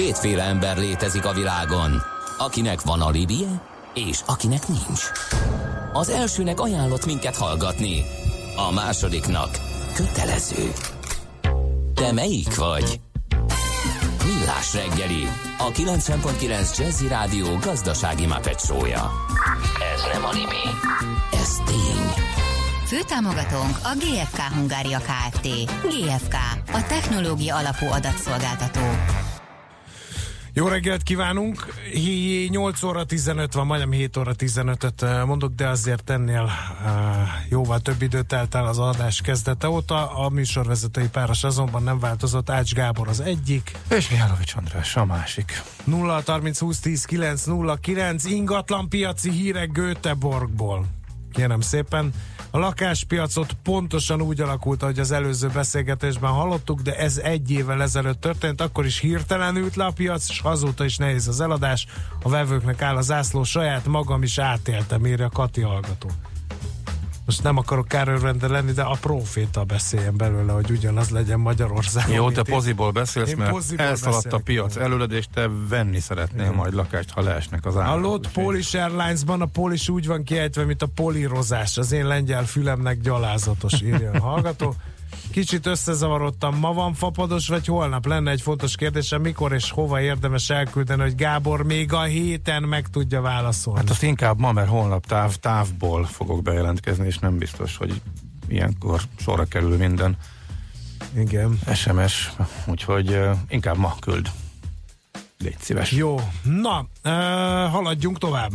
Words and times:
Kétféle 0.00 0.42
ember 0.42 0.78
létezik 0.78 1.24
a 1.24 1.32
világon, 1.32 2.02
akinek 2.38 2.80
van 2.80 3.00
alibije, 3.00 3.62
és 3.94 4.20
akinek 4.26 4.68
nincs. 4.68 5.02
Az 5.92 6.08
elsőnek 6.08 6.60
ajánlott 6.60 7.06
minket 7.06 7.36
hallgatni, 7.36 8.04
a 8.56 8.72
másodiknak 8.72 9.58
kötelező. 9.94 10.72
Te 11.94 12.12
melyik 12.12 12.56
vagy? 12.56 13.00
Millás 14.24 14.74
reggeli, 14.74 15.28
a 15.58 15.70
90.9 15.70 16.78
Jazzy 16.78 17.08
Rádió 17.08 17.56
gazdasági 17.56 18.26
mapetsója. 18.26 19.10
Ez 19.94 20.02
nem 20.12 20.24
animi, 20.24 20.66
ez 21.32 21.56
tény. 21.66 22.24
Főtámogatónk 22.86 23.78
a 23.82 23.92
GFK 23.94 24.40
Hungária 24.40 24.98
Kft. 24.98 25.48
GFK, 25.82 26.34
a 26.72 26.86
technológia 26.88 27.56
alapú 27.56 27.86
adatszolgáltató. 27.86 28.80
Jó 30.52 30.68
reggelt 30.68 31.02
kívánunk! 31.02 31.74
8 32.48 32.82
óra 32.82 33.04
15 33.04 33.54
van, 33.54 33.66
majdnem 33.66 33.90
7 33.90 34.16
óra 34.16 34.32
15-öt 34.38 35.24
mondok, 35.26 35.54
de 35.54 35.68
azért 35.68 36.10
ennél 36.10 36.42
uh, 36.42 36.90
jóval 37.48 37.80
több 37.80 38.02
időt 38.02 38.26
telt 38.26 38.54
el 38.54 38.66
az 38.66 38.78
adás 38.78 39.20
kezdete 39.20 39.68
óta. 39.68 40.10
A 40.10 40.28
műsorvezetői 40.28 41.08
páros 41.08 41.44
azonban 41.44 41.82
nem 41.82 41.98
változott. 41.98 42.50
Ács 42.50 42.74
Gábor 42.74 43.08
az 43.08 43.20
egyik. 43.20 43.76
És 43.90 44.10
Mihálovics 44.10 44.54
András 44.54 44.96
a 44.96 45.04
másik. 45.04 45.62
0 45.84 46.22
30 46.26 46.58
20 46.58 46.80
10 46.80 47.04
9 47.04 47.44
0 47.44 47.76
9 47.76 48.24
ingatlan 48.24 48.88
piaci 48.88 49.30
hírek 49.30 49.72
Göteborgból. 49.72 50.86
Kérem 51.32 51.60
szépen. 51.60 52.12
A 52.50 52.58
lakáspiacot 52.58 53.52
pontosan 53.62 54.22
úgy 54.22 54.40
alakult, 54.40 54.82
ahogy 54.82 54.98
az 54.98 55.10
előző 55.10 55.48
beszélgetésben 55.48 56.30
hallottuk, 56.30 56.80
de 56.80 56.96
ez 56.96 57.16
egy 57.16 57.50
évvel 57.50 57.82
ezelőtt 57.82 58.20
történt, 58.20 58.60
akkor 58.60 58.86
is 58.86 58.98
hirtelen 58.98 59.56
ült 59.56 59.76
le 59.76 59.84
a 59.84 59.90
piac, 59.90 60.30
és 60.30 60.40
azóta 60.42 60.84
is 60.84 60.96
nehéz 60.96 61.28
az 61.28 61.40
eladás. 61.40 61.86
A 62.22 62.28
vevőknek 62.28 62.82
áll 62.82 62.96
a 62.96 63.00
zászló, 63.00 63.44
saját 63.44 63.86
magam 63.86 64.22
is 64.22 64.38
átéltem, 64.38 65.06
írja 65.06 65.28
Kati 65.28 65.60
hallgató 65.60 66.10
most 67.26 67.42
nem 67.42 67.56
akarok 67.56 67.88
kárőrvende 67.88 68.48
lenni, 68.48 68.72
de 68.72 68.82
a 68.82 68.96
proféta 69.00 69.64
beszéljen 69.64 70.16
belőle, 70.16 70.52
hogy 70.52 70.70
ugyanaz 70.70 71.10
legyen 71.10 71.40
Magyarországon. 71.40 72.14
Jó, 72.14 72.30
te 72.30 72.42
poziból 72.42 72.90
beszélsz, 72.90 73.34
mert 73.34 73.72
elszaladt 73.76 74.32
a 74.32 74.38
piac 74.38 74.76
előled, 74.76 75.12
és 75.12 75.26
te 75.34 75.48
venni 75.68 76.00
szeretnél 76.00 76.44
Igen. 76.44 76.54
majd 76.54 76.74
lakást, 76.74 77.10
ha 77.10 77.20
leesnek 77.20 77.66
az 77.66 77.76
árak. 77.76 77.88
Hallott, 77.88 78.30
Polish 78.30 78.76
Airlines-ban 78.76 79.40
a 79.40 79.46
Polish 79.46 79.90
úgy 79.90 80.06
van 80.06 80.24
kiejtve, 80.24 80.64
mint 80.64 80.82
a 80.82 80.86
polírozás. 80.94 81.78
Az 81.78 81.92
én 81.92 82.06
lengyel 82.06 82.44
fülemnek 82.44 83.00
gyalázatos, 83.00 83.80
írja 83.82 84.10
a 84.10 84.20
hallgató. 84.20 84.74
Kicsit 85.30 85.66
összezavarodtam, 85.66 86.58
ma 86.58 86.72
van 86.72 86.94
fapados, 86.94 87.48
vagy 87.48 87.66
holnap? 87.66 88.06
Lenne 88.06 88.30
egy 88.30 88.40
fontos 88.40 88.76
kérdésem, 88.76 89.20
mikor 89.20 89.52
és 89.52 89.70
hova 89.70 90.00
érdemes 90.00 90.50
elküldeni, 90.50 91.02
hogy 91.02 91.14
Gábor 91.14 91.62
még 91.64 91.92
a 91.92 92.02
héten 92.02 92.62
meg 92.62 92.88
tudja 92.88 93.20
válaszolni. 93.20 93.80
Hát 93.80 93.90
azt 93.90 94.02
inkább 94.02 94.38
ma, 94.38 94.52
mert 94.52 94.68
holnap 94.68 95.06
táv, 95.06 95.34
távból 95.34 96.04
fogok 96.04 96.42
bejelentkezni, 96.42 97.06
és 97.06 97.18
nem 97.18 97.38
biztos, 97.38 97.76
hogy 97.76 98.00
ilyenkor 98.48 99.00
sorra 99.18 99.44
kerül 99.44 99.76
minden. 99.76 100.16
Igen. 101.16 101.58
SMS, 101.74 102.32
úgyhogy 102.66 103.10
uh, 103.10 103.36
inkább 103.48 103.76
ma 103.76 103.94
küld. 104.00 104.30
Légy 105.38 105.60
szíves. 105.60 105.92
Jó, 105.92 106.16
na, 106.42 106.86
uh, 107.04 107.12
haladjunk 107.70 108.18
tovább. 108.18 108.50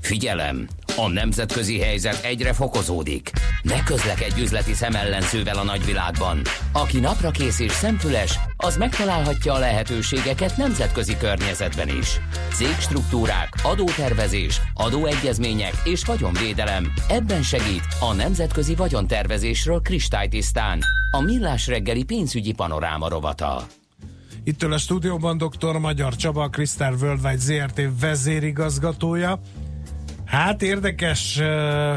Figyelem! 0.00 0.68
A 0.98 1.08
nemzetközi 1.08 1.80
helyzet 1.80 2.24
egyre 2.24 2.52
fokozódik. 2.52 3.30
Ne 3.62 3.82
közlekedj 3.82 4.40
üzleti 4.40 4.72
szemellenzővel 4.72 5.56
a 5.56 5.64
nagyvilágban. 5.64 6.40
Aki 6.72 7.00
napra 7.00 7.30
kész 7.30 7.60
és 7.60 7.72
szemfüles, 7.72 8.38
az 8.56 8.76
megtalálhatja 8.76 9.52
a 9.52 9.58
lehetőségeket 9.58 10.56
nemzetközi 10.56 11.16
környezetben 11.16 11.88
is. 11.88 12.20
Cégstruktúrák, 12.54 13.48
adótervezés, 13.62 14.60
adóegyezmények 14.74 15.72
és 15.84 16.04
vagyonvédelem. 16.04 16.92
Ebben 17.08 17.42
segít 17.42 17.84
a 18.00 18.12
Nemzetközi 18.12 18.74
Vagyontervezésről 18.74 19.80
kristálytisztán. 19.80 20.80
A 21.10 21.20
Millás 21.20 21.66
reggeli 21.66 22.04
pénzügyi 22.04 22.52
panoráma 22.52 23.08
rovata. 23.08 23.66
Itt 24.44 24.62
a 24.62 24.78
stúdióban 24.78 25.38
dr. 25.38 25.78
Magyar 25.78 26.16
Csaba, 26.16 26.42
a 26.42 26.48
Crystal 26.48 26.94
Worldwide 27.00 27.36
ZRT 27.36 27.80
vezérigazgatója. 28.00 29.40
Hát 30.26 30.62
érdekes 30.62 31.40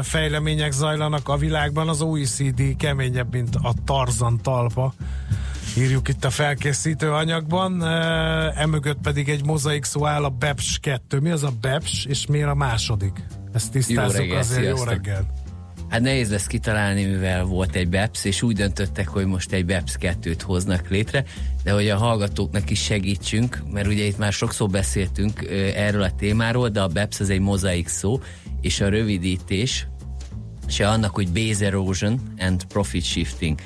fejlemények 0.02 0.72
zajlanak 0.72 1.28
a 1.28 1.36
világban, 1.36 1.88
az 1.88 2.02
OECD 2.02 2.76
keményebb, 2.76 3.32
mint 3.32 3.56
a 3.62 3.74
Tarzan 3.84 4.40
talpa. 4.42 4.92
Írjuk 5.78 6.08
itt 6.08 6.24
a 6.24 6.30
felkészítő 6.30 7.12
anyagban, 7.12 7.84
emögött 8.56 9.00
pedig 9.02 9.28
egy 9.28 9.44
mozaik 9.44 9.84
szó 9.84 10.06
áll 10.06 10.24
a 10.24 10.28
BEPS 10.28 10.78
2. 10.78 11.20
Mi 11.20 11.30
az 11.30 11.42
a 11.42 11.52
BEPS, 11.60 12.04
és 12.04 12.26
miért 12.26 12.48
a 12.48 12.54
második? 12.54 13.24
Ezt 13.52 13.70
tisztázzuk 13.70 14.16
jó 14.16 14.20
reggel, 14.20 14.38
azért, 14.38 14.62
sziasztok. 14.62 14.86
jó 14.86 14.92
reggel. 14.92 15.26
Hát 15.90 16.00
nehéz 16.00 16.30
lesz 16.30 16.46
kitalálni, 16.46 17.04
mivel 17.04 17.44
volt 17.44 17.74
egy 17.74 17.88
BEPS, 17.88 18.24
és 18.24 18.42
úgy 18.42 18.56
döntöttek, 18.56 19.08
hogy 19.08 19.26
most 19.26 19.52
egy 19.52 19.64
BEPS 19.64 19.96
2-t 20.00 20.40
hoznak 20.42 20.88
létre, 20.88 21.24
de 21.62 21.72
hogy 21.72 21.88
a 21.88 21.96
hallgatóknak 21.96 22.70
is 22.70 22.82
segítsünk, 22.82 23.62
mert 23.70 23.86
ugye 23.86 24.04
itt 24.04 24.18
már 24.18 24.32
sokszor 24.32 24.68
beszéltünk 24.68 25.46
erről 25.74 26.02
a 26.02 26.14
témáról, 26.14 26.68
de 26.68 26.80
a 26.80 26.86
BEPS 26.86 27.20
az 27.20 27.30
egy 27.30 27.40
mozaik 27.40 27.88
szó, 27.88 28.20
és 28.60 28.80
a 28.80 28.88
rövidítés 28.88 29.86
se 30.68 30.88
annak, 30.88 31.14
hogy 31.14 31.32
base 31.32 31.66
erosion 31.66 32.20
and 32.38 32.64
profit 32.64 33.04
shifting. 33.04 33.58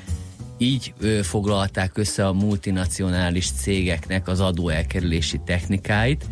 Így 0.57 0.93
ö, 0.99 1.19
foglalták 1.23 1.97
össze 1.97 2.27
a 2.27 2.33
multinacionális 2.33 3.51
cégeknek 3.51 4.27
az 4.27 4.39
adóelkerülési 4.39 5.41
technikáit, 5.45 6.25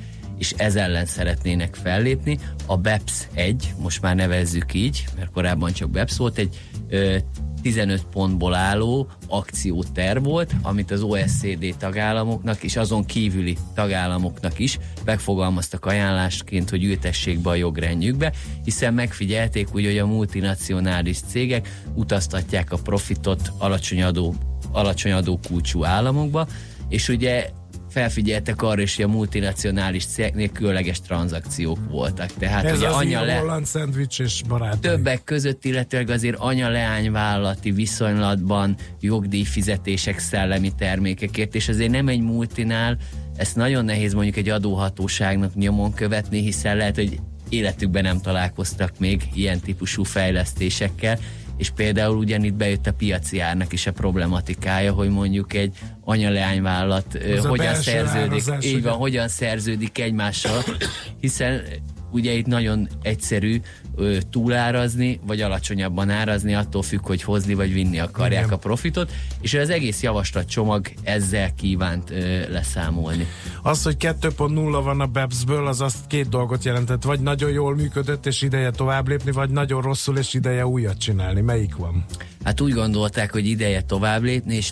és 0.44 0.54
ez 0.58 0.76
ellen 0.76 1.06
szeretnének 1.06 1.76
fellépni. 1.76 2.40
A 2.66 2.78
BEPS 2.78 3.28
1, 3.34 3.74
most 3.78 4.02
már 4.02 4.16
nevezzük 4.16 4.74
így, 4.74 5.06
mert 5.16 5.32
korábban 5.32 5.74
csak 5.74 5.90
BEPS 5.90 6.18
volt, 6.18 6.38
egy 6.38 6.60
ö, 6.90 7.18
15 7.62 8.06
pontból 8.12 8.54
álló 8.54 9.08
akcióterv 9.28 10.24
volt, 10.24 10.54
amit 10.62 10.92
az 10.92 11.02
OSCD 11.02 11.76
tagállamoknak 11.78 12.64
és 12.64 12.76
azon 12.76 13.06
kívüli 13.06 13.58
tagállamoknak 13.74 14.60
is 14.60 14.80
megfogalmaztak 15.06 15.86
ajánlásként, 15.86 16.70
hogy 16.70 16.84
ültessék 16.84 17.40
be 17.40 17.50
a 17.50 17.56
jogrendjükbe, 17.56 18.34
hiszen 18.64 18.94
megfigyelték 18.94 19.76
úgy, 19.76 19.86
hogy 19.86 19.98
a 19.98 20.06
multinacionális 20.06 21.20
cégek 21.20 21.82
utaztatják 21.96 22.72
a 22.72 22.78
profitot 22.78 23.52
alacsony 23.58 24.04
adó, 24.04 24.36
alacsony 24.72 25.12
adó 25.12 25.40
kulcsú 25.48 25.84
államokba, 25.84 26.48
és 26.90 27.10
ugye 27.10 27.50
felfigyeltek 27.94 28.62
arra 28.62 28.82
is, 28.82 28.96
hogy 28.96 29.06
a 29.06 29.08
multinacionális 29.08 30.06
cégnél 30.06 30.50
különleges 30.50 31.02
tranzakciók 31.02 31.80
voltak. 31.90 32.34
Tehát 32.40 32.66
Ez 32.66 32.78
ugye 32.78 32.88
az 32.88 32.96
anya 32.96 33.24
le... 33.24 33.36
holland 33.36 33.66
szendvics 33.66 34.20
és 34.20 34.42
barátai. 34.48 34.80
Többek 34.80 35.24
között, 35.24 35.66
illetőleg 35.66 36.10
azért 36.10 36.36
anya-leányvállalati 36.40 37.72
viszonylatban 37.72 38.76
jogdíjfizetések 39.00 40.20
szellemi 40.20 40.72
termékekért, 40.78 41.56
és 41.56 41.70
azért 41.70 41.92
nem 41.92 42.08
egy 42.08 42.22
multinál, 42.22 42.98
ezt 43.36 43.56
nagyon 43.56 43.86
nehéz 43.86 44.14
mondjuk 44.14 44.36
egy 44.36 44.50
adóhatóságnak 44.50 45.56
nyomon 45.56 45.94
követni, 45.94 46.42
hiszen 46.42 46.78
lehet, 46.78 46.96
hogy 46.96 47.20
életükben 47.50 48.04
nem 48.04 48.22
találkoztak 48.22 49.00
még 49.00 49.22
ilyen 49.34 49.60
típusú 49.60 50.04
fejlesztésekkel, 50.04 51.20
és 51.58 51.70
például 51.70 52.18
ugyanitt 52.18 52.54
bejött 52.54 52.88
a 52.88 52.94
piaci 52.94 53.40
árnak 53.40 53.74
is 53.74 53.88
a 53.88 53.92
problematikája, 53.92 54.94
hogy 54.94 55.10
mondjuk 55.10 55.54
egy 55.54 55.78
anya-leányvállalat 56.04 57.18
hogyan 57.44 57.76
szerződik, 57.76 58.44
így 58.62 58.84
van, 58.84 58.94
hogyan 58.94 59.28
szerződik 59.28 60.00
egymással, 60.00 60.64
hiszen 61.20 61.62
ugye 62.12 62.32
itt 62.32 62.46
nagyon 62.46 62.88
egyszerű 63.02 63.62
ö, 63.96 64.18
túlárazni, 64.30 65.20
vagy 65.26 65.42
alacsonyabban 65.42 66.10
árazni, 66.10 66.56
attól 66.56 66.82
függ, 66.82 67.06
hogy 67.06 67.24
hozni 67.24 67.54
vagy 67.54 67.74
vinni 67.74 68.00
akarják 68.00 68.44
Igen. 68.44 68.54
a 68.54 68.58
profitot, 68.58 69.12
és 69.42 69.54
az 69.54 69.70
egész 69.70 70.02
javaslatcsomag 70.02 70.88
ezzel 71.04 71.54
kívánt 71.56 72.10
ö, 72.12 72.52
leszámolni. 72.52 73.28
Az, 73.62 73.84
hogy 73.84 73.96
2.0 74.00 74.82
van 74.84 75.02
a 75.02 75.06
BEPS-ből, 75.06 75.68
az 75.68 75.82
azt 75.82 76.08
két 76.08 76.30
dolgot 76.30 76.64
jelentett, 76.64 77.04
vagy 77.04 77.20
nagyon 77.20 77.52
jól 77.52 77.76
működött, 77.76 78.26
és 78.26 78.42
ideje 78.42 78.72
tovább 78.72 79.08
lépni, 79.08 79.32
vagy 79.32 79.50
nagyon 79.50 79.82
rosszul, 79.82 80.18
és 80.18 80.34
ideje 80.34 80.68
újat 80.68 80.98
csinálni. 80.98 81.42
Melyik 81.42 81.76
van? 81.76 82.06
Hát 82.44 82.62
úgy 82.62 82.74
gondolták, 82.74 83.32
hogy 83.32 83.46
ideje 83.48 83.82
tovább 83.82 84.24
lépni, 84.24 84.56
és 84.56 84.72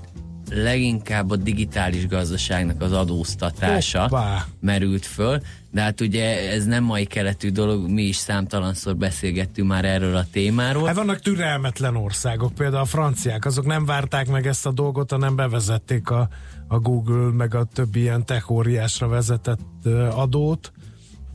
leginkább 0.54 1.32
a 1.32 1.36
digitális 1.36 2.08
gazdaságnak 2.08 2.82
az 2.82 2.92
adóztatása 2.92 4.02
Hoppá. 4.02 4.46
merült 4.60 5.06
föl, 5.06 5.42
de 5.72 5.82
hát 5.82 6.02
ugye 6.02 6.52
ez 6.52 6.66
nem 6.66 6.84
mai 6.84 7.06
keletű 7.06 7.50
dolog, 7.50 7.90
mi 7.90 8.02
is 8.04 8.16
számtalanszor 8.16 8.96
beszélgettünk 8.96 9.68
már 9.68 9.86
erről 9.86 10.16
a 10.16 10.26
témáról. 10.32 10.86
Hát 10.86 10.96
vannak 10.96 11.20
türelmetlen 11.20 11.96
országok, 11.96 12.54
például 12.54 12.82
a 12.82 12.86
franciák, 12.86 13.46
azok 13.46 13.66
nem 13.66 13.86
várták 13.86 14.28
meg 14.28 14.48
ezt 14.48 14.66
a 14.66 14.72
dolgot, 14.72 15.12
hanem 15.12 15.36
bevezették 15.36 16.10
a, 16.10 16.30
a 16.68 16.80
Google, 16.80 17.32
meg 17.32 17.56
a 17.56 17.64
többi 17.64 18.00
ilyen 18.00 18.26
tech 18.26 18.52
óriásra 18.52 19.08
vezetett 19.08 19.86
adót, 20.12 20.72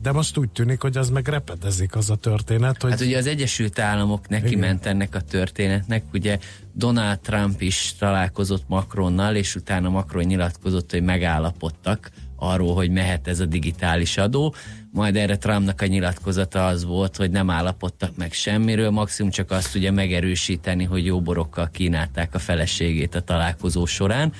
De 0.01 0.11
most 0.11 0.37
úgy 0.37 0.49
tűnik, 0.49 0.81
hogy 0.81 0.97
az 0.97 1.09
meg 1.09 1.27
repedezik 1.27 1.95
az 1.95 2.09
a 2.09 2.15
történet, 2.15 2.81
hogy... 2.81 2.91
Hát 2.91 3.01
ugye 3.01 3.17
az 3.17 3.27
Egyesült 3.27 3.79
Államok 3.79 4.27
neki 4.27 4.47
Igen. 4.47 4.59
ment 4.59 4.85
ennek 4.85 5.15
a 5.15 5.21
történetnek, 5.21 6.03
ugye 6.13 6.39
Donald 6.73 7.19
Trump 7.19 7.61
is 7.61 7.95
találkozott 7.99 8.63
Macronnal, 8.67 9.35
és 9.35 9.55
utána 9.55 9.89
Macron 9.89 10.23
nyilatkozott, 10.23 10.91
hogy 10.91 11.03
megállapodtak 11.03 12.11
arról, 12.37 12.73
hogy 12.73 12.89
mehet 12.89 13.27
ez 13.27 13.39
a 13.39 13.45
digitális 13.45 14.17
adó, 14.17 14.55
majd 14.91 15.15
erre 15.15 15.37
Trumpnak 15.37 15.81
a 15.81 15.85
nyilatkozata 15.85 16.65
az 16.65 16.85
volt, 16.85 17.15
hogy 17.15 17.31
nem 17.31 17.49
állapodtak 17.49 18.17
meg 18.17 18.33
semmiről, 18.33 18.89
maximum 18.89 19.31
csak 19.31 19.51
azt 19.51 19.75
ugye 19.75 19.91
megerősíteni, 19.91 20.83
hogy 20.83 21.05
jó 21.05 21.21
borokkal 21.21 21.69
kínálták 21.71 22.35
a 22.35 22.39
feleségét 22.39 23.15
a 23.15 23.21
találkozó 23.21 23.85
során 23.85 24.33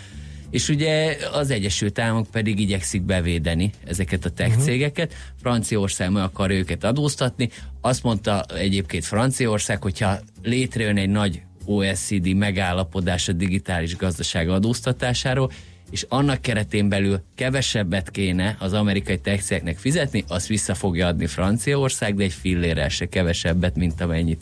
és 0.49 0.69
ugye 0.69 1.17
az 1.31 1.51
Egyesült 1.51 1.99
Államok 1.99 2.27
pedig 2.31 2.59
igyekszik 2.59 3.01
bevédeni 3.01 3.71
ezeket 3.85 4.25
a 4.25 4.29
tech 4.29 4.49
uh-huh. 4.49 4.63
cégeket. 4.63 5.13
Franciaország 5.41 6.11
meg 6.11 6.23
akar 6.23 6.51
őket 6.51 6.83
adóztatni. 6.83 7.49
Azt 7.81 8.03
mondta 8.03 8.43
egyébként 8.43 9.05
Franciaország, 9.05 9.81
hogyha 9.81 10.19
létrejön 10.43 10.97
egy 10.97 11.09
nagy 11.09 11.41
OECD 11.65 12.33
megállapodás 12.35 13.27
a 13.27 13.31
digitális 13.31 13.95
gazdaság 13.95 14.49
adóztatásáról, 14.49 15.51
és 15.89 16.05
annak 16.09 16.41
keretén 16.41 16.89
belül 16.89 17.21
kevesebbet 17.35 18.11
kéne 18.11 18.55
az 18.59 18.73
amerikai 18.73 19.19
tech 19.19 19.75
fizetni, 19.75 20.23
azt 20.27 20.47
vissza 20.47 20.75
fogja 20.75 21.07
adni 21.07 21.25
Franciaország, 21.25 22.15
de 22.15 22.23
egy 22.23 22.33
fillérrel 22.33 22.89
se 22.89 23.05
kevesebbet, 23.05 23.75
mint 23.75 24.01
amennyit 24.01 24.41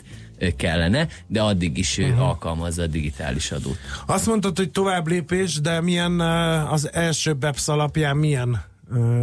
kellene, 0.56 1.08
de 1.26 1.42
addig 1.42 1.78
is 1.78 1.98
uh-huh. 1.98 2.20
alkalmazza 2.20 2.82
a 2.82 2.86
digitális 2.86 3.50
adót. 3.50 3.78
Azt 4.06 4.26
mondtad, 4.26 4.56
hogy 4.56 4.70
tovább 4.70 5.08
lépés, 5.08 5.60
de 5.60 5.80
milyen 5.80 6.20
az 6.70 6.92
első 6.92 7.32
BEPS 7.32 7.68
alapján 7.68 8.16
milyen 8.16 8.64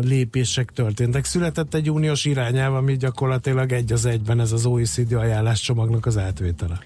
lépések 0.02 0.72
történtek. 0.72 1.26
Született 1.26 1.74
egy 1.74 1.92
uniós 1.92 2.26
irányelv, 2.26 2.74
ami 2.74 2.98
gyakorlatilag 2.98 3.72
egy 3.72 3.92
az 3.94 4.06
egyben 4.06 4.40
ez 4.40 4.52
az 4.52 4.66
OECD 4.66 5.14
ajánláscsomagnak 5.14 6.06
az 6.06 6.18
átvétele. 6.18 6.80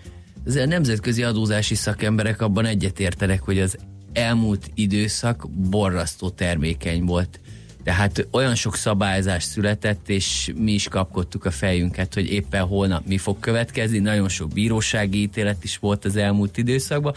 Ez 0.45 0.55
a 0.55 0.65
nemzetközi 0.65 1.23
adózási 1.23 1.75
szakemberek 1.75 2.41
abban 2.41 2.65
egyetértenek, 2.65 3.41
hogy 3.41 3.59
az 3.59 3.77
elmúlt 4.17 4.71
időszak 4.73 5.49
borrasztó 5.49 6.29
termékeny 6.29 7.03
volt 7.03 7.39
tehát 7.87 8.27
olyan 8.31 8.55
sok 8.55 8.75
szabályzás 8.75 9.43
született, 9.43 10.09
és 10.09 10.51
mi 10.55 10.71
is 10.71 10.87
kapkodtuk 10.87 11.45
a 11.45 11.51
fejünket, 11.51 12.13
hogy 12.13 12.31
éppen 12.31 12.61
holnap 12.61 13.05
mi 13.05 13.17
fog 13.17 13.39
következni. 13.39 13.99
Nagyon 13.99 14.29
sok 14.29 14.49
bírósági 14.49 15.21
ítélet 15.21 15.63
is 15.63 15.77
volt 15.77 16.05
az 16.05 16.15
elmúlt 16.15 16.57
időszakban, 16.57 17.13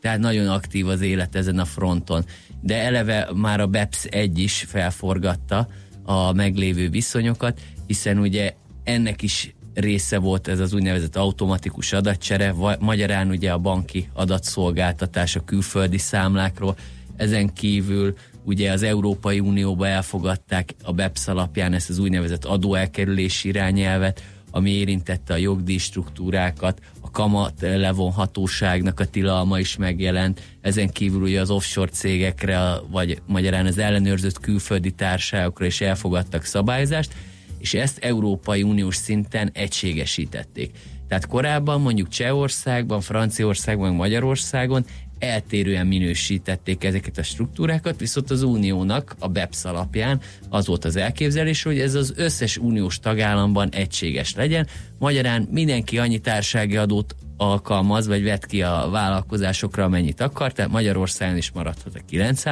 tehát 0.00 0.18
nagyon 0.18 0.48
aktív 0.48 0.88
az 0.88 1.00
élet 1.00 1.36
ezen 1.36 1.58
a 1.58 1.64
fronton. 1.64 2.24
De 2.60 2.76
eleve 2.76 3.28
már 3.34 3.60
a 3.60 3.66
BEPS 3.66 4.04
1 4.04 4.38
is 4.38 4.64
felforgatta 4.68 5.68
a 6.02 6.32
meglévő 6.32 6.88
viszonyokat, 6.88 7.60
hiszen 7.86 8.18
ugye 8.18 8.54
ennek 8.84 9.22
is 9.22 9.53
része 9.74 10.18
volt 10.18 10.48
ez 10.48 10.58
az 10.58 10.72
úgynevezett 10.72 11.16
automatikus 11.16 11.92
adatcsere, 11.92 12.54
magyarán 12.78 13.28
ugye 13.28 13.52
a 13.52 13.58
banki 13.58 14.08
adatszolgáltatás 14.12 15.36
a 15.36 15.44
külföldi 15.44 15.98
számlákról, 15.98 16.76
ezen 17.16 17.52
kívül 17.52 18.14
ugye 18.44 18.72
az 18.72 18.82
Európai 18.82 19.40
Unióba 19.40 19.86
elfogadták 19.86 20.74
a 20.82 20.92
BEPS 20.92 21.28
alapján 21.28 21.72
ezt 21.72 21.90
az 21.90 21.98
úgynevezett 21.98 22.44
adóelkerülési 22.44 23.48
irányelvet, 23.48 24.22
ami 24.50 24.70
érintette 24.70 25.34
a 25.34 25.36
jogdíj 25.36 25.78
struktúrákat, 25.78 26.80
a 27.00 27.10
kamat 27.10 27.60
levonhatóságnak 27.60 29.00
a 29.00 29.04
tilalma 29.04 29.58
is 29.58 29.76
megjelent, 29.76 30.42
ezen 30.60 30.88
kívül 30.88 31.22
ugye 31.22 31.40
az 31.40 31.50
offshore 31.50 31.90
cégekre, 31.90 32.74
vagy 32.90 33.22
magyarán 33.26 33.66
az 33.66 33.78
ellenőrzött 33.78 34.40
külföldi 34.40 34.90
társaságokra 34.90 35.66
is 35.66 35.80
elfogadtak 35.80 36.44
szabályzást, 36.44 37.14
és 37.64 37.74
ezt 37.74 37.98
Európai 37.98 38.62
Uniós 38.62 38.96
szinten 38.96 39.50
egységesítették. 39.52 40.70
Tehát 41.08 41.26
korábban 41.26 41.80
mondjuk 41.80 42.08
Csehországban, 42.08 43.00
Franciaországban, 43.00 43.94
Magyarországon 43.94 44.84
eltérően 45.18 45.86
minősítették 45.86 46.84
ezeket 46.84 47.18
a 47.18 47.22
struktúrákat, 47.22 48.00
viszont 48.00 48.30
az 48.30 48.42
uniónak 48.42 49.16
a 49.18 49.28
BEPS 49.28 49.64
alapján 49.64 50.20
az 50.48 50.66
volt 50.66 50.84
az 50.84 50.96
elképzelés, 50.96 51.62
hogy 51.62 51.80
ez 51.80 51.94
az 51.94 52.12
összes 52.16 52.56
uniós 52.56 52.98
tagállamban 52.98 53.68
egységes 53.70 54.34
legyen. 54.34 54.66
Magyarán 54.98 55.48
mindenki 55.50 55.98
annyi 55.98 56.18
társági 56.18 56.76
adót 56.76 57.16
alkalmaz, 57.36 58.06
vagy 58.06 58.22
vet 58.22 58.46
ki 58.46 58.62
a 58.62 58.88
vállalkozásokra, 58.90 59.84
amennyit 59.84 60.20
akar, 60.20 60.52
tehát 60.52 60.70
Magyarországon 60.70 61.36
is 61.36 61.50
maradhat 61.50 61.94
a 61.94 62.00
9 62.08 62.42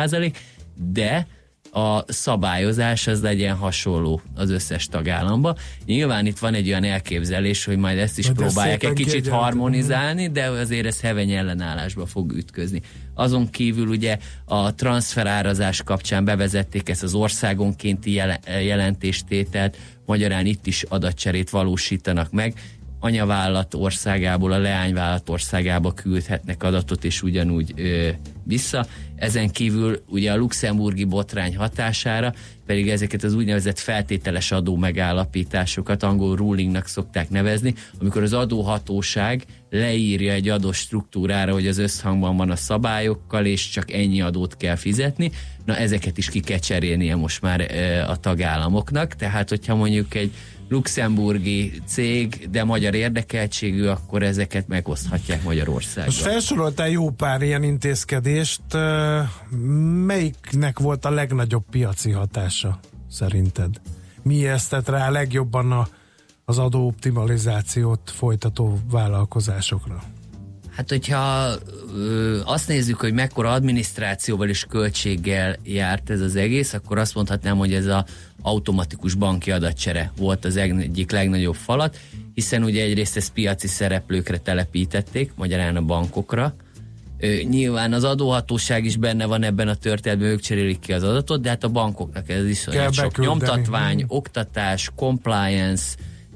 de 0.75 1.27
a 1.75 2.05
szabályozás 2.13 3.07
az 3.07 3.23
legyen 3.23 3.57
hasonló 3.57 4.21
az 4.35 4.51
összes 4.51 4.87
tagállamba. 4.87 5.57
Nyilván 5.85 6.27
itt 6.27 6.39
van 6.39 6.55
egy 6.55 6.69
olyan 6.69 6.85
elképzelés, 6.85 7.65
hogy 7.65 7.77
majd 7.77 7.99
ezt 7.99 8.19
is 8.19 8.27
de 8.27 8.33
próbálják 8.33 8.83
egy 8.83 8.93
kicsit 8.93 9.29
harmonizálni, 9.29 10.29
de 10.29 10.45
azért 10.45 10.87
ez 10.87 11.01
heveny 11.01 11.31
ellenállásba 11.31 12.07
fog 12.07 12.33
ütközni. 12.33 12.81
Azon 13.15 13.51
kívül 13.51 13.87
ugye 13.87 14.19
a 14.45 14.75
transferárazás 14.75 15.83
kapcsán 15.83 16.25
bevezették 16.25 16.89
ezt 16.89 17.03
az 17.03 17.15
országonkénti 17.15 18.21
jelentéstételt, 18.65 19.77
magyarán 20.07 20.47
itt 20.47 20.67
is 20.67 20.83
adatcserét 20.83 21.51
valósítanak 21.51 22.31
meg, 22.31 22.55
anyavállalat 23.03 23.75
országából 23.75 24.53
a 24.53 24.59
leányvállalat 24.59 25.29
országába 25.29 25.93
küldhetnek 25.93 26.63
adatot, 26.63 27.05
és 27.05 27.23
ugyanúgy 27.23 27.73
ö, 27.77 28.09
vissza. 28.45 28.87
Ezen 29.17 29.51
kívül 29.51 30.03
ugye 30.09 30.33
a 30.33 30.37
luxemburgi 30.37 31.05
botrány 31.05 31.57
hatására 31.57 32.35
pedig 32.67 32.89
ezeket 32.89 33.23
az 33.23 33.35
úgynevezett 33.35 33.79
feltételes 33.79 34.53
adó 34.53 34.77
megállapításokat 34.77 36.03
angol 36.03 36.37
rulingnak 36.37 36.87
szokták 36.87 37.31
nevezni, 37.31 37.75
amikor 38.01 38.23
az 38.23 38.33
adóhatóság 38.33 39.45
leírja 39.71 40.33
egy 40.33 40.49
adó 40.49 40.73
struktúrára, 40.73 41.53
hogy 41.53 41.67
az 41.67 41.79
összhangban 41.79 42.37
van 42.37 42.51
a 42.51 42.57
szabályokkal, 42.57 43.45
és 43.45 43.69
csak 43.69 43.93
ennyi 43.93 44.21
adót 44.21 44.57
kell 44.57 44.77
fizetni. 44.77 45.31
Na 45.65 45.77
ezeket 45.77 46.19
is 46.19 46.29
ki 46.29 46.41
kell 46.41 46.59
cserélnie 46.59 47.17
most 47.17 47.43
már 47.43 47.61
a 48.09 48.17
tagállamoknak, 48.17 49.15
tehát 49.15 49.49
hogyha 49.49 49.75
mondjuk 49.75 50.15
egy 50.15 50.33
luxemburgi 50.73 51.73
cég, 51.87 52.49
de 52.51 52.65
magyar 52.65 52.95
érdekeltségű, 52.95 53.87
akkor 53.87 54.23
ezeket 54.23 54.69
megoszthatják 54.69 55.43
Magyarországon. 55.43 56.05
Most 56.05 56.21
felsoroltál 56.21 56.89
jó 56.89 57.11
pár 57.11 57.43
ilyen 57.43 57.63
intézkedést. 57.63 58.63
Melyiknek 60.07 60.79
volt 60.79 61.05
a 61.05 61.11
legnagyobb 61.11 61.65
piaci 61.71 62.11
hatása 62.11 62.81
szerinted? 63.11 63.81
Mi 64.23 64.47
eztet 64.47 64.89
rá 64.89 65.11
legjobban 65.11 65.73
a, 65.73 65.89
az 66.45 66.59
adóoptimalizációt 66.59 68.11
folytató 68.11 68.79
vállalkozásokra? 68.91 70.03
Hát, 70.77 70.89
hogyha 70.89 71.53
ö, 71.97 72.41
azt 72.45 72.69
nézzük, 72.69 73.01
hogy 73.01 73.13
mekkora 73.13 73.53
adminisztrációval 73.53 74.49
és 74.49 74.65
költséggel 74.69 75.57
járt 75.65 76.11
ez 76.11 76.21
az 76.21 76.37
egész, 76.37 76.73
akkor 76.73 76.99
azt 76.99 77.15
mondhatnám, 77.15 77.57
hogy 77.57 77.75
ez 77.75 77.87
a 77.87 78.05
automatikus 78.43 79.15
banki 79.15 79.51
adatcsere 79.51 80.13
volt 80.17 80.45
az 80.45 80.57
egyik 80.57 81.11
legnagyobb 81.11 81.55
falat, 81.55 81.99
hiszen 82.35 82.65
ugye 82.65 82.83
egyrészt 82.83 83.17
ezt 83.17 83.33
piaci 83.33 83.67
szereplőkre 83.67 84.39
telepítették, 84.39 85.33
magyarán 85.35 85.77
a 85.77 85.83
bankokra, 85.83 86.55
nyilván 87.49 87.93
az 87.93 88.05
adóhatóság 88.05 88.85
is 88.85 88.97
benne 88.97 89.27
van 89.27 89.43
ebben 89.43 89.69
a 89.69 89.75
történetben, 89.75 90.29
ők 90.29 90.41
cserélik 90.41 90.79
ki 90.79 90.93
az 90.93 91.03
adatot, 91.03 91.41
de 91.41 91.49
hát 91.49 91.65
a 91.65 91.69
bankoknak 91.69 92.29
ez 92.29 92.47
is 92.47 92.69
sok 92.91 93.19
nyomtatvány, 93.19 94.05
oktatás, 94.09 94.91
compliance, 94.97 95.85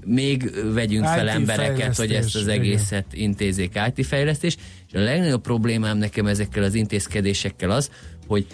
még 0.06 0.50
vegyünk 0.72 1.04
IT 1.04 1.10
fel 1.10 1.28
embereket, 1.28 1.96
hogy 1.96 2.12
ezt 2.12 2.36
az 2.36 2.48
egészet 2.48 3.06
igen. 3.12 3.24
intézzék 3.24 3.80
IT 3.94 4.06
fejlesztés. 4.06 4.56
És 4.88 4.94
a 4.94 5.02
legnagyobb 5.02 5.42
problémám 5.42 5.98
nekem 5.98 6.26
ezekkel 6.26 6.62
az 6.62 6.74
intézkedésekkel 6.74 7.70
az, 7.70 7.90
hogy 8.26 8.46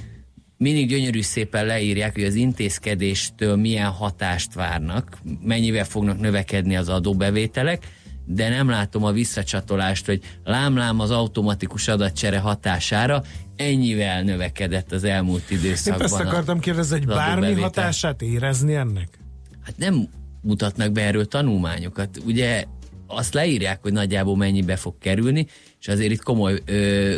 mindig 0.57 0.89
gyönyörű 0.89 1.23
szépen 1.23 1.67
leírják, 1.67 2.15
hogy 2.15 2.25
az 2.25 2.35
intézkedéstől 2.35 3.57
milyen 3.57 3.91
hatást 3.91 4.55
várnak, 4.55 5.19
mennyivel 5.43 5.85
fognak 5.85 6.21
növekedni 6.21 6.77
az 6.77 6.89
adóbevételek, 6.89 7.87
de 8.27 8.49
nem 8.49 8.69
látom 8.69 9.05
a 9.05 9.13
visszacsatolást, 9.13 10.07
hogy 10.07 10.21
lámlám 10.45 11.01
az 11.01 11.11
automatikus 11.11 11.89
adatcsere 11.89 12.39
hatására 12.39 13.23
ennyivel 13.57 14.23
növekedett 14.23 14.93
az 14.93 15.05
elmúlt 15.05 15.51
időszakban. 15.51 16.07
Épp 16.07 16.13
ezt 16.13 16.21
akartam 16.21 16.61
kérdezni, 16.61 16.99
hogy 16.99 17.07
bármi 17.07 17.61
hatását 17.61 18.23
érezni 18.23 18.75
ennek? 18.75 19.19
Hát 19.63 19.77
nem 19.77 20.09
mutatnak 20.43 20.93
be 20.93 21.03
erről 21.03 21.27
tanulmányokat. 21.27 22.21
Ugye 22.27 22.65
azt 23.07 23.35
leírják, 23.35 23.83
hogy 23.83 23.93
nagyjából 23.93 24.37
mennyibe 24.37 24.77
fog 24.77 24.95
kerülni, 24.99 25.47
és 25.81 25.89
azért 25.89 26.13
itt 26.13 26.23
komoly 26.23 26.63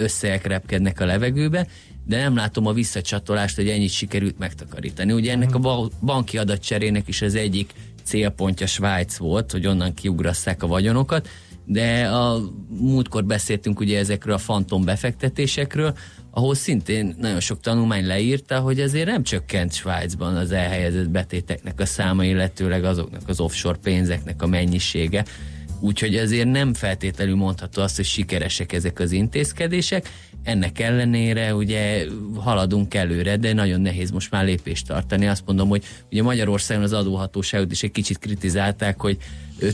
összegek 0.00 0.46
repkednek 0.46 1.00
a 1.00 1.04
levegőbe, 1.04 1.66
de 2.06 2.16
nem 2.16 2.36
látom 2.36 2.66
a 2.66 2.72
visszacsatolást, 2.72 3.56
hogy 3.56 3.68
ennyit 3.68 3.90
sikerült 3.90 4.38
megtakarítani. 4.38 5.12
Ugye 5.12 5.32
ennek 5.32 5.54
a 5.54 5.90
banki 6.02 6.38
adatcserének 6.38 7.08
is 7.08 7.22
az 7.22 7.34
egyik 7.34 7.72
célpontja 8.02 8.66
Svájc 8.66 9.16
volt, 9.16 9.52
hogy 9.52 9.66
onnan 9.66 9.94
kiugrasszák 9.94 10.62
a 10.62 10.66
vagyonokat, 10.66 11.28
de 11.66 12.08
a 12.08 12.40
múltkor 12.68 13.24
beszéltünk 13.24 13.80
ugye 13.80 13.98
ezekről 13.98 14.34
a 14.34 14.38
fantom 14.38 14.84
befektetésekről, 14.84 15.96
ahol 16.36 16.54
szintén 16.54 17.14
nagyon 17.18 17.40
sok 17.40 17.60
tanulmány 17.60 18.06
leírta, 18.06 18.60
hogy 18.60 18.80
azért 18.80 19.06
nem 19.06 19.22
csökkent 19.22 19.72
Svájcban 19.72 20.36
az 20.36 20.52
elhelyezett 20.52 21.08
betéteknek 21.10 21.80
a 21.80 21.86
száma, 21.86 22.24
illetőleg 22.24 22.84
azoknak 22.84 23.22
az 23.26 23.40
offshore 23.40 23.78
pénzeknek 23.82 24.42
a 24.42 24.46
mennyisége. 24.46 25.24
Úgyhogy 25.80 26.16
ezért 26.16 26.50
nem 26.50 26.74
feltétlenül 26.74 27.36
mondható 27.36 27.82
azt, 27.82 27.96
hogy 27.96 28.04
sikeresek 28.04 28.72
ezek 28.72 28.98
az 28.98 29.12
intézkedések. 29.12 30.10
Ennek 30.42 30.80
ellenére 30.80 31.54
ugye 31.54 32.06
haladunk 32.36 32.94
előre, 32.94 33.36
de 33.36 33.52
nagyon 33.52 33.80
nehéz 33.80 34.10
most 34.10 34.30
már 34.30 34.44
lépést 34.44 34.86
tartani. 34.86 35.26
Azt 35.26 35.42
mondom, 35.46 35.68
hogy 35.68 35.84
ugye 36.10 36.22
Magyarországon 36.22 36.84
az 36.84 36.92
adóhatóságot 36.92 37.72
is 37.72 37.82
egy 37.82 37.90
kicsit 37.90 38.18
kritizálták, 38.18 39.00
hogy 39.00 39.18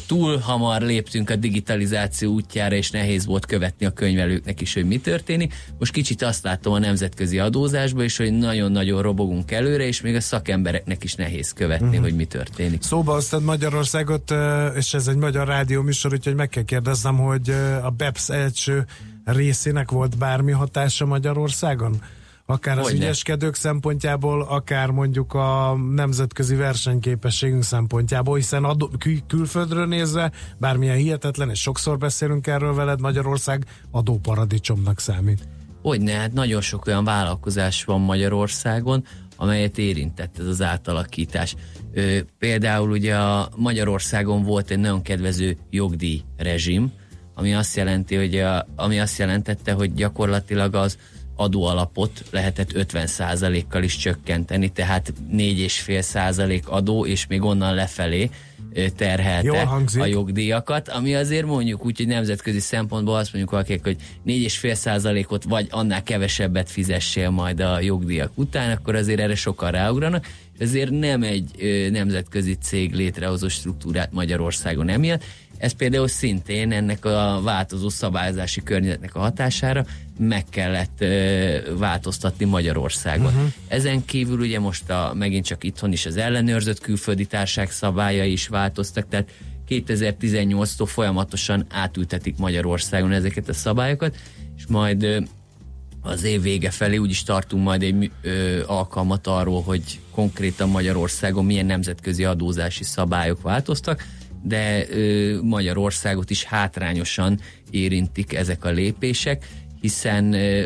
túl 0.06 0.36
hamar 0.36 0.82
léptünk 0.82 1.30
a 1.30 1.36
digitalizáció 1.36 2.32
útjára, 2.32 2.74
és 2.74 2.90
nehéz 2.90 3.26
volt 3.26 3.46
követni 3.46 3.86
a 3.86 3.90
könyvelőknek 3.90 4.60
is, 4.60 4.74
hogy 4.74 4.86
mi 4.86 4.98
történik. 4.98 5.54
Most 5.78 5.92
kicsit 5.92 6.22
azt 6.22 6.44
látom 6.44 6.72
a 6.72 6.78
nemzetközi 6.78 7.38
adózásban 7.38 8.04
is, 8.04 8.16
hogy 8.16 8.32
nagyon-nagyon 8.32 9.02
robogunk 9.02 9.50
előre, 9.50 9.86
és 9.86 10.00
még 10.00 10.14
a 10.14 10.20
szakembereknek 10.20 11.04
is 11.04 11.14
nehéz 11.14 11.52
követni, 11.52 11.86
uh-huh. 11.86 12.02
hogy 12.02 12.14
mi 12.14 12.24
történik. 12.24 12.82
Szóba 12.82 13.12
hoztad 13.12 13.42
Magyarországot, 13.42 14.34
és 14.76 14.94
ez 14.94 15.08
egy 15.08 15.16
magyar 15.16 15.46
rádió 15.46 15.82
műsor, 15.82 16.12
úgyhogy 16.12 16.34
meg 16.34 16.48
kell 16.48 16.64
kérdeznem, 16.64 17.16
hogy 17.16 17.50
a 17.82 17.90
BEPS 17.90 18.28
első 18.28 18.84
részének 19.24 19.90
volt 19.90 20.18
bármi 20.18 20.52
hatása 20.52 21.06
Magyarországon? 21.06 22.02
Akár 22.50 22.78
az 22.78 22.84
Hogyne. 22.84 22.98
ügyeskedők 22.98 23.54
szempontjából, 23.54 24.42
akár 24.42 24.90
mondjuk 24.90 25.34
a 25.34 25.76
nemzetközi 25.94 26.54
versenyképességünk 26.54 27.62
szempontjából, 27.62 28.36
hiszen 28.36 28.64
adó, 28.64 28.90
kül- 28.98 29.24
külföldről 29.26 29.86
nézve, 29.86 30.32
bármilyen 30.58 30.96
hihetetlen, 30.96 31.50
és 31.50 31.60
sokszor 31.60 31.98
beszélünk 31.98 32.46
erről 32.46 32.74
veled, 32.74 33.00
Magyarország 33.00 33.64
adóparadicsomnak 33.90 35.00
számít. 35.00 35.48
Hogyne, 35.82 36.12
hát 36.12 36.32
nagyon 36.32 36.60
sok 36.60 36.86
olyan 36.86 37.04
vállalkozás 37.04 37.84
van 37.84 38.00
Magyarországon, 38.00 39.04
amelyet 39.36 39.78
érintett 39.78 40.38
ez 40.38 40.46
az 40.46 40.62
átalakítás. 40.62 41.56
Ö, 41.92 42.18
például 42.38 42.90
ugye 42.90 43.16
a 43.16 43.48
Magyarországon 43.56 44.42
volt 44.42 44.70
egy 44.70 44.78
nagyon 44.78 45.02
kedvező 45.02 45.56
jogdíj 45.70 46.22
rezsim, 46.36 46.92
ami 47.34 47.54
azt 47.54 47.76
jelenti, 47.76 48.16
hogy 48.16 48.38
a, 48.38 48.66
ami 48.76 49.00
azt 49.00 49.18
jelentette, 49.18 49.72
hogy 49.72 49.94
gyakorlatilag 49.94 50.74
az 50.74 50.98
adóalapot 51.40 52.24
lehetett 52.30 52.70
50%-kal 52.74 53.82
is 53.82 53.96
csökkenteni, 53.96 54.68
tehát 54.68 55.12
4,5% 55.32 56.64
adó, 56.64 57.06
és 57.06 57.26
még 57.26 57.42
onnan 57.42 57.74
lefelé 57.74 58.30
terhelte 58.96 59.68
a 60.00 60.04
jogdíjakat, 60.04 60.88
ami 60.88 61.14
azért 61.14 61.46
mondjuk 61.46 61.84
úgy, 61.84 61.96
hogy 61.96 62.06
nemzetközi 62.06 62.58
szempontból 62.60 63.16
azt 63.16 63.32
mondjuk 63.32 63.52
valakik, 63.52 63.82
hogy 63.82 63.96
4,5%-ot 64.26 65.44
vagy 65.44 65.66
annál 65.70 66.02
kevesebbet 66.02 66.70
fizessél 66.70 67.30
majd 67.30 67.60
a 67.60 67.80
jogdíjak 67.80 68.32
után, 68.34 68.70
akkor 68.70 68.94
azért 68.94 69.20
erre 69.20 69.34
sokan 69.34 69.70
ráugranak, 69.70 70.26
ezért 70.58 70.90
nem 70.90 71.22
egy 71.22 71.50
nemzetközi 71.92 72.56
cég 72.62 72.94
létrehozó 72.94 73.48
struktúrát 73.48 74.12
Magyarországon 74.12 74.88
emiatt, 74.88 75.24
ez 75.60 75.72
például 75.72 76.08
szintén 76.08 76.72
ennek 76.72 77.04
a 77.04 77.40
változó 77.42 77.88
szabályozási 77.88 78.62
környezetnek 78.62 79.14
a 79.14 79.18
hatására 79.18 79.84
meg 80.18 80.44
kellett 80.50 81.00
ö, 81.00 81.76
változtatni 81.78 82.44
Magyarországon. 82.44 83.26
Uh-huh. 83.26 83.52
Ezen 83.68 84.04
kívül 84.04 84.38
ugye 84.38 84.60
most 84.60 84.90
a, 84.90 85.12
megint 85.14 85.44
csak 85.44 85.64
itthon 85.64 85.92
is 85.92 86.06
az 86.06 86.16
ellenőrzött 86.16 86.80
külföldi 86.80 87.26
társág 87.26 87.70
szabályai 87.70 88.32
is 88.32 88.48
változtak, 88.48 89.08
tehát 89.08 89.30
2018-tól 89.68 90.86
folyamatosan 90.86 91.66
átültetik 91.70 92.36
Magyarországon 92.36 93.12
ezeket 93.12 93.48
a 93.48 93.52
szabályokat, 93.52 94.16
és 94.56 94.66
majd 94.68 95.02
ö, 95.02 95.20
az 96.02 96.24
év 96.24 96.42
vége 96.42 96.70
felé 96.70 96.96
úgyis 96.96 97.22
tartunk 97.22 97.64
majd 97.64 97.82
egy 97.82 98.10
ö, 98.22 98.62
alkalmat 98.66 99.26
arról, 99.26 99.62
hogy 99.62 100.00
konkrétan 100.10 100.68
Magyarországon 100.68 101.44
milyen 101.44 101.66
nemzetközi 101.66 102.24
adózási 102.24 102.84
szabályok 102.84 103.42
változtak, 103.42 104.04
de 104.42 104.86
ö, 104.90 105.38
Magyarországot 105.42 106.30
is 106.30 106.44
hátrányosan 106.44 107.40
érintik 107.70 108.34
ezek 108.34 108.64
a 108.64 108.70
lépések, 108.70 109.48
hiszen 109.80 110.32
ö, 110.32 110.64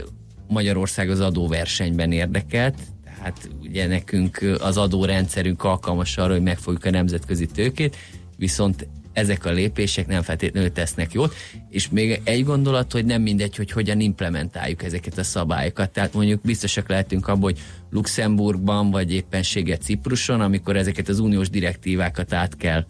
Magyarország 0.48 1.10
az 1.10 1.20
adóversenyben 1.20 2.12
érdekelt, 2.12 2.74
tehát 3.04 3.48
ugye 3.62 3.86
nekünk 3.86 4.58
az 4.60 4.76
adórendszerünk 4.76 5.64
alkalmas 5.64 6.16
arra, 6.16 6.32
hogy 6.32 6.42
megfogjuk 6.42 6.84
a 6.84 6.90
nemzetközi 6.90 7.46
tőkét, 7.46 7.96
viszont 8.36 8.86
ezek 9.14 9.44
a 9.44 9.50
lépések 9.50 10.06
nem 10.06 10.22
feltétlenül 10.22 10.72
tesznek 10.72 11.12
jót, 11.12 11.34
és 11.70 11.88
még 11.88 12.20
egy 12.24 12.44
gondolat, 12.44 12.92
hogy 12.92 13.04
nem 13.04 13.22
mindegy, 13.22 13.56
hogy 13.56 13.70
hogyan 13.70 14.00
implementáljuk 14.00 14.82
ezeket 14.82 15.18
a 15.18 15.22
szabályokat. 15.22 15.90
Tehát 15.90 16.14
mondjuk 16.14 16.40
biztosak 16.40 16.88
lehetünk 16.88 17.28
abban, 17.28 17.42
hogy 17.42 17.58
Luxemburgban, 17.90 18.90
vagy 18.90 19.12
éppenséget 19.12 19.82
Cipruson, 19.82 20.40
amikor 20.40 20.76
ezeket 20.76 21.08
az 21.08 21.18
uniós 21.18 21.50
direktívákat 21.50 22.32
át 22.32 22.56
kell 22.56 22.84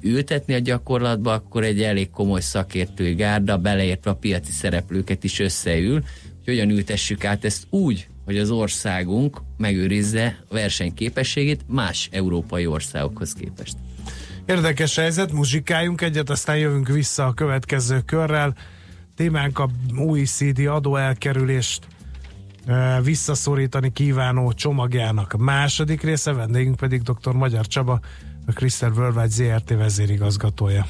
ültetni 0.00 0.54
a 0.54 0.58
gyakorlatba, 0.58 1.32
akkor 1.32 1.64
egy 1.64 1.82
elég 1.82 2.10
komoly 2.10 2.40
szakértői 2.40 3.14
gárda, 3.14 3.58
beleértve 3.58 4.10
a 4.10 4.14
piaci 4.14 4.52
szereplőket 4.52 5.24
is 5.24 5.38
összeül, 5.38 5.92
hogy 5.92 6.44
hogyan 6.44 6.70
ültessük 6.70 7.24
át 7.24 7.44
ezt 7.44 7.66
úgy, 7.70 8.08
hogy 8.24 8.38
az 8.38 8.50
országunk 8.50 9.40
megőrizze 9.56 10.38
a 10.48 10.54
versenyképességét 10.54 11.60
más 11.66 12.08
európai 12.12 12.66
országokhoz 12.66 13.32
képest. 13.32 13.76
Érdekes 14.46 14.96
helyzet, 14.96 15.32
muzsikáljunk 15.32 16.00
egyet, 16.00 16.30
aztán 16.30 16.56
jövünk 16.56 16.88
vissza 16.88 17.26
a 17.26 17.32
következő 17.32 18.00
körrel. 18.00 18.54
Témánk 19.14 19.58
a 19.58 19.68
OECD 19.96 20.66
adóelkerülést 20.66 21.86
visszaszorítani 23.02 23.92
kívánó 23.92 24.52
csomagjának 24.52 25.36
második 25.36 26.02
része, 26.02 26.32
vendégünk 26.32 26.76
pedig 26.76 27.02
dr. 27.02 27.32
Magyar 27.32 27.66
Csaba, 27.66 28.00
a 28.46 28.52
Crystal 28.52 28.92
Worldwide 28.92 29.28
ZRT 29.28 29.76
vezérigazgatója. 29.76 30.86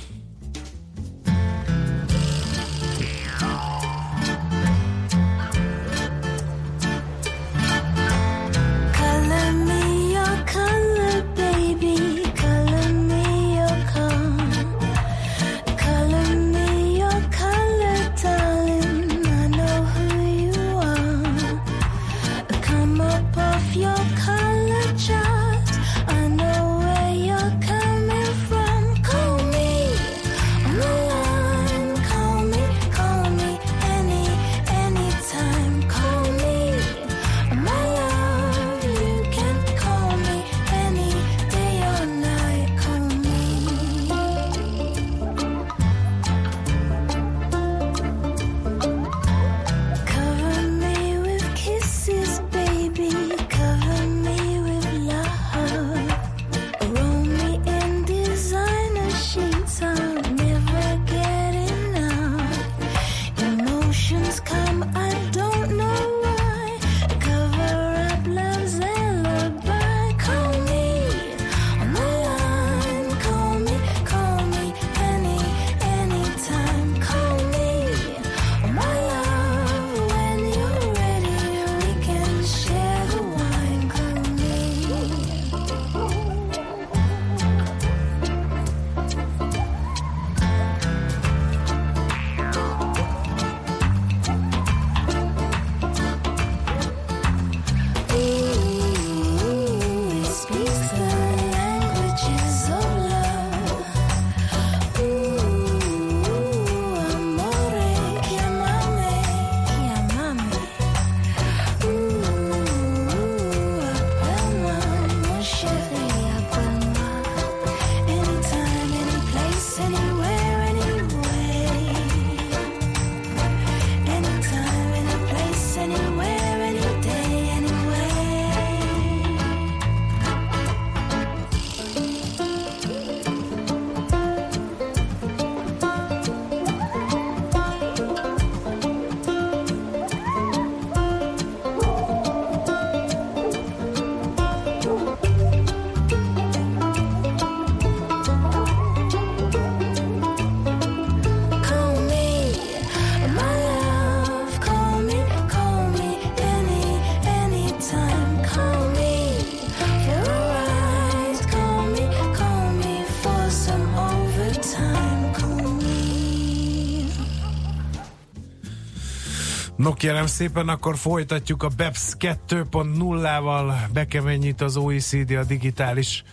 No 169.87 169.93
kérem 169.93 170.27
szépen, 170.27 170.69
akkor 170.69 170.97
folytatjuk 170.97 171.63
a 171.63 171.69
BEPS 171.77 172.13
2.0-val, 172.19 173.73
bekemennyit 173.93 174.61
az 174.61 174.77
OECD 174.77 175.31
a 175.31 175.45
digitális 175.45 176.25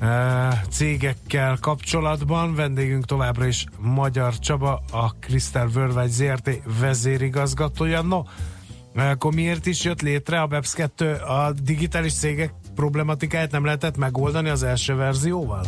uh, 0.00 0.08
cégekkel 0.70 1.58
kapcsolatban. 1.60 2.54
Vendégünk 2.54 3.04
továbbra 3.04 3.46
is 3.46 3.66
Magyar 3.78 4.38
Csaba, 4.38 4.82
a 4.92 5.08
Crystal 5.20 5.70
Worldwide 5.74 6.08
ZRT 6.08 6.50
vezérigazgatója. 6.80 8.02
No, 8.02 8.22
akkor 8.94 9.34
miért 9.34 9.66
is 9.66 9.84
jött 9.84 10.00
létre 10.00 10.40
a 10.40 10.46
BEPS 10.46 10.72
2? 10.72 11.14
A 11.14 11.52
digitális 11.62 12.14
cégek 12.14 12.52
problematikáját 12.74 13.50
nem 13.50 13.64
lehetett 13.64 13.96
megoldani 13.96 14.48
az 14.48 14.62
első 14.62 14.94
verzióval? 14.94 15.64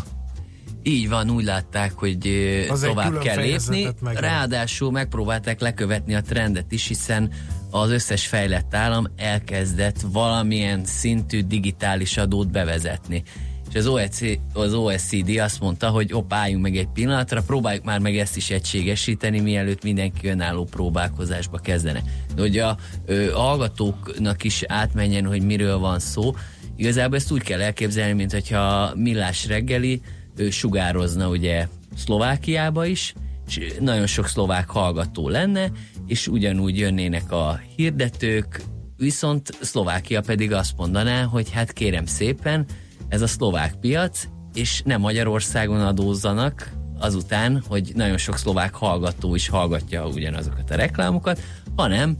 Így 0.82 1.08
van, 1.08 1.30
úgy 1.30 1.44
látták, 1.44 1.92
hogy 1.92 2.28
Az 2.70 2.80
tovább 2.80 3.18
kell 3.18 3.36
lépni. 3.36 3.88
Meg 4.00 4.16
Ráadásul 4.16 4.90
megpróbálták 4.90 5.60
lekövetni 5.60 6.14
a 6.14 6.20
trendet 6.20 6.72
is, 6.72 6.86
hiszen 6.86 7.30
az 7.70 7.90
összes 7.90 8.26
fejlett 8.26 8.74
állam 8.74 9.06
elkezdett 9.16 10.00
valamilyen 10.12 10.84
szintű 10.84 11.42
digitális 11.42 12.16
adót 12.16 12.50
bevezetni. 12.50 13.22
És 13.70 13.78
az, 13.78 13.86
OECD, 13.86 14.40
az 14.52 14.74
OECD 14.74 15.38
azt 15.38 15.60
mondta, 15.60 15.88
hogy 15.88 16.12
op, 16.12 16.32
álljunk 16.32 16.62
meg 16.62 16.76
egy 16.76 16.88
pillanatra, 16.88 17.42
próbáljuk 17.42 17.84
már 17.84 17.98
meg 17.98 18.16
ezt 18.16 18.36
is 18.36 18.50
egységesíteni, 18.50 19.40
mielőtt 19.40 19.82
mindenki 19.82 20.28
önálló 20.28 20.64
próbálkozásba 20.64 21.58
kezdene. 21.58 22.02
De 22.34 22.40
hogy 22.40 22.58
a, 22.58 22.68
a 22.68 22.76
hallgatóknak 23.34 24.44
is 24.44 24.62
átmenjen, 24.66 25.26
hogy 25.26 25.42
miről 25.42 25.78
van 25.78 25.98
szó, 25.98 26.34
igazából 26.76 27.16
ezt 27.16 27.30
úgy 27.30 27.42
kell 27.42 27.60
elképzelni, 27.60 28.12
mint 28.12 28.32
hogyha 28.32 28.92
millás 28.94 29.46
reggeli, 29.46 30.00
ő 30.36 30.50
sugározna 30.50 31.28
ugye 31.28 31.68
Szlovákiába 31.96 32.86
is, 32.86 33.14
és 33.46 33.74
nagyon 33.80 34.06
sok 34.06 34.26
szlovák 34.26 34.68
hallgató 34.68 35.28
lenne, 35.28 35.70
és 36.06 36.28
ugyanúgy 36.28 36.78
jönnének 36.78 37.32
a 37.32 37.60
hirdetők, 37.76 38.62
viszont 38.96 39.50
Szlovákia 39.60 40.20
pedig 40.20 40.52
azt 40.52 40.76
mondaná, 40.76 41.22
hogy 41.22 41.50
hát 41.50 41.72
kérem 41.72 42.06
szépen, 42.06 42.66
ez 43.08 43.22
a 43.22 43.26
szlovák 43.26 43.74
piac, 43.74 44.28
és 44.54 44.82
nem 44.84 45.00
Magyarországon 45.00 45.80
adózzanak 45.80 46.72
azután, 46.98 47.62
hogy 47.68 47.92
nagyon 47.94 48.16
sok 48.16 48.36
szlovák 48.36 48.74
hallgató 48.74 49.34
is 49.34 49.48
hallgatja 49.48 50.06
ugyanazokat 50.06 50.70
a 50.70 50.74
reklámokat, 50.74 51.40
hanem 51.76 52.16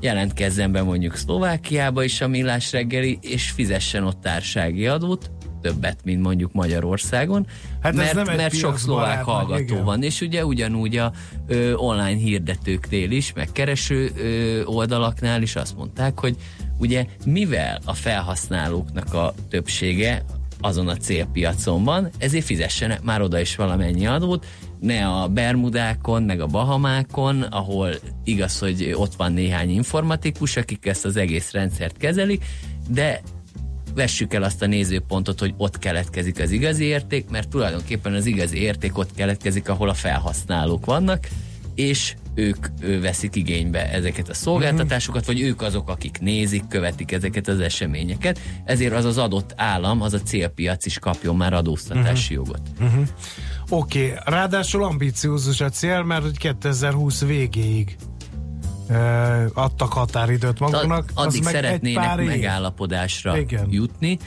jelentkezzen 0.00 0.72
be 0.72 0.82
mondjuk 0.82 1.16
Szlovákiába 1.16 2.02
is 2.02 2.20
a 2.20 2.28
millás 2.28 2.72
reggeli, 2.72 3.18
és 3.20 3.50
fizessen 3.50 4.04
ott 4.04 4.20
társági 4.20 4.86
adót, 4.86 5.30
többet, 5.62 5.98
mint 6.04 6.22
mondjuk 6.22 6.52
Magyarországon, 6.52 7.46
hát 7.80 7.94
mert, 7.94 8.14
nem 8.14 8.36
mert 8.36 8.54
sok 8.54 8.78
szlovák 8.78 9.24
hallgató 9.24 9.62
igen. 9.62 9.84
van, 9.84 10.02
és 10.02 10.20
ugye 10.20 10.44
ugyanúgy 10.44 10.96
a 10.96 11.12
ö, 11.46 11.74
online 11.74 12.18
hirdetőknél 12.18 13.10
is, 13.10 13.32
meg 13.32 13.52
kereső 13.52 14.10
ö, 14.16 14.64
oldalaknál 14.64 15.42
is 15.42 15.56
azt 15.56 15.76
mondták, 15.76 16.20
hogy 16.20 16.36
ugye 16.78 17.06
mivel 17.24 17.80
a 17.84 17.94
felhasználóknak 17.94 19.14
a 19.14 19.34
többsége 19.48 20.24
azon 20.60 20.88
a 20.88 20.96
célpiacon 20.96 21.84
van, 21.84 22.10
ezért 22.18 22.44
fizessenek 22.44 23.02
már 23.02 23.22
oda 23.22 23.40
is 23.40 23.56
valamennyi 23.56 24.06
adót, 24.06 24.46
ne 24.80 25.06
a 25.06 25.28
Bermudákon, 25.28 26.22
meg 26.22 26.40
a 26.40 26.46
Bahamákon, 26.46 27.42
ahol 27.42 27.90
igaz, 28.24 28.58
hogy 28.58 28.92
ott 28.94 29.14
van 29.14 29.32
néhány 29.32 29.70
informatikus, 29.70 30.56
akik 30.56 30.86
ezt 30.86 31.04
az 31.04 31.16
egész 31.16 31.52
rendszert 31.52 31.96
kezelik, 31.96 32.44
de 32.88 33.20
vessük 33.96 34.34
el 34.34 34.42
azt 34.42 34.62
a 34.62 34.66
nézőpontot, 34.66 35.40
hogy 35.40 35.54
ott 35.56 35.78
keletkezik 35.78 36.40
az 36.40 36.50
igazi 36.50 36.84
érték, 36.84 37.28
mert 37.30 37.48
tulajdonképpen 37.48 38.14
az 38.14 38.26
igazi 38.26 38.60
érték 38.60 38.98
ott 38.98 39.14
keletkezik, 39.14 39.68
ahol 39.68 39.88
a 39.88 39.94
felhasználók 39.94 40.84
vannak, 40.84 41.28
és 41.74 42.14
ők 42.34 42.66
ő 42.80 43.00
veszik 43.00 43.36
igénybe 43.36 43.90
ezeket 43.92 44.28
a 44.28 44.34
szolgáltatásokat, 44.34 45.26
vagy 45.26 45.40
ők 45.40 45.62
azok, 45.62 45.88
akik 45.88 46.18
nézik, 46.20 46.68
követik 46.68 47.12
ezeket 47.12 47.48
az 47.48 47.60
eseményeket, 47.60 48.40
ezért 48.64 48.94
az 48.94 49.04
az 49.04 49.18
adott 49.18 49.52
állam, 49.56 50.02
az 50.02 50.12
a 50.12 50.20
célpiac 50.20 50.86
is 50.86 50.98
kapjon 50.98 51.36
már 51.36 51.52
adóztatási 51.52 52.36
uh-huh. 52.36 52.54
jogot. 52.54 52.68
Uh-huh. 52.80 53.06
Oké, 53.68 54.04
okay. 54.04 54.18
ráadásul 54.24 54.84
ambiciózus 54.84 55.60
a 55.60 55.68
cél, 55.68 56.02
mert 56.02 56.22
hogy 56.22 56.38
2020 56.38 57.24
végéig 57.24 57.96
adtak 59.54 59.92
határidőt 59.92 60.58
magunknak. 60.60 61.10
Ad, 61.14 61.26
addig 61.26 61.42
szeretnének 61.42 62.16
megállapodásra 62.16 63.38
Igen. 63.38 63.66
jutni. 63.70 64.18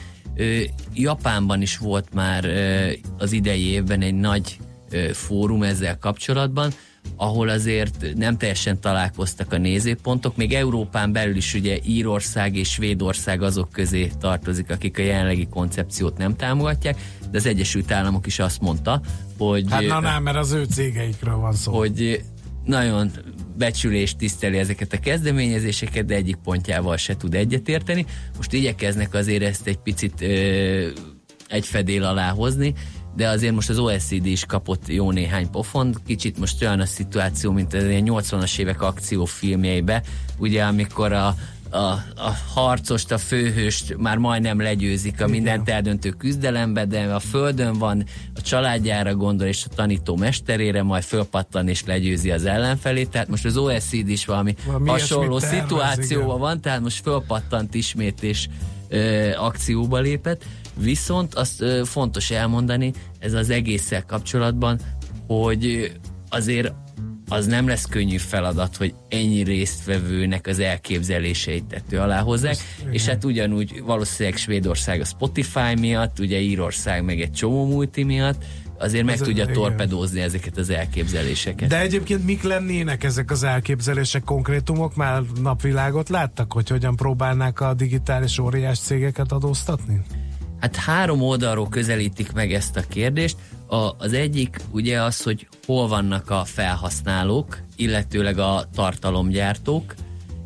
Japánban 0.94 1.62
is 1.62 1.78
volt 1.78 2.14
már 2.14 2.44
az 3.18 3.32
idei 3.32 3.66
évben 3.66 4.00
egy 4.00 4.14
nagy 4.14 4.58
fórum 5.12 5.62
ezzel 5.62 5.98
kapcsolatban, 5.98 6.72
ahol 7.16 7.48
azért 7.48 8.06
nem 8.14 8.36
teljesen 8.36 8.80
találkoztak 8.80 9.52
a 9.52 9.58
nézőpontok, 9.58 10.36
még 10.36 10.54
Európán 10.54 11.12
belül 11.12 11.36
is 11.36 11.54
ugye 11.54 11.78
Írország 11.84 12.56
és 12.56 12.70
Svédország 12.70 13.42
azok 13.42 13.70
közé 13.70 14.10
tartozik, 14.20 14.70
akik 14.70 14.98
a 14.98 15.02
jelenlegi 15.02 15.48
koncepciót 15.48 16.16
nem 16.16 16.36
támogatják, 16.36 17.00
de 17.30 17.38
az 17.38 17.46
Egyesült 17.46 17.92
Államok 17.92 18.26
is 18.26 18.38
azt 18.38 18.60
mondta, 18.60 19.00
hogy... 19.38 19.64
Hát 19.70 19.86
na 19.86 20.00
nem, 20.00 20.22
mert 20.22 20.36
az 20.36 20.52
ő 20.52 20.64
cégeikről 20.64 21.36
van 21.36 21.52
szó. 21.52 21.72
Hogy 21.72 22.24
nagyon 22.64 23.10
becsülést 23.60 24.16
tiszteli 24.16 24.58
ezeket 24.58 24.92
a 24.92 24.98
kezdeményezéseket, 24.98 26.04
de 26.04 26.14
egyik 26.14 26.36
pontjával 26.36 26.96
se 26.96 27.16
tud 27.16 27.34
egyetérteni. 27.34 28.06
Most 28.36 28.52
igyekeznek 28.52 29.14
azért 29.14 29.42
ezt 29.42 29.66
egy 29.66 29.76
picit 29.76 30.20
ö, 30.20 30.88
egy 31.48 31.66
fedél 31.66 32.04
alá 32.04 32.30
hozni, 32.30 32.74
de 33.16 33.28
azért 33.28 33.54
most 33.54 33.68
az 33.68 33.78
OSCD 33.78 34.26
is 34.26 34.44
kapott 34.44 34.88
jó 34.88 35.10
néhány 35.10 35.50
pofont, 35.50 36.02
kicsit 36.06 36.38
most 36.38 36.62
olyan 36.62 36.80
a 36.80 36.86
szituáció, 36.86 37.52
mint 37.52 37.74
az 37.74 37.84
80-as 37.86 38.58
évek 38.58 38.82
akciófilmjeibe, 38.82 40.02
ugye 40.38 40.62
amikor 40.62 41.12
a, 41.12 41.34
a, 41.70 41.78
a 42.16 42.36
harcost, 42.54 43.12
a 43.12 43.18
főhőst 43.18 43.96
már 43.96 44.16
majdnem 44.16 44.60
legyőzik 44.60 45.22
a 45.22 45.26
mindent 45.26 45.68
eldöntő 45.68 46.10
küzdelembe, 46.10 46.84
de 46.84 47.00
a 47.00 47.18
földön 47.18 47.78
van, 47.78 48.04
a 48.34 48.40
családjára 48.40 49.14
gondol, 49.14 49.46
és 49.46 49.64
a 49.70 49.74
tanító 49.74 50.16
mesterére, 50.16 50.82
majd 50.82 51.02
fölpattan 51.02 51.68
és 51.68 51.84
legyőzi 51.84 52.30
az 52.30 52.44
ellenfelét. 52.44 53.10
Tehát 53.10 53.28
most 53.28 53.44
az 53.44 53.56
OSCD 53.56 54.08
is 54.08 54.24
valami, 54.24 54.54
valami 54.66 54.88
hasonló 54.88 55.38
szituációban 55.38 56.38
van, 56.38 56.60
tehát 56.60 56.80
most 56.80 57.02
fölpattant 57.02 57.74
ismét 57.74 58.22
és 58.22 58.48
ö, 58.88 59.30
akcióba 59.36 59.98
lépett. 59.98 60.44
Viszont 60.76 61.34
azt 61.34 61.60
ö, 61.60 61.82
fontos 61.84 62.30
elmondani, 62.30 62.92
ez 63.18 63.32
az 63.32 63.50
egésszel 63.50 64.04
kapcsolatban, 64.06 64.80
hogy 65.26 65.92
azért 66.28 66.72
az 67.30 67.46
nem 67.46 67.68
lesz 67.68 67.84
könnyű 67.84 68.16
feladat, 68.16 68.76
hogy 68.76 68.94
ennyi 69.08 69.42
résztvevőnek 69.42 70.46
az 70.46 70.58
elképzeléseit 70.58 71.64
tető 71.64 71.98
alá 71.98 72.20
hozzák, 72.20 72.56
és 72.90 73.06
hát 73.06 73.24
ugyanúgy 73.24 73.82
valószínűleg 73.82 74.38
Svédország 74.38 75.00
a 75.00 75.04
Spotify 75.04 75.74
miatt, 75.78 76.18
ugye 76.18 76.40
Írország 76.40 77.04
meg 77.04 77.20
egy 77.20 77.32
csomó 77.32 77.66
multi 77.66 78.02
miatt, 78.02 78.44
azért 78.78 79.04
meg 79.04 79.14
Ez 79.14 79.20
tudja 79.20 79.42
igen. 79.42 79.54
torpedózni 79.54 80.20
ezeket 80.20 80.56
az 80.56 80.70
elképzeléseket. 80.70 81.68
De 81.68 81.80
egyébként 81.80 82.24
mik 82.24 82.42
lennének 82.42 83.04
ezek 83.04 83.30
az 83.30 83.42
elképzelések, 83.42 84.24
konkrétumok? 84.24 84.96
Már 84.96 85.22
napvilágot 85.42 86.08
láttak, 86.08 86.52
hogy 86.52 86.68
hogyan 86.68 86.96
próbálnák 86.96 87.60
a 87.60 87.74
digitális 87.74 88.38
óriás 88.38 88.78
cégeket 88.78 89.32
adóztatni? 89.32 90.00
Hát 90.60 90.76
három 90.76 91.22
oldalról 91.22 91.68
közelítik 91.68 92.32
meg 92.32 92.52
ezt 92.52 92.76
a 92.76 92.82
kérdést. 92.88 93.36
A, 93.70 93.94
az 93.98 94.12
egyik 94.12 94.60
ugye 94.70 95.02
az, 95.02 95.22
hogy 95.22 95.48
hol 95.66 95.88
vannak 95.88 96.30
a 96.30 96.44
felhasználók, 96.44 97.58
illetőleg 97.76 98.38
a 98.38 98.64
tartalomgyártók, 98.74 99.94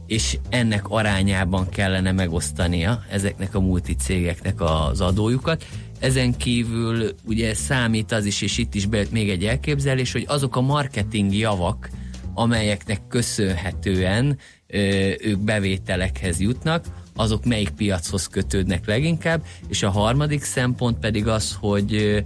és 0.07 0.39
ennek 0.49 0.89
arányában 0.89 1.69
kellene 1.69 2.13
megosztania 2.13 3.05
ezeknek 3.11 3.55
a 3.55 3.61
multicégeknek 3.61 4.61
az 4.61 5.01
adójukat. 5.01 5.67
Ezen 6.01 6.37
kívül 6.37 7.15
ugye 7.25 7.55
számít 7.55 8.13
az 8.13 8.25
is, 8.25 8.43
és 8.43 8.59
itt 8.59 8.75
is 8.75 8.87
bejött 8.87 9.11
még 9.11 9.31
egy 9.31 9.45
elképzelés, 9.45 10.13
hogy 10.13 10.25
azok 10.29 10.57
a 10.57 10.61
marketing 10.61 11.35
javak, 11.35 11.91
amelyeknek 12.35 13.01
köszönhetően 13.09 14.39
ö, 14.67 14.79
ők 15.21 15.39
bevételekhez 15.39 16.41
jutnak, 16.41 16.85
azok 17.17 17.45
melyik 17.45 17.71
piachoz 17.71 18.27
kötődnek 18.27 18.87
leginkább, 18.87 19.45
és 19.69 19.83
a 19.83 19.91
harmadik 19.91 20.43
szempont 20.43 20.99
pedig 20.99 21.29
az, 21.29 21.57
hogy 21.61 22.23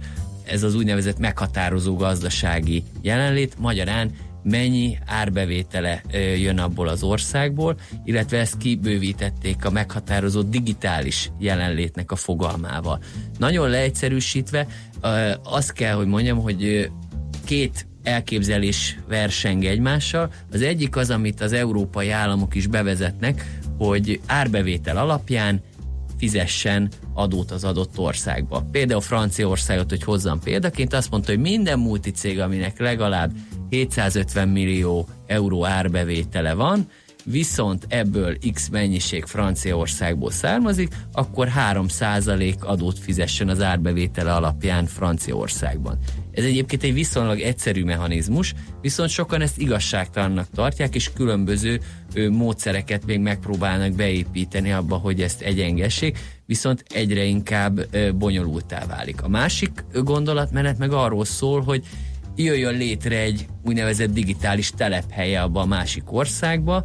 ez 0.51 0.63
az 0.63 0.75
úgynevezett 0.75 1.17
meghatározó 1.17 1.95
gazdasági 1.95 2.83
jelenlét, 3.01 3.55
magyarán 3.57 4.11
mennyi 4.43 4.97
árbevétele 5.05 6.01
jön 6.37 6.59
abból 6.59 6.87
az 6.87 7.03
országból, 7.03 7.77
illetve 8.03 8.37
ezt 8.39 8.57
kibővítették 8.57 9.65
a 9.65 9.69
meghatározó 9.69 10.41
digitális 10.41 11.31
jelenlétnek 11.39 12.11
a 12.11 12.15
fogalmával. 12.15 12.99
Nagyon 13.37 13.69
leegyszerűsítve 13.69 14.67
azt 15.43 15.73
kell, 15.73 15.93
hogy 15.93 16.07
mondjam, 16.07 16.37
hogy 16.37 16.89
két 17.45 17.87
elképzelés 18.03 18.99
verseng 19.07 19.65
egymással. 19.65 20.31
Az 20.51 20.61
egyik 20.61 20.95
az, 20.95 21.09
amit 21.09 21.41
az 21.41 21.53
európai 21.53 22.09
államok 22.09 22.55
is 22.55 22.67
bevezetnek, 22.67 23.59
hogy 23.77 24.21
árbevétel 24.25 24.97
alapján 24.97 25.61
fizessen 26.19 26.89
adót 27.13 27.51
az 27.51 27.63
adott 27.63 27.97
országba. 27.97 28.65
Például 28.71 29.01
Franciaországot, 29.01 29.89
hogy 29.89 30.03
hozzam 30.03 30.39
példaként, 30.39 30.93
azt 30.93 31.11
mondta, 31.11 31.31
hogy 31.31 31.41
minden 31.41 31.79
multicég, 31.79 32.39
aminek 32.39 32.79
legalább 32.79 33.31
750 33.69 34.47
millió 34.47 35.07
euró 35.27 35.65
árbevétele 35.65 36.53
van, 36.53 36.87
viszont 37.23 37.85
ebből 37.89 38.37
X 38.53 38.69
mennyiség 38.69 39.25
Franciaországból 39.25 40.31
származik, 40.31 40.93
akkor 41.11 41.51
3% 41.73 42.59
adót 42.59 42.99
fizessen 42.99 43.49
az 43.49 43.61
árbevétele 43.61 44.33
alapján 44.33 44.85
Franciaországban. 44.85 45.97
Ez 46.39 46.45
egyébként 46.45 46.83
egy 46.83 46.93
viszonylag 46.93 47.39
egyszerű 47.39 47.83
mechanizmus, 47.83 48.53
viszont 48.81 49.09
sokan 49.09 49.41
ezt 49.41 49.57
igazságtalannak 49.57 50.47
tartják, 50.55 50.95
és 50.95 51.13
különböző 51.13 51.79
módszereket 52.29 53.05
még 53.05 53.19
megpróbálnak 53.19 53.91
beépíteni 53.91 54.71
abba, 54.71 54.95
hogy 54.95 55.21
ezt 55.21 55.41
egyengessék, 55.41 56.17
viszont 56.45 56.83
egyre 56.93 57.23
inkább 57.23 57.87
bonyolultá 58.15 58.85
válik. 58.85 59.21
A 59.21 59.27
másik 59.27 59.83
gondolatmenet 59.93 60.77
meg 60.77 60.91
arról 60.91 61.25
szól, 61.25 61.61
hogy 61.61 61.85
jöjjön 62.35 62.77
létre 62.77 63.19
egy 63.19 63.47
úgynevezett 63.65 64.13
digitális 64.13 64.71
telephelye 64.71 65.41
abba 65.41 65.61
a 65.61 65.65
másik 65.65 66.11
országba, 66.11 66.83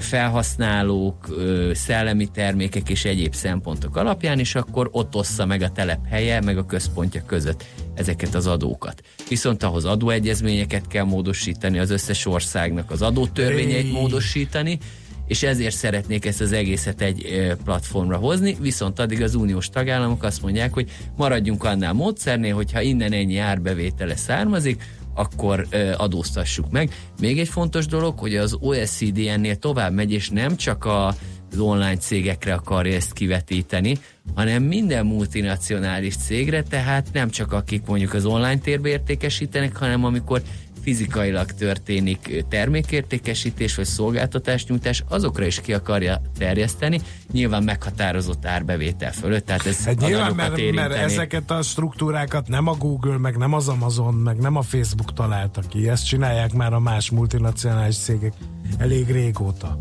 felhasználók, 0.00 1.28
szellemi 1.72 2.26
termékek 2.26 2.88
és 2.88 3.04
egyéb 3.04 3.34
szempontok 3.34 3.96
alapján, 3.96 4.38
és 4.38 4.54
akkor 4.54 4.88
ott 4.92 5.14
ossza 5.14 5.46
meg 5.46 5.62
a 5.62 5.70
telephelye, 5.70 6.40
meg 6.40 6.58
a 6.58 6.66
központja 6.66 7.22
között 7.26 7.64
ezeket 7.94 8.34
az 8.34 8.46
adókat. 8.46 9.02
Viszont 9.28 9.62
ahhoz 9.62 9.84
adóegyezményeket 9.84 10.86
kell 10.86 11.04
módosítani, 11.04 11.78
az 11.78 11.90
összes 11.90 12.26
országnak 12.26 12.90
az 12.90 13.02
adótörvényeit 13.02 13.92
módosítani, 13.92 14.78
és 15.26 15.42
ezért 15.42 15.74
szeretnék 15.74 16.24
ezt 16.26 16.40
az 16.40 16.52
egészet 16.52 17.00
egy 17.00 17.52
platformra 17.64 18.16
hozni, 18.16 18.56
viszont 18.60 18.98
addig 18.98 19.22
az 19.22 19.34
uniós 19.34 19.68
tagállamok 19.68 20.22
azt 20.22 20.42
mondják, 20.42 20.72
hogy 20.72 20.90
maradjunk 21.16 21.64
annál 21.64 21.92
módszernél, 21.92 22.54
hogyha 22.54 22.80
innen 22.80 23.12
ennyi 23.12 23.36
árbevétele 23.36 24.16
származik, 24.16 24.82
akkor 25.14 25.66
adóztassuk 25.96 26.70
meg. 26.70 26.90
Még 27.20 27.38
egy 27.38 27.48
fontos 27.48 27.86
dolog, 27.86 28.18
hogy 28.18 28.36
az 28.36 28.56
OECD 28.60 29.18
ennél 29.18 29.56
tovább 29.56 29.92
megy, 29.92 30.12
és 30.12 30.28
nem 30.28 30.56
csak 30.56 30.84
a, 30.84 31.06
az 31.52 31.58
online 31.58 31.96
cégekre 31.96 32.54
akarja 32.54 32.94
ezt 32.94 33.12
kivetíteni, 33.12 33.98
hanem 34.34 34.62
minden 34.62 35.06
multinacionális 35.06 36.16
cégre, 36.16 36.62
tehát 36.62 37.08
nem 37.12 37.30
csak 37.30 37.52
akik 37.52 37.86
mondjuk 37.86 38.14
az 38.14 38.24
online 38.24 38.58
térbe 38.58 38.88
értékesítenek, 38.88 39.76
hanem 39.76 40.04
amikor 40.04 40.42
fizikailag 40.82 41.52
történik 41.52 42.44
termékértékesítés 42.48 43.74
vagy 43.74 43.84
szolgáltatásnyújtás, 43.84 45.04
azokra 45.08 45.44
is 45.44 45.60
ki 45.60 45.72
akarja 45.72 46.20
terjeszteni, 46.38 47.00
nyilván 47.32 47.62
meghatározott 47.62 48.46
árbevétel 48.46 49.12
fölött, 49.12 49.46
tehát 49.46 49.66
ez 49.66 49.84
hát 49.84 50.00
nyilván, 50.00 50.34
mert, 50.34 50.72
mert 50.72 50.92
ezeket 50.92 51.50
a 51.50 51.62
struktúrákat 51.62 52.48
nem 52.48 52.66
a 52.66 52.74
Google, 52.74 53.18
meg 53.18 53.36
nem 53.36 53.52
az 53.52 53.68
Amazon, 53.68 54.14
meg 54.14 54.36
nem 54.36 54.56
a 54.56 54.62
Facebook 54.62 55.12
találta 55.12 55.60
ki, 55.68 55.88
ezt 55.88 56.06
csinálják 56.06 56.52
már 56.52 56.72
a 56.72 56.80
más 56.80 57.10
multinacionális 57.10 57.96
cégek 57.96 58.32
elég 58.78 59.10
régóta. 59.10 59.78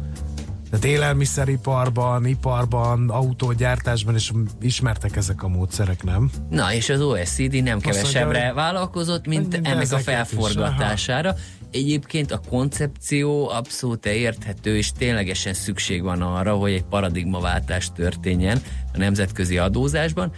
Tehát 0.71 0.85
élelmiszeriparban, 0.85 2.25
iparban, 2.25 3.09
autógyártásban 3.09 4.15
is 4.15 4.31
ismertek 4.61 5.15
ezek 5.15 5.43
a 5.43 5.47
módszerek, 5.47 6.03
nem? 6.03 6.31
Na, 6.49 6.73
és 6.73 6.89
az 6.89 7.01
OECD 7.01 7.63
nem 7.63 7.79
kevesebbre 7.79 8.23
mondja, 8.23 8.53
vállalkozott, 8.53 9.27
mint 9.27 9.59
ennek 9.63 9.91
a 9.91 9.97
felforgatására. 9.97 11.33
Is, 11.35 11.41
Egyébként 11.71 12.31
a 12.31 12.41
koncepció 12.49 13.49
abszolút 13.49 14.05
érthető, 14.05 14.77
és 14.77 14.91
ténylegesen 14.91 15.53
szükség 15.53 16.03
van 16.03 16.21
arra, 16.21 16.55
hogy 16.55 16.71
egy 16.71 16.83
paradigmaváltás 16.83 17.91
történjen 17.95 18.61
a 18.93 18.97
nemzetközi 18.97 19.57
adózásban, 19.57 20.31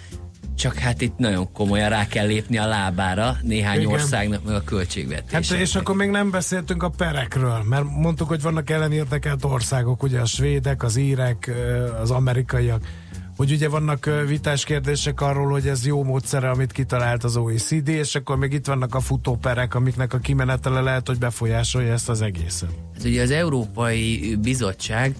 csak 0.55 0.75
hát 0.75 1.01
itt 1.01 1.17
nagyon 1.17 1.51
komolyan 1.51 1.89
rá 1.89 2.07
kell 2.07 2.25
lépni 2.25 2.57
a 2.57 2.67
lábára 2.67 3.37
néhány 3.41 3.79
Igen. 3.79 3.91
országnak, 3.91 4.43
meg 4.43 4.55
a 4.55 4.63
költségvetésnek. 4.63 5.45
Hát 5.49 5.59
és 5.59 5.75
akkor 5.75 5.95
még 5.95 6.09
nem 6.09 6.31
beszéltünk 6.31 6.83
a 6.83 6.89
perekről, 6.89 7.63
mert 7.69 7.83
mondtuk, 7.89 8.27
hogy 8.27 8.41
vannak 8.41 8.69
ellenérdekelt 8.69 9.45
országok, 9.45 10.03
ugye 10.03 10.19
a 10.19 10.25
svédek, 10.25 10.83
az 10.83 10.95
írek, 10.95 11.51
az 12.01 12.11
amerikaiak, 12.11 12.83
hogy 13.37 13.51
ugye 13.51 13.69
vannak 13.69 14.09
vitás 14.27 14.63
kérdések 14.63 15.21
arról, 15.21 15.51
hogy 15.51 15.67
ez 15.67 15.85
jó 15.85 16.03
módszere, 16.03 16.49
amit 16.49 16.71
kitalált 16.71 17.23
az 17.23 17.37
OECD, 17.37 17.87
és 17.87 18.15
akkor 18.15 18.37
még 18.37 18.53
itt 18.53 18.65
vannak 18.65 18.95
a 18.95 18.99
futóperek, 18.99 19.75
amiknek 19.75 20.13
a 20.13 20.17
kimenetele 20.17 20.81
lehet, 20.81 21.07
hogy 21.07 21.17
befolyásolja 21.17 21.93
ezt 21.93 22.09
az 22.09 22.21
egészet. 22.21 22.69
Hát 22.93 23.03
ugye 23.03 23.21
az 23.21 23.31
Európai 23.31 24.35
Bizottság 24.41 25.15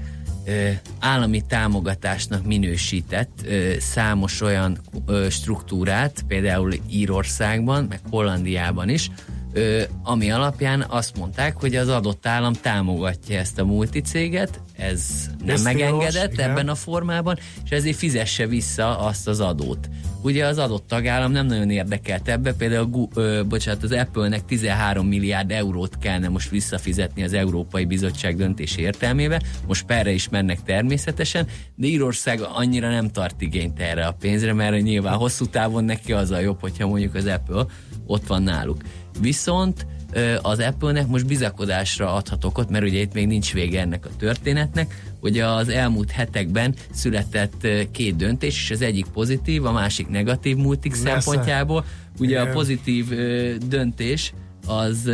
állami 0.99 1.41
támogatásnak 1.47 2.45
minősített 2.45 3.45
számos 3.79 4.41
olyan 4.41 4.79
struktúrát, 5.29 6.23
például 6.27 6.73
Írországban, 6.89 7.85
meg 7.89 7.99
Hollandiában 8.09 8.89
is, 8.89 9.09
ami 10.03 10.31
alapján 10.31 10.85
azt 10.89 11.17
mondták, 11.17 11.59
hogy 11.59 11.75
az 11.75 11.89
adott 11.89 12.25
állam 12.27 12.53
támogatja 12.53 13.39
ezt 13.39 13.59
a 13.59 13.65
multicéget, 13.65 14.61
ez 14.77 15.29
nem 15.45 15.55
ez 15.55 15.63
megengedett 15.63 16.29
tilos, 16.29 16.45
ebben 16.45 16.69
a 16.69 16.75
formában, 16.75 17.37
és 17.63 17.69
ezért 17.69 17.97
fizesse 17.97 18.47
vissza 18.47 18.99
azt 18.99 19.27
az 19.27 19.39
adót. 19.39 19.89
Ugye 20.21 20.45
az 20.45 20.57
adott 20.57 20.87
tagállam 20.87 21.31
nem 21.31 21.45
nagyon 21.45 21.69
érdekelt 21.69 22.27
ebbe, 22.27 22.53
például 22.53 23.07
ö, 23.15 23.41
bocsánat, 23.47 23.83
az 23.83 23.91
Apple-nek 23.91 24.45
13 24.45 25.07
milliárd 25.07 25.51
eurót 25.51 25.97
kellene 25.97 26.29
most 26.29 26.49
visszafizetni 26.49 27.23
az 27.23 27.33
Európai 27.33 27.85
Bizottság 27.85 28.35
döntési 28.35 28.81
értelmébe, 28.81 29.41
most 29.67 29.85
perre 29.85 30.11
is 30.11 30.29
mennek 30.29 30.63
természetesen, 30.63 31.47
de 31.75 31.87
Írország 31.87 32.41
annyira 32.53 32.89
nem 32.89 33.11
tart 33.11 33.41
igényt 33.41 33.79
erre 33.79 34.05
a 34.05 34.11
pénzre, 34.11 34.53
mert 34.53 34.81
nyilván 34.81 35.17
hosszú 35.17 35.45
távon 35.45 35.83
neki 35.83 36.13
az 36.13 36.31
a 36.31 36.39
jobb, 36.39 36.59
hogyha 36.59 36.87
mondjuk 36.87 37.15
az 37.15 37.25
Apple 37.25 37.65
ott 38.05 38.27
van 38.27 38.43
náluk. 38.43 38.77
Viszont 39.19 39.85
az 40.41 40.59
Apple-nek 40.59 41.07
most 41.07 41.25
bizakodásra 41.25 42.13
adhat 42.13 42.43
okot, 42.43 42.69
mert 42.69 42.85
ugye 42.85 42.99
itt 42.99 43.13
még 43.13 43.27
nincs 43.27 43.53
vége 43.53 43.79
ennek 43.79 44.05
a 44.05 44.09
történetnek, 44.17 45.13
hogy 45.21 45.39
az 45.39 45.69
elmúlt 45.69 46.11
hetekben 46.11 46.75
született 46.91 47.67
két 47.91 48.15
döntés, 48.15 48.63
és 48.63 48.71
az 48.71 48.81
egyik 48.81 49.05
pozitív, 49.05 49.65
a 49.65 49.71
másik 49.71 50.07
negatív 50.07 50.57
multik 50.57 50.91
Messze. 50.91 51.03
szempontjából. 51.03 51.85
Ugye 52.19 52.41
Igen. 52.41 52.47
a 52.47 52.53
pozitív 52.53 53.07
döntés 53.67 54.33
az 54.67 55.09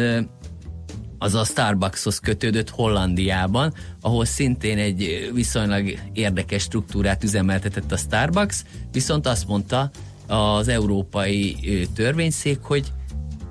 az 1.21 1.35
a 1.35 1.43
Starbuckshoz 1.43 2.19
kötődött 2.19 2.69
Hollandiában, 2.69 3.73
ahol 4.01 4.25
szintén 4.25 4.77
egy 4.77 5.29
viszonylag 5.33 5.99
érdekes 6.13 6.61
struktúrát 6.61 7.23
üzemeltetett 7.23 7.91
a 7.91 7.97
Starbucks, 7.97 8.63
viszont 8.91 9.27
azt 9.27 9.47
mondta 9.47 9.91
az 10.27 10.67
európai 10.67 11.57
törvényszék, 11.95 12.59
hogy 12.61 12.91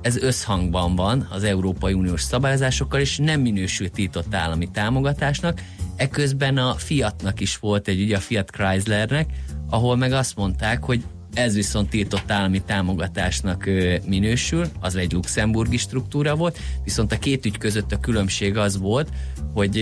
ez 0.08 0.16
összhangban 0.16 0.94
van 0.94 1.26
az 1.30 1.44
Európai 1.44 1.92
Uniós 1.92 2.22
szabályozásokkal, 2.22 3.00
és 3.00 3.16
nem 3.16 3.40
minősül 3.40 3.90
tiltott 3.90 4.34
állami 4.34 4.70
támogatásnak. 4.70 5.60
Eközben 5.96 6.56
a 6.56 6.74
Fiatnak 6.74 7.40
is 7.40 7.56
volt 7.56 7.88
egy 7.88 8.02
ugye 8.02 8.16
a 8.16 8.20
Fiat 8.20 8.50
Chryslernek, 8.50 9.30
ahol 9.70 9.96
meg 9.96 10.12
azt 10.12 10.36
mondták, 10.36 10.84
hogy 10.84 11.04
ez 11.34 11.54
viszont 11.54 11.90
tiltott 11.90 12.30
állami 12.30 12.62
támogatásnak 12.62 13.70
minősül, 14.06 14.66
az 14.80 14.96
egy 14.96 15.12
luxemburgi 15.12 15.76
struktúra 15.76 16.36
volt, 16.36 16.58
viszont 16.84 17.12
a 17.12 17.18
két 17.18 17.46
ügy 17.46 17.58
között 17.58 17.92
a 17.92 18.00
különbség 18.00 18.56
az 18.56 18.78
volt, 18.78 19.08
hogy 19.54 19.76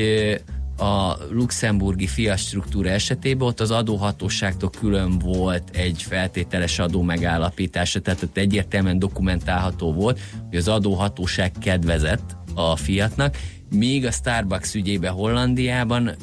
a 0.76 1.16
luxemburgi 1.30 2.06
fiat 2.06 2.38
struktúra 2.38 2.88
esetében 2.88 3.46
ott 3.46 3.60
az 3.60 3.70
adóhatóságtól 3.70 4.70
külön 4.70 5.18
volt 5.18 5.70
egy 5.72 6.02
feltételes 6.02 6.78
adó 6.78 7.02
megállapítása, 7.02 8.00
tehát 8.00 8.22
ott 8.22 8.36
egyértelműen 8.36 8.98
dokumentálható 8.98 9.92
volt, 9.92 10.20
hogy 10.48 10.58
az 10.58 10.68
adóhatóság 10.68 11.52
kedvezett 11.60 12.36
a 12.54 12.76
fiatnak, 12.76 13.36
míg 13.70 14.06
a 14.06 14.10
Starbucks 14.10 14.74
ügyében 14.74 15.12
Hollandiában 15.12 16.14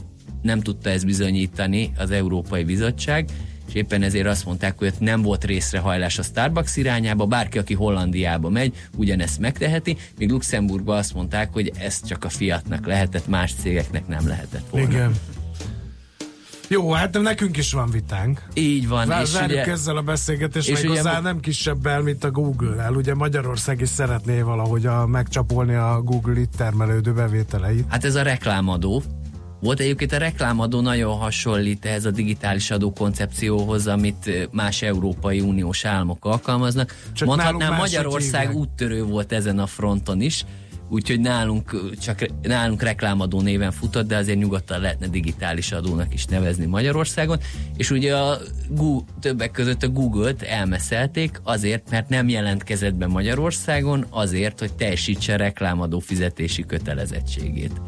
nem 0.42 0.62
tudta 0.62 0.90
ezt 0.90 1.06
bizonyítani 1.06 1.92
az 1.98 2.12
Európai 2.12 2.64
Bizottság, 2.64 3.30
és 3.68 3.74
éppen 3.74 4.02
ezért 4.02 4.28
azt 4.28 4.46
mondták, 4.46 4.78
hogy 4.78 4.94
nem 5.00 5.22
volt 5.22 5.44
részrehajlás 5.44 6.20
a 6.20 6.24
Starbucks 6.24 6.78
irányába, 6.78 7.26
bárki, 7.26 7.58
aki 7.58 7.74
Hollandiába 7.74 8.50
megy, 8.50 8.76
ugyanezt 8.98 9.40
megteheti, 9.40 9.98
míg 10.18 10.30
Luxemburgban 10.30 10.98
azt 10.98 11.14
mondták, 11.14 11.54
hogy 11.54 11.72
ez 11.80 12.04
csak 12.06 12.24
a 12.24 12.30
fiatnak 12.30 12.86
lehetett, 12.86 13.28
más 13.28 13.54
cégeknek 13.62 14.08
nem 14.08 14.28
lehetett 14.28 14.70
volna. 14.70 14.88
Igen. 14.90 15.14
Jó, 16.68 16.92
hát 16.92 17.22
nekünk 17.22 17.58
is 17.58 17.74
van 17.74 17.90
vitánk. 17.90 18.42
Így 18.54 18.88
van. 18.88 19.08
Vár, 19.08 19.22
és 19.22 19.34
várjuk 19.34 19.62
ugye, 19.62 19.72
ezzel 19.72 19.98
a 19.98 20.02
beszélgetést, 20.02 20.70
és 20.70 20.82
meg 20.82 20.92
hozzá 20.92 21.20
nem 21.20 21.40
kisebbel, 21.40 22.02
mint 22.02 22.24
a 22.24 22.32
Google-el. 22.32 22.94
Ugye 22.94 23.16
Magyarország 23.16 23.82
is 23.82 23.90
szeretné 23.90 24.42
valahogy 24.42 24.86
a, 24.86 25.08
megcsapolni 25.08 25.74
a 25.74 26.02
Google 26.02 26.40
itt 26.40 26.52
termelődő 26.58 27.14
bevételeit. 27.14 27.86
Hát 27.88 28.06
ez 28.06 28.16
a 28.16 28.22
reklámadó, 28.22 29.04
volt 29.64 29.80
egyébként 29.80 30.12
a 30.12 30.18
reklámadó 30.18 30.82
nagyon 30.82 31.18
hasonlít 31.18 31.86
ehhez 31.86 32.06
a 32.06 32.12
digitális 32.12 32.72
adó 32.72 32.94
koncepcióhoz, 32.94 33.88
amit 33.88 34.50
más 34.52 34.82
Európai 34.82 35.40
Uniós 35.40 35.86
államok 35.86 36.26
alkalmaznak. 36.26 36.96
Csak 37.14 37.28
Mondhatnám, 37.28 37.76
Magyarország 37.76 38.56
úttörő 38.56 39.04
volt 39.04 39.32
ezen 39.32 39.60
a 39.60 39.68
fronton 39.68 40.22
is, 40.22 40.46
úgyhogy 40.90 41.20
nálunk 41.20 41.92
csak 42.02 42.26
nálunk 42.42 42.82
reklámadó 42.82 43.42
néven 43.42 43.72
futott, 43.72 44.08
de 44.08 44.18
azért 44.18 44.38
nyugodtan 44.38 44.82
lehetne 44.82 45.08
digitális 45.08 45.72
adónak 45.72 46.14
is 46.14 46.26
nevezni 46.26 46.66
Magyarországon, 46.66 47.40
és 47.78 47.92
ugye 47.92 48.16
a 48.16 48.38
Google, 48.70 49.06
többek 49.20 49.52
között 49.52 49.84
a 49.84 49.90
Google-t 49.90 50.42
elmeszelték 50.42 51.40
azért, 51.44 51.90
mert 51.90 52.10
nem 52.10 52.30
jelentkezett 52.30 52.96
be 52.96 53.08
Magyarországon, 53.08 54.06
azért, 54.10 54.60
hogy 54.60 54.74
teljesítse 54.74 55.38
reklámadó 55.38 56.00
fizetési 56.00 56.66
kötelezettségét. 56.66 57.82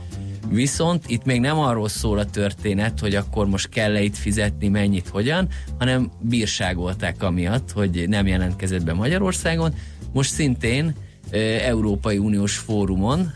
Viszont 0.50 1.04
itt 1.08 1.26
még 1.26 1.40
nem 1.40 1.60
arról 1.60 1.90
szól 1.90 2.18
a 2.18 2.26
történet, 2.26 3.00
hogy 3.00 3.16
akkor 3.16 3.48
most 3.48 3.70
kell-e 3.70 4.02
itt 4.02 4.16
fizetni, 4.16 4.68
mennyit, 4.68 5.08
hogyan, 5.08 5.48
hanem 5.80 6.12
bírságolták 6.20 7.24
amiatt, 7.24 7.72
hogy 7.72 8.06
nem 8.08 8.28
jelentkezett 8.28 8.84
be 8.84 8.94
Magyarországon. 8.94 9.74
Most 10.14 10.32
szintén 10.32 10.96
Európai 11.62 12.18
Uniós 12.18 12.58
fórumon 12.58 13.34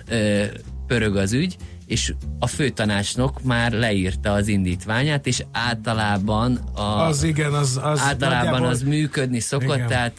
pörög 0.88 1.16
az 1.16 1.34
ügy, 1.34 1.56
és 1.90 2.14
a 2.40 2.48
főtanácsnok 2.48 3.44
már 3.44 3.72
leírta 3.72 4.32
az 4.32 4.48
indítványát, 4.48 5.28
és 5.28 5.44
általában 5.52 6.56
a, 6.74 6.82
az 6.82 7.24
igen, 7.24 7.54
az, 7.54 7.80
az 7.84 8.00
általában 8.00 8.64
az 8.64 8.82
működni 8.82 9.40
szokott, 9.40 9.76
igen. 9.76 9.88
tehát, 9.88 10.14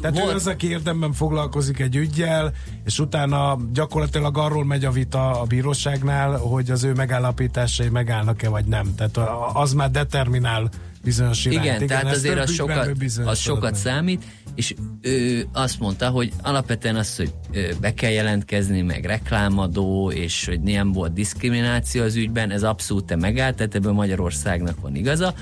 tehát 0.00 0.18
volt, 0.18 0.32
ő 0.32 0.34
az, 0.34 0.46
aki 0.46 0.68
érdemben 0.68 1.12
foglalkozik 1.12 1.78
egy 1.78 1.96
ügyjel, 1.96 2.52
és 2.84 2.98
utána 2.98 3.58
gyakorlatilag 3.72 4.38
arról 4.38 4.64
megy 4.64 4.84
a 4.84 4.90
vita 4.90 5.40
a 5.40 5.44
bíróságnál, 5.44 6.36
hogy 6.36 6.70
az 6.70 6.84
ő 6.84 6.92
megállapításai 6.92 7.88
megállnak-e 7.88 8.48
vagy 8.48 8.64
nem. 8.64 8.94
Tehát 8.94 9.30
az 9.52 9.72
már 9.72 9.90
determinál 9.90 10.70
bizonyos 11.02 11.44
irányt. 11.44 11.64
Igen, 11.64 11.74
igen 11.74 11.86
tehát 11.86 12.14
azért 12.14 12.38
az 12.38 12.52
sokat, 12.52 12.90
az 13.24 13.38
sokat 13.38 13.74
számít, 13.74 14.24
és 14.54 14.74
ő 15.00 15.46
azt 15.52 15.80
mondta, 15.80 16.08
hogy 16.08 16.32
alapvetően 16.42 16.96
az, 16.96 17.16
hogy 17.16 17.32
be 17.80 17.94
kell 17.94 18.10
jelentkezni, 18.10 18.82
meg 18.82 19.04
reklámadó, 19.04 20.10
és 20.10 20.46
hogy 20.46 20.60
nem 20.60 20.92
volt 20.92 21.12
diszkrimináció 21.12 22.02
az 22.02 22.16
ügyben, 22.16 22.50
ez 22.50 22.62
abszolút 22.62 23.16
megállt, 23.16 23.56
tehát 23.56 23.74
ebben 23.74 23.94
Magyarországnak 23.94 24.80
van 24.80 24.96
igaza. 24.96 25.34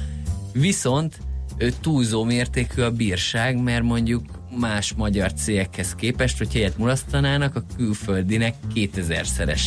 Viszont 0.52 1.18
túlzó 1.80 2.24
mértékű 2.24 2.82
a 2.82 2.90
bírság, 2.90 3.62
mert 3.62 3.82
mondjuk 3.82 4.24
más 4.58 4.92
magyar 4.92 5.32
cégekhez 5.32 5.94
képest, 5.94 6.38
hogy 6.38 6.52
helyet 6.52 6.78
mulasztanának, 6.78 7.56
a 7.56 7.64
külföldinek 7.76 8.54
2000-szeres 8.74 9.60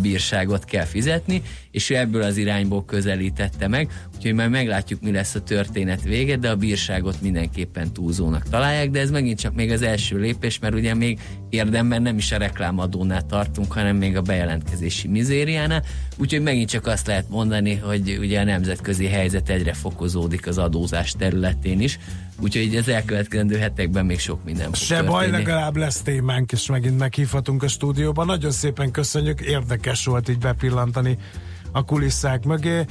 bírságot 0.00 0.64
kell 0.64 0.84
fizetni, 0.84 1.42
és 1.70 1.90
ő 1.90 1.96
ebből 1.96 2.22
az 2.22 2.36
irányból 2.36 2.84
közelítette 2.84 3.68
meg, 3.68 4.06
úgyhogy 4.20 4.34
majd 4.34 4.50
meglátjuk, 4.50 5.00
mi 5.00 5.12
lesz 5.12 5.34
a 5.34 5.42
történet 5.42 6.02
vége, 6.02 6.36
de 6.36 6.50
a 6.50 6.56
bírságot 6.56 7.20
mindenképpen 7.20 7.92
túlzónak 7.92 8.48
találják, 8.48 8.90
de 8.90 9.00
ez 9.00 9.10
megint 9.10 9.38
csak 9.38 9.54
még 9.54 9.70
az 9.70 9.82
első 9.82 10.18
lépés, 10.18 10.58
mert 10.58 10.74
ugye 10.74 10.94
még 10.94 11.18
érdemben 11.48 12.02
nem 12.02 12.16
is 12.16 12.32
a 12.32 12.36
reklámadónál 12.36 13.26
tartunk, 13.26 13.72
hanem 13.72 13.96
még 13.96 14.16
a 14.16 14.20
bejelentkezési 14.22 15.08
mizériánál, 15.08 15.84
úgyhogy 16.16 16.42
megint 16.42 16.68
csak 16.68 16.86
azt 16.86 17.06
lehet 17.06 17.28
mondani, 17.28 17.74
hogy 17.76 18.16
ugye 18.20 18.40
a 18.40 18.44
nemzetközi 18.44 19.06
helyzet 19.06 19.48
egyre 19.48 19.72
fokozódik 19.72 20.46
az 20.46 20.58
adózás 20.58 21.12
területén 21.12 21.80
is, 21.80 21.98
úgyhogy 22.40 22.76
az 22.76 22.88
elkövetkezendő 22.88 23.58
hetekben 23.58 24.06
még 24.06 24.18
sok 24.18 24.44
minden 24.44 24.66
fog 24.66 24.74
Se 24.74 24.94
történni. 24.94 25.12
baj, 25.12 25.30
legalább 25.30 25.76
lesz 25.76 26.02
témánk, 26.02 26.52
és 26.52 26.66
megint 26.66 26.98
meghívhatunk 26.98 27.62
a 27.62 27.68
stúdióban. 27.68 28.26
Nagyon 28.26 28.50
szépen 28.50 28.90
köszönjük, 28.90 29.40
érdekes 29.40 30.04
volt 30.04 30.28
így 30.28 30.38
bepillantani 30.38 31.18
a 31.72 31.84
kulisszák 31.84 32.44
mögé. 32.44 32.84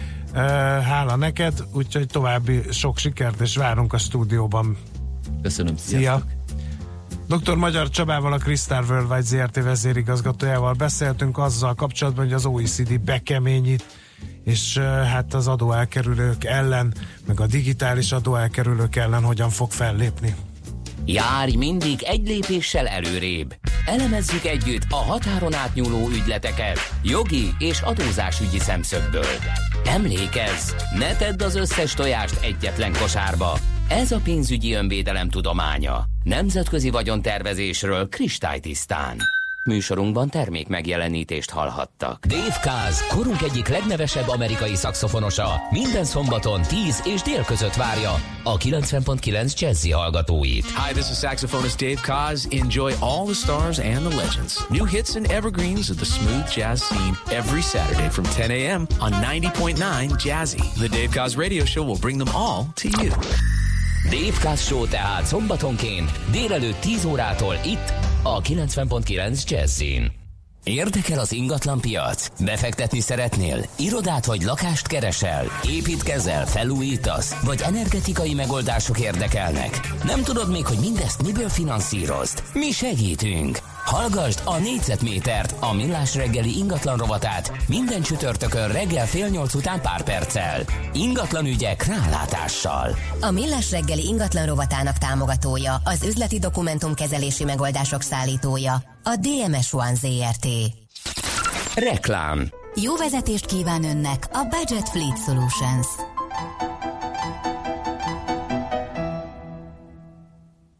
Hála 0.83 1.15
neked, 1.15 1.63
úgyhogy 1.73 2.07
további 2.07 2.61
sok 2.71 2.97
sikert, 2.97 3.41
és 3.41 3.55
várunk 3.55 3.93
a 3.93 3.97
stúdióban. 3.97 4.77
Köszönöm, 5.41 5.77
Szia! 5.77 6.23
Dr. 7.27 7.55
Magyar 7.55 7.89
Csabával, 7.89 8.33
a 8.33 8.37
Crystal 8.37 8.83
Worldwide 8.89 9.21
ZRT 9.21 9.63
vezérigazgatójával 9.63 10.73
beszéltünk 10.73 11.37
azzal 11.37 11.73
kapcsolatban, 11.73 12.23
hogy 12.23 12.33
az 12.33 12.45
OECD 12.45 12.99
bekeményít, 12.99 13.85
és 14.43 14.77
hát 14.77 15.33
az 15.33 15.47
adóelkerülők 15.47 16.43
ellen, 16.43 16.93
meg 17.27 17.39
a 17.39 17.47
digitális 17.47 18.11
adóelkerülők 18.11 18.95
ellen 18.95 19.23
hogyan 19.23 19.49
fog 19.49 19.71
fellépni. 19.71 20.35
Járj 21.11 21.55
mindig 21.55 22.03
egy 22.03 22.27
lépéssel 22.27 22.87
előrébb. 22.87 23.55
Elemezzük 23.85 24.45
együtt 24.45 24.81
a 24.89 24.95
határon 24.95 25.53
átnyúló 25.53 26.07
ügyleteket 26.09 26.79
jogi 27.03 27.53
és 27.57 27.81
adózásügyi 27.81 28.59
szemszögből. 28.59 29.35
Emlékezz, 29.85 30.71
ne 30.97 31.15
tedd 31.15 31.43
az 31.43 31.55
összes 31.55 31.93
tojást 31.93 32.43
egyetlen 32.43 32.93
kosárba. 32.93 33.57
Ez 33.87 34.11
a 34.11 34.19
pénzügyi 34.23 34.73
önvédelem 34.73 35.29
tudománya. 35.29 36.05
Nemzetközi 36.23 36.89
vagyontervezésről 36.89 38.09
kristálytisztán. 38.09 39.17
Műsorunkban 39.69 40.29
termék 40.29 40.67
megjelenítést 40.67 41.49
hallhattak. 41.49 42.25
Dave 42.25 42.59
Kaz, 42.61 43.07
korunk 43.07 43.41
egyik 43.41 43.67
legnevesebb 43.67 44.27
amerikai 44.27 44.75
szakszofonosa, 44.75 45.61
minden 45.71 46.03
szombaton 46.03 46.61
10 46.61 47.01
és 47.05 47.21
dél 47.21 47.43
között 47.43 47.75
várja 47.75 48.11
a 48.43 48.57
90.9 48.57 49.59
Jazzy 49.59 49.91
hallgatóit. 49.91 50.65
Hi, 50.65 50.93
this 50.93 51.09
is 51.09 51.17
saxophonist 51.17 51.79
Dave 51.79 52.01
Kaz. 52.01 52.47
Enjoy 52.51 52.93
all 52.99 53.25
the 53.25 53.33
stars 53.33 53.77
and 53.77 54.07
the 54.07 54.15
legends. 54.15 54.67
New 54.69 54.85
hits 54.85 55.15
and 55.15 55.25
evergreens 55.31 55.89
of 55.89 55.95
the 55.95 56.05
smooth 56.05 56.47
jazz 56.55 56.81
scene 56.81 57.15
every 57.39 57.61
Saturday 57.61 58.09
from 58.09 58.25
10 58.25 58.51
a.m. 58.51 58.87
on 58.99 59.11
90.9 59.11 59.77
Jazzy. 60.23 60.73
The 60.77 60.89
Dave 60.97 61.11
Kaz 61.11 61.37
radio 61.37 61.65
show 61.65 61.83
will 61.83 61.99
bring 61.99 62.17
them 62.17 62.35
all 62.35 62.65
to 62.75 62.87
you. 62.87 63.11
Dave 64.09 64.37
Kaz 64.41 64.61
Show 64.61 64.87
tehát 64.87 65.25
szombatonként 65.25 66.11
délelőtt 66.31 66.79
10 66.79 67.05
órától 67.05 67.55
itt 67.65 68.08
a 68.23 68.41
90.9 68.41 69.43
Jazzin. 69.49 70.11
Érdekel 70.63 71.19
az 71.19 71.31
ingatlan 71.31 71.81
piac? 71.81 72.43
Befektetni 72.43 72.99
szeretnél? 72.99 73.65
Irodát 73.77 74.25
vagy 74.25 74.41
lakást 74.43 74.87
keresel? 74.87 75.45
Építkezel, 75.69 76.45
felújítasz? 76.45 77.43
Vagy 77.43 77.61
energetikai 77.61 78.33
megoldások 78.33 78.99
érdekelnek? 78.99 79.79
Nem 80.03 80.23
tudod 80.23 80.51
még, 80.51 80.65
hogy 80.65 80.77
mindezt 80.79 81.23
miből 81.23 81.49
finanszírozd? 81.49 82.43
Mi 82.53 82.71
segítünk! 82.71 83.59
Hallgasd 83.89 84.41
a 84.45 84.57
négyzetmétert, 84.57 85.55
a 85.59 85.73
millás 85.73 86.15
reggeli 86.15 86.57
ingatlan 86.57 86.97
rovatát 86.97 87.51
minden 87.67 88.01
csütörtökön 88.01 88.71
reggel 88.71 89.05
fél 89.05 89.27
nyolc 89.27 89.53
után 89.53 89.81
pár 89.81 90.03
perccel. 90.03 90.61
Ingatlan 90.93 91.45
ügyek 91.45 91.85
rálátással. 91.85 92.95
A 93.21 93.31
millás 93.31 93.71
reggeli 93.71 94.05
ingatlan 94.05 94.45
rovatának 94.45 94.97
támogatója, 94.97 95.81
az 95.83 96.03
üzleti 96.03 96.39
dokumentumkezelési 96.39 97.43
megoldások 97.43 98.01
szállítója, 98.01 98.73
a 99.03 99.15
DMS 99.15 99.73
One 99.73 99.95
ZRT. 99.95 100.47
Reklám 101.75 102.49
Jó 102.75 102.95
vezetést 102.95 103.45
kíván 103.45 103.83
önnek 103.83 104.27
a 104.31 104.43
Budget 104.43 104.89
Fleet 104.89 105.23
Solutions. 105.25 105.87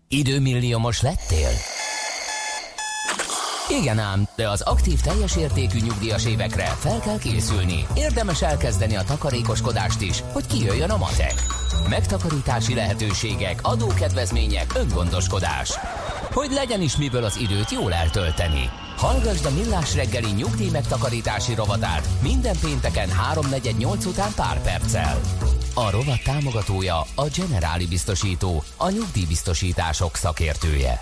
Időmilliómos 0.07 1.01
lettél? 1.01 1.49
Igen 3.69 3.99
ám, 3.99 4.27
de 4.35 4.49
az 4.49 4.61
aktív 4.61 5.01
teljes 5.01 5.35
értékű 5.35 5.79
nyugdíjas 5.79 6.25
évekre 6.25 6.65
fel 6.65 6.99
kell 6.99 7.17
készülni. 7.17 7.85
Érdemes 7.95 8.41
elkezdeni 8.41 8.95
a 8.95 9.03
takarékoskodást 9.03 10.01
is, 10.01 10.23
hogy 10.31 10.45
kijöjjön 10.45 10.89
a 10.89 10.97
matek. 10.97 11.33
Megtakarítási 11.89 12.73
lehetőségek, 12.75 13.59
adókedvezmények, 13.61 14.73
öngondoskodás. 14.75 15.73
Hogy 16.33 16.51
legyen 16.51 16.81
is 16.81 16.97
miből 16.97 17.23
az 17.23 17.37
időt 17.37 17.71
jól 17.71 17.93
eltölteni. 17.93 18.69
Hallgasd 18.97 19.45
a 19.45 19.49
Millás 19.49 19.95
reggeli 19.95 20.31
nyugdíj 20.31 20.69
megtakarítási 20.69 21.55
rovatát 21.55 22.07
minden 22.21 22.55
pénteken 22.61 23.09
3.48 23.33 24.07
után 24.07 24.31
pár 24.35 24.61
perccel. 24.61 25.19
A 25.73 25.89
rovat 25.89 26.23
támogatója 26.23 26.99
a 27.15 27.25
Generáli 27.35 27.87
Biztosító, 27.87 28.63
a 28.77 28.89
nyugdíjbiztosítások 28.89 30.15
szakértője. 30.15 31.01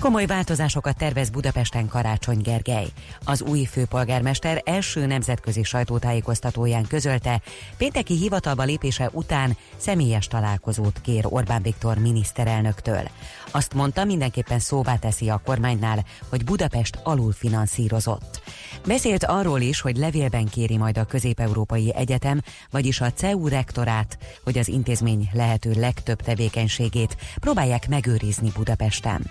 Komoly 0.00 0.26
változásokat 0.26 0.96
tervez 0.96 1.30
Budapesten 1.30 1.88
Karácsony 1.88 2.40
Gergely. 2.42 2.86
Az 3.24 3.42
új 3.42 3.64
főpolgármester 3.64 4.62
első 4.64 5.06
nemzetközi 5.06 5.62
sajtótájékoztatóján 5.62 6.86
közölte, 6.86 7.40
pénteki 7.76 8.16
hivatalba 8.16 8.62
lépése 8.62 9.10
után 9.12 9.56
személyes 9.76 10.26
találkozót 10.26 11.00
kér 11.02 11.24
Orbán 11.28 11.62
Viktor 11.62 11.98
miniszterelnöktől. 11.98 13.08
Azt 13.50 13.74
mondta, 13.74 14.04
mindenképpen 14.04 14.58
szóvá 14.58 14.96
teszi 14.96 15.28
a 15.28 15.40
kormánynál, 15.44 16.04
hogy 16.28 16.44
Budapest 16.44 16.98
alulfinanszírozott. 17.02 18.42
Beszélt 18.86 19.24
arról 19.24 19.60
is, 19.60 19.80
hogy 19.80 19.96
levélben 19.96 20.48
kéri 20.48 20.76
majd 20.76 20.98
a 20.98 21.04
Közép-Európai 21.04 21.94
Egyetem, 21.94 22.42
vagyis 22.70 23.00
a 23.00 23.12
CEU 23.12 23.48
rektorát, 23.48 24.18
hogy 24.44 24.58
az 24.58 24.68
intézmény 24.68 25.28
lehető 25.32 25.72
legtöbb 25.72 26.22
tevékenységét 26.22 27.16
próbálják 27.40 27.88
megőrizni 27.88 28.52
Budapesten. 28.54 29.30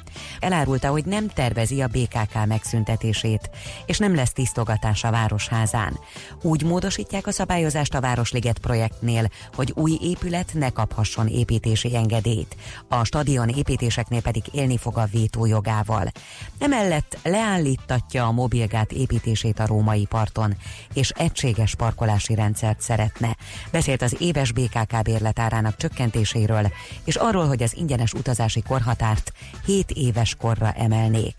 Elárulta, 0.56 0.90
hogy 0.90 1.06
nem 1.06 1.28
tervezi 1.28 1.82
a 1.82 1.88
BKK 1.88 2.46
megszüntetését, 2.46 3.50
és 3.86 3.98
nem 3.98 4.16
lesz 4.16 4.32
tisztogatás 4.32 5.04
a 5.04 5.12
Városházán. 5.12 6.00
Úgy 6.42 6.64
módosítják 6.64 7.28
a 7.28 7.32
szabályozást 7.32 7.94
a 7.94 8.02
Városliget 8.02 8.60
projektnél, 8.60 9.30
hogy 9.56 9.74
új 9.76 9.98
épület 10.02 10.54
ne 10.54 10.70
kaphasson 10.70 11.28
építési 11.28 11.96
engedélyt. 11.96 12.56
A 12.88 13.04
stadion 13.04 13.50
építéseknél 13.50 14.22
pedig 14.22 14.44
élni 14.52 14.78
fog 14.78 14.98
a 14.98 15.08
vétójogával. 15.12 16.12
Emellett 16.60 17.18
leállítatja 17.24 18.26
a 18.26 18.32
mobilgát 18.32 18.92
építési 18.92 19.34
működését 19.36 19.60
a 19.60 19.66
római 19.66 20.06
parton, 20.06 20.56
és 20.94 21.10
egységes 21.10 21.76
parkolási 21.76 22.36
rendszert 22.36 22.82
szeretne. 22.82 23.36
Beszélt 23.72 24.02
az 24.02 24.16
éves 24.20 24.52
BKK 24.52 25.02
bérletárának 25.04 25.78
csökkentéséről, 25.78 26.72
és 27.04 27.16
arról, 27.16 27.48
hogy 27.48 27.64
az 27.64 27.76
ingyenes 27.76 28.14
utazási 28.14 28.62
korhatárt 28.62 29.32
7 29.66 29.92
éves 29.92 30.36
korra 30.46 30.72
emelnék. 30.72 31.34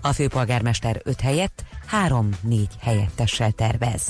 A 0.00 0.12
főpolgármester 0.12 1.00
5 1.04 1.20
helyett 1.20 1.64
3-4 2.08 2.64
helyettessel 2.80 3.50
tervez. 3.50 4.02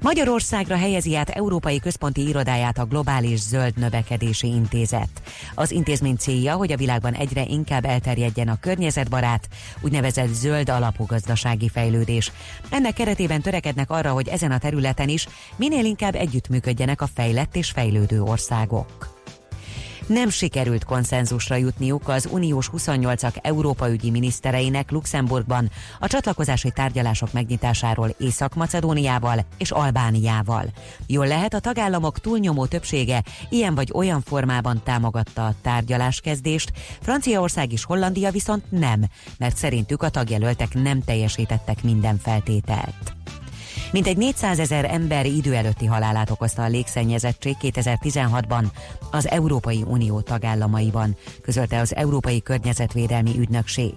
Magyarországra 0.00 0.76
helyezi 0.76 1.16
át 1.16 1.28
Európai 1.28 1.78
Központi 1.78 2.28
Irodáját 2.28 2.78
a 2.78 2.84
Globális 2.84 3.40
Zöld 3.40 3.76
Növekedési 3.76 4.46
Intézet. 4.46 5.08
Az 5.54 5.70
intézmény 5.70 6.16
célja, 6.16 6.54
hogy 6.54 6.72
a 6.72 6.76
világban 6.76 7.14
egyre 7.14 7.44
inkább 7.44 7.84
elterjedjen 7.84 8.48
a 8.48 8.60
környezetbarát, 8.60 9.48
úgynevezett 9.80 10.32
zöld 10.32 10.68
alapú 10.68 11.06
gazdasági 11.06 11.68
fejlődés. 11.68 12.32
Ennek 12.70 12.94
keretében 12.94 13.40
törekednek 13.40 13.90
arra, 13.90 14.12
hogy 14.12 14.28
ezen 14.28 14.50
a 14.50 14.58
területen 14.58 15.08
is 15.08 15.28
minél 15.56 15.84
inkább 15.84 16.14
együttműködjenek 16.14 17.00
a 17.00 17.08
fejlett 17.14 17.56
és 17.56 17.70
fejlődő 17.70 18.22
országok 18.22 19.15
nem 20.06 20.28
sikerült 20.28 20.84
konszenzusra 20.84 21.56
jutniuk 21.56 22.08
az 22.08 22.28
uniós 22.30 22.70
28-ak 22.76 23.34
Európa 23.42 23.90
ügyi 23.90 24.10
minisztereinek 24.10 24.90
Luxemburgban 24.90 25.70
a 26.00 26.06
csatlakozási 26.06 26.70
tárgyalások 26.70 27.32
megnyitásáról 27.32 28.14
Észak-Macedóniával 28.18 29.44
és 29.58 29.70
Albániával. 29.70 30.64
Jól 31.06 31.26
lehet 31.26 31.54
a 31.54 31.60
tagállamok 31.60 32.18
túlnyomó 32.18 32.66
többsége 32.66 33.22
ilyen 33.48 33.74
vagy 33.74 33.90
olyan 33.94 34.20
formában 34.20 34.80
támogatta 34.84 35.46
a 35.46 35.54
tárgyaláskezdést, 35.62 36.72
Franciaország 37.00 37.72
és 37.72 37.84
Hollandia 37.84 38.30
viszont 38.30 38.64
nem, 38.68 39.04
mert 39.38 39.56
szerintük 39.56 40.02
a 40.02 40.08
tagjelöltek 40.08 40.74
nem 40.74 41.02
teljesítettek 41.02 41.82
minden 41.82 42.18
feltételt. 42.18 43.14
Mintegy 43.92 44.16
400 44.16 44.58
ezer 44.58 44.84
ember 44.84 45.26
idő 45.26 45.54
előtti 45.54 45.86
halálát 45.86 46.30
okozta 46.30 46.62
a 46.62 46.68
légszennyezettség 46.68 47.56
2016-ban 47.62 48.64
az 49.10 49.28
Európai 49.28 49.82
Unió 49.86 50.20
tagállamaiban, 50.20 51.16
közölte 51.42 51.80
az 51.80 51.94
Európai 51.94 52.42
Környezetvédelmi 52.42 53.38
Ügynökség. 53.38 53.92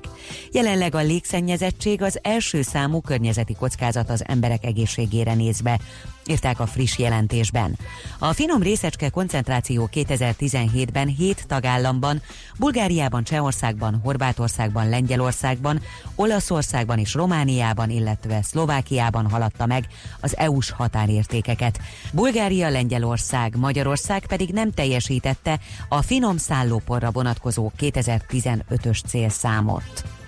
Jelenleg 0.52 0.96
a 0.96 1.02
légszennyezettség 1.02 2.02
az 2.02 2.20
első 2.22 2.62
számú 2.62 3.02
környezeti 3.02 3.56
kockázat 3.56 4.10
az 4.10 4.24
emberek 4.28 4.66
egészségére 4.66 5.34
nézve, 5.34 5.80
írták 6.30 6.60
a 6.60 6.66
friss 6.66 6.98
jelentésben. 6.98 7.78
A 8.20 8.34
finom 8.34 8.62
részecske 8.62 9.10
koncentráció 9.10 9.90
2017-ben 9.94 11.08
7 11.08 11.48
tagállamban, 11.48 12.22
Bulgáriában, 12.58 13.24
Csehországban, 13.24 14.00
Horvátországban, 14.04 14.90
Lengyelországban, 14.90 15.82
Olaszországban 16.16 16.98
és 16.98 17.14
Romániában, 17.14 17.90
illetve 17.90 18.42
Szlovákiában 18.42 19.30
haladta 19.30 19.66
meg 19.66 19.88
az 20.20 20.38
EU-s 20.38 20.72
határértékeket. 20.72 21.80
Bulgária, 22.14 22.70
Lengyelország, 22.70 23.56
Magyarország 23.58 24.26
pedig 24.26 24.50
nem 24.50 24.72
teljesítette 24.72 25.60
a 25.90 26.02
finom 26.02 26.38
szállóporra 26.38 27.12
vonatkozó 27.12 27.72
2015-ös 27.80 29.06
célszámot. 29.08 30.19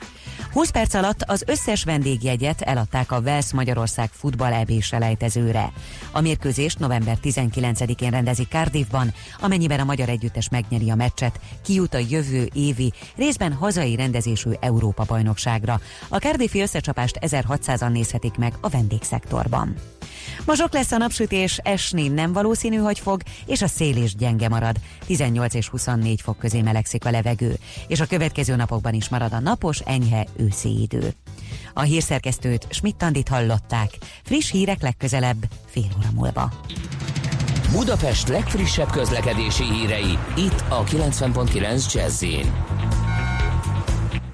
20 0.54 0.70
perc 0.70 0.94
alatt 0.94 1.24
az 1.26 1.44
összes 1.48 1.84
vendégjegyet 1.84 2.62
eladták 2.62 3.12
a 3.12 3.20
Wales 3.20 3.54
Magyarország 3.54 4.10
futball 4.12 4.54
EB 4.54 4.82
selejtezőre. 4.82 5.72
A 6.12 6.22
mérkőzést 6.22 6.80
november 6.80 7.18
19-én 7.24 8.10
rendezik 8.10 8.48
Cardiffban, 8.50 9.14
amennyiben 9.40 9.80
a 9.80 9.84
magyar 9.84 10.10
együttes 10.10 10.50
megnyeri 10.50 10.90
a 10.90 10.96
meccset, 10.96 11.40
kijut 11.64 11.94
a 11.94 12.06
jövő 12.10 12.50
évi, 12.54 12.94
részben 13.16 13.54
hazai 13.54 13.96
rendezésű 13.96 14.50
Európa-bajnokságra. 14.60 15.80
A 16.10 16.18
Cardiffi 16.18 16.62
összecsapást 16.62 17.18
1600-an 17.22 17.92
nézhetik 17.92 18.36
meg 18.36 18.54
a 18.62 18.70
vendégszektorban. 18.70 19.76
Ma 20.46 20.56
sok 20.56 20.74
lesz 20.74 20.92
a 20.92 20.98
napsütés, 20.98 21.58
esni 21.58 22.08
nem 22.08 22.34
valószínű, 22.34 22.76
hogy 22.76 23.00
fog, 23.00 23.22
és 23.46 23.62
a 23.62 23.68
szél 23.68 23.96
is 23.96 24.16
gyenge 24.16 24.50
marad. 24.50 24.76
18 25.06 25.54
és 25.54 25.70
24 25.70 26.22
fok 26.22 26.38
közé 26.38 26.62
melegszik 26.62 27.06
a 27.06 27.12
levegő, 27.12 27.58
és 27.88 28.00
a 28.00 28.06
következő 28.06 28.56
napokban 28.56 28.94
is 28.94 29.10
marad 29.10 29.34
a 29.34 29.40
napos, 29.40 29.80
enyhe 29.80 30.26
őszi 30.36 30.82
idő. 30.82 31.14
A 31.74 31.82
hírszerkesztőt 31.82 32.68
Schmidt-Tandit 32.70 33.28
hallották. 33.28 33.90
Friss 34.24 34.52
hírek 34.52 34.82
legközelebb, 34.82 35.44
fél 35.66 35.90
óra 35.98 36.10
múlva. 36.14 36.52
Budapest 37.72 38.28
legfrissebb 38.28 38.90
közlekedési 38.90 39.64
hírei, 39.64 40.18
itt 40.36 40.64
a 40.70 40.84
90.9 40.84 41.94
jazz 41.94 42.24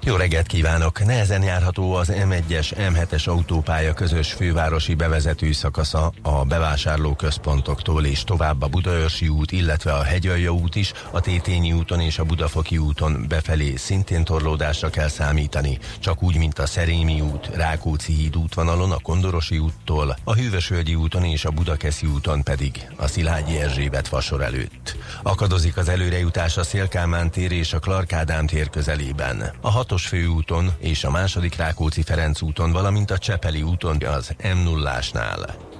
jó 0.04 0.16
reggelt 0.16 0.46
kívánok! 0.46 1.04
Nehezen 1.04 1.42
járható 1.42 1.92
az 1.92 2.12
M1-es, 2.14 2.72
M7-es 2.76 3.28
autópálya 3.28 3.94
közös 3.94 4.32
fővárosi 4.32 4.94
bevezető 4.94 5.52
szakasza 5.52 6.12
a 6.22 6.44
bevásárlóközpontoktól 6.44 8.04
és 8.04 8.24
tovább 8.24 8.62
a 8.62 8.66
Budaörsi 8.66 9.28
út, 9.28 9.52
illetve 9.52 9.92
a 9.92 10.02
Hegyalja 10.02 10.50
út 10.50 10.74
is, 10.76 10.92
a 11.10 11.20
Tétényi 11.20 11.72
úton 11.72 12.00
és 12.00 12.18
a 12.18 12.24
Budafoki 12.24 12.78
úton 12.78 13.24
befelé 13.28 13.76
szintén 13.76 14.24
torlódásra 14.24 14.90
kell 14.90 15.08
számítani, 15.08 15.78
csak 15.98 16.22
úgy, 16.22 16.36
mint 16.36 16.58
a 16.58 16.66
Szerémi 16.66 17.20
út, 17.20 17.50
Rákóczi 17.54 18.12
híd 18.12 18.36
útvonalon, 18.36 18.92
a 18.92 18.98
Kondorosi 18.98 19.58
úttól, 19.58 20.16
a 20.24 20.34
Hűvösvölgyi 20.34 20.94
úton 20.94 21.24
és 21.24 21.44
a 21.44 21.50
Budakeszi 21.50 22.06
úton 22.06 22.42
pedig 22.42 22.88
a 22.96 23.06
Szilágyi 23.06 23.58
Erzsébet 23.58 24.08
vasor 24.08 24.42
előtt. 24.42 24.96
Akadozik 25.22 25.76
az 25.76 25.88
előrejutás 25.88 26.56
a 26.56 26.62
Szélkámán 26.62 27.30
tér 27.30 27.52
és 27.52 27.72
a 27.72 27.78
Klarkádám 27.78 28.46
tér 28.46 28.70
közelében. 28.70 29.52
A 29.60 29.70
hatos 29.88 30.08
hatos 30.08 30.20
főúton 30.20 30.72
és 30.78 31.04
a 31.04 31.10
második 31.10 31.56
Rákóczi-Ferenc 31.56 32.42
úton, 32.42 32.72
valamint 32.72 33.10
a 33.10 33.18
Csepeli 33.18 33.62
úton 33.62 34.02
az 34.02 34.34
m 34.54 34.58
0 34.64 35.00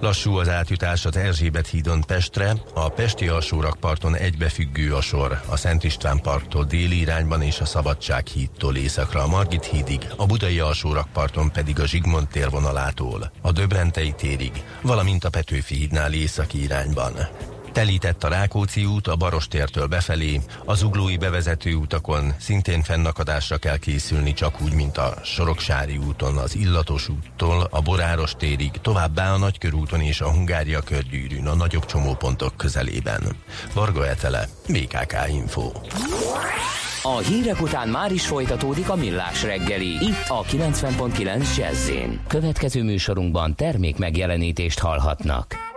Lassú 0.01 0.37
az 0.37 0.49
átjutás 0.49 1.05
az 1.05 1.17
Erzsébet 1.17 1.67
hídon 1.67 2.01
Pestre, 2.07 2.55
a 2.75 2.89
Pesti 2.89 3.29
alsórakparton 3.29 4.17
egybefüggő 4.17 4.95
a 4.95 5.01
sor, 5.01 5.41
a 5.49 5.57
Szent 5.57 5.85
István 5.85 6.21
parktól 6.21 6.65
déli 6.65 7.01
irányban 7.01 7.43
és 7.43 7.61
a 7.61 7.65
Szabadság 7.65 8.27
hídtól 8.27 8.77
északra 8.77 9.23
a 9.23 9.27
Margit 9.27 9.65
hídig, 9.65 10.07
a 10.17 10.27
Budai 10.27 10.59
alsórakparton 10.59 11.53
pedig 11.53 11.81
a 11.81 11.87
Zsigmond 11.87 12.29
térvonalától, 12.29 13.33
a 13.43 13.53
Döbrentei 13.53 14.13
térig, 14.13 14.53
valamint 14.83 15.25
a 15.25 15.31
Petőfi 15.31 15.75
hídnál 15.75 16.13
északi 16.13 16.63
irányban. 16.63 17.13
Telített 17.73 18.25
a 18.25 18.29
Rákóczi 18.29 18.85
út 18.85 19.07
a 19.07 19.17
Barostértől 19.17 19.87
befelé, 19.87 20.41
az 20.65 20.83
uglói 20.83 21.17
bevezető 21.17 21.75
utakon 21.75 22.35
szintén 22.39 22.83
fennakadásra 22.83 23.57
kell 23.57 23.77
készülni 23.77 24.33
csak 24.33 24.61
úgy, 24.61 24.73
mint 24.73 24.99
a 24.99 25.15
Soroksári 25.25 25.97
úton, 25.97 26.37
az 26.37 26.57
Illatos 26.57 27.09
úttól, 27.09 27.69
a 27.71 27.81
Boráros 27.81 28.33
térig, 28.39 28.71
továbbá 28.71 29.33
a 29.33 29.39
Nagykörúton 29.39 30.01
és 30.01 30.21
a 30.21 30.31
Hungária 30.31 30.81
körgyűrűn 30.81 31.47
a 31.47 31.55
nagyobb 31.55 31.85
csomópontok 31.85 32.57
közelében. 32.57 33.23
Varga 33.75 34.07
Etele, 34.07 34.49
BKK 34.69 35.17
Info. 35.29 35.71
A 37.03 37.19
hírek 37.19 37.61
után 37.61 37.89
már 37.89 38.13
is 38.13 38.27
folytatódik 38.27 38.89
a 38.89 38.97
millás 38.97 39.43
reggeli, 39.43 39.89
itt 39.89 40.25
a 40.29 40.43
90.9 40.43 41.57
jazz 41.57 41.91
Következő 42.27 42.83
műsorunkban 42.83 43.55
termék 43.55 43.97
megjelenítést 43.97 44.79
hallhatnak. 44.79 45.68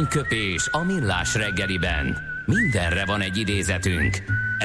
Aranyköpés 0.00 0.68
a 0.70 0.84
millás 0.84 1.34
reggeliben. 1.34 2.18
Mindenre 2.46 3.04
van 3.04 3.20
egy 3.20 3.36
idézetünk. 3.36 4.22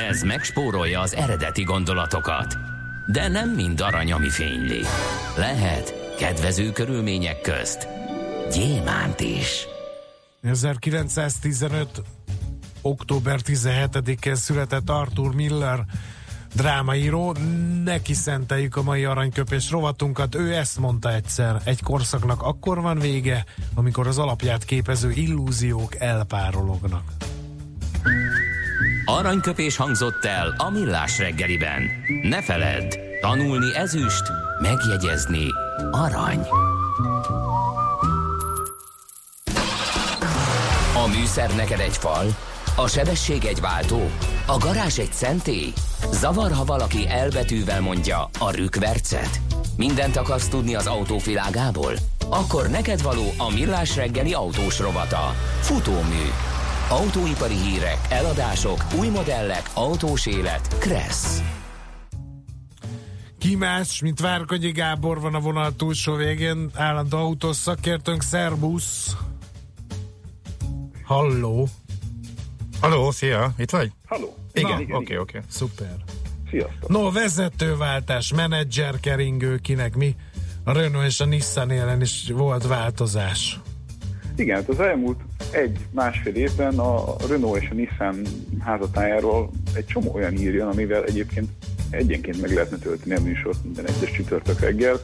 Ez 0.10 0.22
megspórolja 0.22 1.00
az 1.00 1.16
eredeti 1.16 1.64
gondolatokat. 1.64 2.58
De 3.08 3.28
nem 3.28 3.50
mind 3.50 3.82
arany, 3.82 4.12
ami 4.12 4.30
fényli. 4.30 4.82
Lehet 5.38 6.16
kedvező 6.18 6.72
körülmények 6.72 7.42
közt 7.42 7.88
gyémánt 8.52 9.20
is. 9.20 9.68
1915. 10.42 12.02
október 12.82 13.40
17-én 13.46 14.36
született 14.36 14.90
Arthur 14.90 15.36
Miller 15.36 15.86
drámaíró, 16.56 17.36
neki 17.84 18.14
szenteljük 18.14 18.76
a 18.76 18.84
mai 18.84 19.06
aranyköpés 19.06 19.70
rovatunkat. 19.70 20.36
Ő 20.36 20.54
ezt 20.54 20.80
mondta 20.80 21.14
egyszer, 21.14 21.62
egy 21.64 21.84
korszaknak 21.84 22.42
akkor 22.42 22.82
van 22.82 23.00
vége, 23.00 23.46
amikor 23.74 24.08
az 24.08 24.18
alapját 24.18 24.66
képező 24.66 25.12
illúziók 25.12 25.96
elpárolognak. 25.96 27.04
Aranyköpés 29.06 29.76
hangzott 29.76 30.26
el 30.26 30.54
a 30.58 30.70
millás 30.70 31.20
reggeliben. 31.20 31.90
Ne 32.22 32.42
feledd, 32.42 32.98
tanulni 33.22 33.76
ezüst, 33.76 34.24
megjegyezni 34.62 35.48
arany. 35.92 36.40
A 41.04 41.08
műszer 41.08 41.56
neked 41.56 41.80
egy 41.80 41.98
fal, 41.98 42.26
a 42.76 42.88
sebesség 42.88 43.46
egy 43.46 43.60
váltó, 43.60 44.10
a 44.46 44.58
garázs 44.58 45.00
egy 45.00 45.14
szentély. 45.14 45.74
Zavar, 46.12 46.52
ha 46.52 46.66
valaki 46.66 47.08
elbetűvel 47.08 47.82
mondja 47.82 48.30
a 48.40 48.52
rükvercet. 48.52 49.42
Mindent 49.78 50.16
akarsz 50.16 50.48
tudni 50.48 50.76
az 50.76 50.88
autóvilágából? 50.88 51.94
Akkor 52.30 52.70
neked 52.70 53.02
való 53.02 53.34
a 53.38 53.52
millás 53.54 53.96
reggeli 53.96 54.34
autós 54.34 54.80
rovata. 54.80 55.34
Futómű. 55.60 56.24
Autóipari 56.90 57.56
hírek, 57.56 57.98
eladások, 58.10 58.86
új 59.00 59.08
modellek, 59.08 59.70
autós 59.74 60.26
élet. 60.26 60.78
Kressz. 60.80 61.42
Ki 63.40 63.56
más, 63.56 64.02
mint 64.02 64.20
Várkonyi 64.20 64.72
Gábor 64.72 65.20
van 65.20 65.36
a 65.36 65.40
vonal 65.40 65.76
túlsó 65.76 66.16
végén, 66.16 66.70
állandó 66.74 67.18
autós 67.18 67.56
szakértőnk, 67.56 68.22
szerbusz. 68.22 69.16
Halló. 71.04 71.68
Halló, 72.82 73.12
szia, 73.12 73.54
itt 73.58 73.70
vagy? 73.70 73.92
Halló. 74.06 74.36
Igen, 74.54 74.72
oké, 74.72 74.84
oké. 74.84 74.96
Okay, 74.96 75.18
okay. 75.18 75.42
Szuper. 75.50 75.96
Sziasztok. 76.50 76.90
No, 76.90 77.12
vezetőváltás, 77.12 78.34
menedzser 78.34 79.00
keringő, 79.00 79.58
kinek 79.58 79.96
mi? 79.96 80.16
A 80.64 80.72
Renault 80.72 81.06
és 81.06 81.20
a 81.20 81.26
Nissan 81.26 81.72
élen 81.72 82.02
is 82.02 82.32
volt 82.34 82.68
változás. 82.68 83.60
Igen, 84.36 84.56
hát 84.56 84.70
az 84.70 84.80
elmúlt 84.80 85.20
egy-másfél 85.52 86.36
évben 86.36 86.80
a 86.80 87.16
Renault 87.30 87.62
és 87.62 87.70
a 87.70 87.74
Nissan 87.74 88.22
házatájáról 88.60 89.52
egy 89.74 89.86
csomó 89.86 90.14
olyan 90.14 90.34
írjon, 90.34 90.68
amivel 90.68 91.04
egyébként 91.04 91.50
egyenként 91.90 92.42
meg 92.42 92.54
lehetne 92.54 92.78
tölteni 92.78 93.16
a 93.16 93.22
műsort 93.22 93.64
minden 93.64 93.88
egyes 93.88 94.12
csütörtök 94.12 94.60
reggel. 94.60 95.00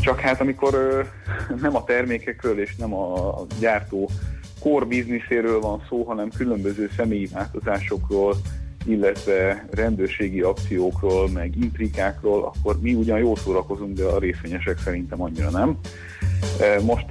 Csak 0.00 0.20
hát 0.20 0.40
amikor 0.40 1.06
nem 1.62 1.76
a 1.76 1.84
termékekről 1.84 2.60
és 2.60 2.76
nem 2.76 2.94
a 2.94 3.46
gyártó 3.60 4.10
core 4.62 4.84
bizniszéről 4.84 5.60
van 5.60 5.82
szó, 5.88 6.02
hanem 6.02 6.30
különböző 6.36 6.90
személyi 6.96 7.26
változásokról, 7.32 8.36
illetve 8.84 9.66
rendőrségi 9.70 10.40
akciókról, 10.40 11.30
meg 11.30 11.56
intrikákról, 11.56 12.44
akkor 12.44 12.80
mi 12.80 12.94
ugyan 12.94 13.18
jól 13.18 13.36
szórakozunk, 13.36 13.96
de 13.96 14.04
a 14.04 14.18
részvényesek 14.18 14.78
szerintem 14.78 15.22
annyira 15.22 15.50
nem. 15.50 15.78
Most 16.82 17.06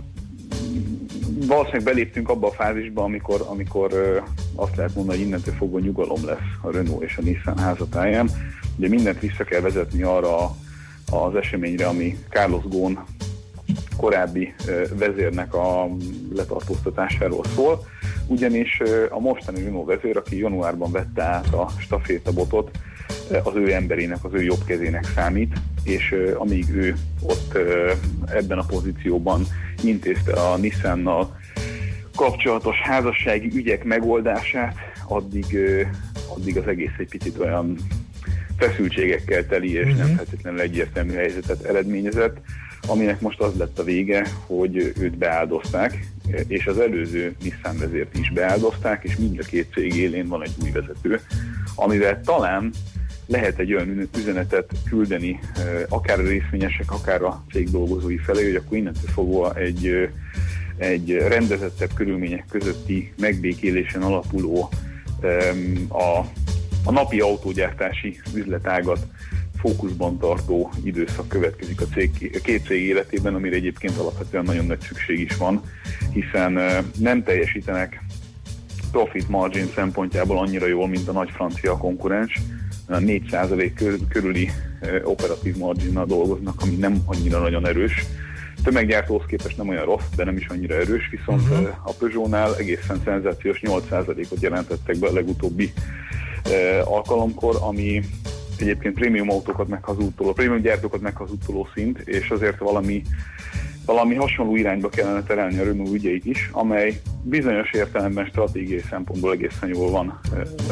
valószínűleg 1.48 1.84
beléptünk 1.84 2.30
abba 2.30 2.48
a 2.48 2.52
fázisba, 2.52 3.04
amikor, 3.04 3.46
amikor 3.50 3.92
azt 4.56 4.76
lehet 4.76 4.96
mondani, 4.96 5.18
hogy 5.18 5.28
innentől 5.28 5.54
fogva 5.54 5.80
nyugalom 5.80 6.26
lesz 6.26 6.38
a 6.62 6.72
Renault 6.72 7.04
és 7.04 7.18
a 7.18 7.22
Nissan 7.22 7.58
házatáján. 7.58 8.30
Ugye 8.78 8.88
mindent 8.88 9.20
vissza 9.20 9.44
kell 9.44 9.62
vezetni 9.62 10.02
arra 10.02 10.56
az 11.12 11.36
eseményre, 11.36 11.88
ami 11.88 12.18
Carlos 12.30 12.64
Ghosn 12.64 12.98
korábbi 13.98 14.54
vezérnek 14.98 15.54
a 15.54 15.88
letartóztatásáról 16.34 17.44
szól, 17.56 17.86
ugyanis 18.28 18.82
a 19.10 19.20
mostani 19.20 19.64
Renault 19.64 19.88
vezér, 19.88 20.18
aki 20.18 20.38
januárban 20.38 20.92
vette 20.92 21.24
át 21.24 21.54
a 21.54 21.70
stafétabotot, 21.80 22.72
az 23.44 23.56
ő 23.56 23.74
emberének, 23.74 24.24
az 24.24 24.34
ő 24.34 24.44
jobb 24.44 24.64
kezének 24.66 25.06
számít, 25.16 25.54
és 25.84 26.16
amíg 26.38 26.70
ő 26.70 26.96
ott 27.22 27.58
ebben 28.26 28.58
a 28.58 28.66
pozícióban 28.66 29.46
intézte 29.84 30.34
a 30.34 30.58
Nissannal 30.58 31.40
kapcsolatos 32.16 32.82
házassági 32.82 33.52
ügyek 33.56 33.84
megoldását, 33.84 34.76
addig, 35.08 35.58
addig 36.36 36.58
az 36.58 36.68
egész 36.68 36.92
egy 36.98 37.10
picit 37.10 37.38
olyan 37.38 37.78
feszültségekkel 38.58 39.46
teli, 39.46 39.74
és 39.74 39.86
uh-huh. 39.86 39.98
nem 39.98 40.16
feltétlenül 40.16 40.60
egyértelmű 40.60 41.14
helyzetet 41.14 41.64
eredményezett, 41.64 42.38
aminek 42.88 43.22
most 43.22 43.40
az 43.40 43.56
lett 43.58 43.80
a 43.80 43.84
vége, 43.84 44.28
hogy 44.46 44.76
őt 45.00 45.18
beáldozták, 45.18 46.08
és 46.48 46.66
az 46.66 46.80
előző 46.80 47.36
Nissan 47.44 47.78
vezért 47.78 48.18
is 48.18 48.32
beáldozták, 48.32 49.04
és 49.04 49.16
mind 49.16 49.40
a 49.40 49.46
két 49.46 49.68
cég 49.74 49.96
élén 49.96 50.28
van 50.28 50.44
egy 50.44 50.54
új 50.64 50.72
vezető, 50.72 51.20
amivel 51.76 52.22
talán 52.22 52.72
lehet 53.28 53.60
egy 53.60 53.74
olyan 53.74 54.10
üzenetet 54.18 54.72
küldeni 54.90 55.40
akár 55.90 56.20
a 56.20 56.28
részvényesek, 56.28 56.92
akár 56.92 57.22
a 57.22 57.44
cég 57.52 57.70
dolgozói 57.70 58.18
felé, 58.18 58.44
hogy 58.44 58.56
akkor 58.56 58.78
innentől 58.78 59.10
fogva 59.10 59.54
egy, 59.54 60.10
egy 60.78 61.12
rendezettebb 61.12 61.94
körülmények 61.94 62.46
közötti 62.50 63.14
megbékélésen 63.18 64.02
alapuló 64.02 64.70
a, 65.88 66.18
a 66.84 66.92
napi 66.92 67.20
autógyártási 67.20 68.20
üzletágat 68.34 69.08
fókuszban 69.62 70.18
tartó 70.18 70.72
időszak 70.84 71.28
következik 71.28 71.82
a, 71.82 71.86
cég, 71.94 72.32
a 72.34 72.42
két 72.44 72.66
cég 72.66 72.84
életében, 72.84 73.36
amire 73.36 73.56
egyébként 73.56 73.98
alapvetően 73.98 74.44
nagyon 74.44 74.66
nagy 74.66 74.82
szükség 74.82 75.20
is 75.20 75.36
van, 75.36 75.62
hiszen 76.12 76.60
nem 76.98 77.24
teljesítenek 77.24 78.04
profit 78.92 79.30
margin 79.30 79.68
szempontjából 79.76 80.38
annyira 80.38 80.68
jól, 80.68 80.88
mint 80.88 81.08
a 81.08 81.12
nagy 81.12 81.30
francia 81.30 81.78
konkurens, 81.78 82.40
4% 82.90 84.06
körüli 84.10 84.52
operatív 85.04 85.58
marginnal 85.58 86.06
dolgoznak, 86.06 86.62
ami 86.62 86.76
nem 86.76 87.02
annyira 87.06 87.40
nagyon 87.40 87.68
erős. 87.68 88.06
Tömeggyártóhoz 88.64 89.26
képest 89.28 89.58
nem 89.58 89.68
olyan 89.68 89.86
rossz, 89.86 90.10
de 90.16 90.24
nem 90.24 90.38
is 90.38 90.48
annyira 90.48 90.76
erős, 90.76 91.10
viszont 91.10 91.42
uh-huh. 91.42 91.68
a 91.84 91.92
Peugeot-nál 92.00 92.56
egészen 92.56 93.02
szenzációs 93.06 93.60
8%-ot 93.64 94.42
jelentettek 94.42 94.98
be 94.98 95.08
a 95.08 95.14
legutóbbi 95.14 95.74
alkalomkor, 96.84 97.58
ami 97.62 98.02
egyébként 98.62 98.94
prémium 98.94 99.30
autókat 99.30 99.68
meghazudtoló, 99.68 100.34
prémium 100.34 100.62
gyártókat 100.62 101.02
meghazudtoló 101.02 101.68
szint, 101.74 102.00
és 102.00 102.30
azért 102.30 102.58
valami, 102.58 103.02
valami 103.86 104.16
hasonló 104.16 104.56
irányba 104.56 104.90
kellene 104.90 105.24
terelni 105.24 105.60
a 105.60 105.64
Renault 105.64 105.94
ügyeit 105.94 106.26
is, 106.26 106.50
amely 106.52 107.02
bizonyos 107.24 107.72
értelemben 107.72 108.26
stratégiai 108.26 108.84
szempontból 108.90 109.32
egészen 109.32 109.70
jól 109.70 109.92
van 109.92 110.20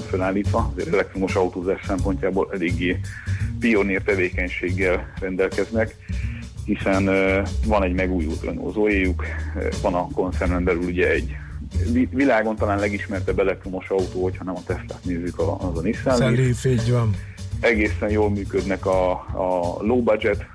felállítva, 0.10 0.72
azért 0.76 0.94
elektromos 0.94 1.36
autózás 1.36 1.82
szempontjából 1.86 2.50
eléggé 2.54 3.00
pionír 3.60 4.02
tevékenységgel 4.02 5.14
rendelkeznek, 5.20 5.96
hiszen 6.66 7.06
van 7.66 7.84
egy 7.84 7.94
megújult 7.94 8.44
Renault 8.44 8.74
zoe 8.74 9.08
van 9.82 9.94
a 9.94 10.08
koncernen 10.14 10.64
belül 10.64 10.84
ugye 10.84 11.12
egy 11.12 11.36
világon 12.12 12.56
talán 12.56 12.80
legismertebb 12.80 13.40
elektromos 13.40 13.90
autó, 13.90 14.24
hogyha 14.24 14.44
nem 14.44 14.56
a 14.56 14.64
Tesla-t 14.66 15.04
nézzük, 15.06 15.40
az 15.40 15.78
a 15.78 15.82
Nissan. 15.82 16.34
Leaf, 16.36 16.66
így 16.66 16.92
van 16.92 17.16
egészen 17.60 18.10
jól 18.10 18.30
működnek 18.30 18.86
a, 18.86 19.12
a 19.12 19.78
low 19.82 20.04
budget 20.04 20.46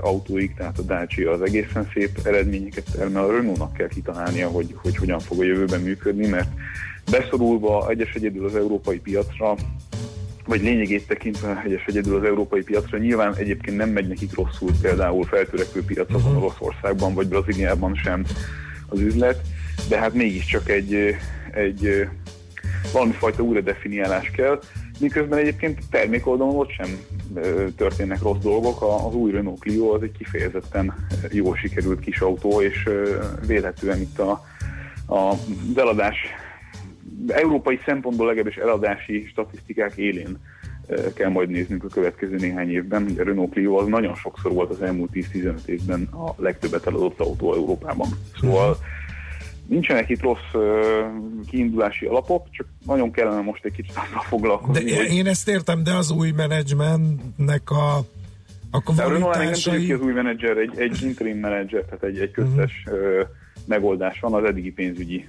autóik, 0.00 0.54
tehát 0.54 0.78
a 0.78 0.82
Dacia 0.82 1.30
az 1.30 1.42
egészen 1.42 1.90
szép 1.94 2.18
eredményeket 2.24 2.84
termel. 2.92 3.24
A 3.24 3.32
Renault-nak 3.32 3.72
kell 3.72 3.88
kitalálnia, 3.88 4.48
hogy, 4.48 4.74
hogy 4.76 4.96
hogyan 4.96 5.20
fog 5.20 5.40
a 5.40 5.44
jövőben 5.44 5.80
működni, 5.80 6.26
mert 6.26 6.48
beszorulva 7.10 7.88
egyes 7.88 8.14
egyedül 8.14 8.44
az 8.44 8.56
európai 8.56 8.98
piacra, 8.98 9.54
vagy 10.46 10.62
lényegét 10.62 11.06
tekintve 11.06 11.54
hegyes 11.54 11.84
egyedül 11.86 12.16
az 12.16 12.24
európai 12.24 12.62
piacra. 12.62 12.98
Nyilván 12.98 13.34
egyébként 13.36 13.76
nem 13.76 13.88
megy 13.88 14.08
nekik 14.08 14.34
rosszul, 14.34 14.70
például 14.82 15.24
feltörekvő 15.24 15.84
piacokon, 15.84 16.22
uh-huh. 16.22 16.36
Oroszországban 16.36 17.14
vagy 17.14 17.28
Brazíliában 17.28 17.94
sem 17.94 18.24
az 18.88 19.00
üzlet, 19.00 19.40
de 19.88 19.98
hát 19.98 20.14
mégiscsak 20.14 20.68
egy, 20.68 21.14
egy 21.50 22.08
valami 22.92 23.12
fajta 23.12 23.42
újra 23.42 23.60
definiálás 23.60 24.30
kell, 24.30 24.60
miközben 25.00 25.38
egyébként 25.38 25.78
termékoldalon 25.90 26.56
ott 26.56 26.70
sem 26.70 26.88
történnek 27.76 28.22
rossz 28.22 28.42
dolgok. 28.42 28.82
Az 28.82 29.14
új 29.14 29.30
Renault 29.30 29.60
Clio 29.60 29.94
az 29.94 30.02
egy 30.02 30.12
kifejezetten 30.18 30.94
jól 31.30 31.56
sikerült 31.56 32.00
kis 32.00 32.20
autó, 32.20 32.62
és 32.62 32.88
véletlenül 33.46 34.02
itt 34.02 34.18
a, 34.18 34.30
a 35.14 35.34
eladás 35.76 36.16
európai 37.28 37.80
szempontból 37.84 38.26
legalábbis 38.26 38.56
eladási 38.56 39.26
statisztikák 39.26 39.96
élén 39.96 40.38
kell 41.14 41.30
majd 41.30 41.48
néznünk 41.48 41.84
a 41.84 41.88
következő 41.88 42.36
néhány 42.36 42.70
évben. 42.70 43.14
A 43.18 43.22
Renault 43.22 43.50
Clio 43.50 43.76
az 43.76 43.86
nagyon 43.86 44.14
sokszor 44.14 44.52
volt 44.52 44.70
az 44.70 44.82
elmúlt 44.82 45.10
10-15 45.14 45.64
évben 45.64 46.02
a 46.02 46.34
legtöbbet 46.36 46.86
eladott 46.86 47.20
autó 47.20 47.54
Európában. 47.54 48.08
Szóval 48.40 48.76
nincsenek 49.70 50.08
itt 50.08 50.20
rossz 50.20 50.52
uh, 50.52 50.62
kiindulási 51.46 52.06
alapok, 52.06 52.46
csak 52.50 52.66
nagyon 52.86 53.10
kellene 53.10 53.40
most 53.40 53.64
egy 53.64 53.72
kicsit 53.72 53.94
azzal 53.96 54.22
foglalkozni. 54.22 54.90
De 54.90 54.96
hogy... 54.96 55.14
én 55.14 55.26
ezt 55.26 55.48
értem, 55.48 55.82
de 55.82 55.94
az 55.94 56.10
új 56.10 56.30
menedzsmentnek 56.30 57.70
a 57.70 58.04
a 58.72 58.80
kvalitásai... 58.80 59.76
nem 59.76 59.86
ki 59.86 59.92
az 59.92 60.00
új 60.00 60.12
menedzser, 60.12 60.56
egy, 60.56 60.72
egy 60.76 61.02
interim 61.02 61.38
menedzser, 61.38 61.82
tehát 61.84 62.02
egy, 62.02 62.18
egy 62.18 62.30
köztes 62.30 62.82
uh-huh. 62.86 63.02
uh, 63.02 63.26
megoldás 63.66 64.20
van, 64.20 64.34
az 64.34 64.44
eddigi 64.44 64.70
pénzügyi 64.70 65.28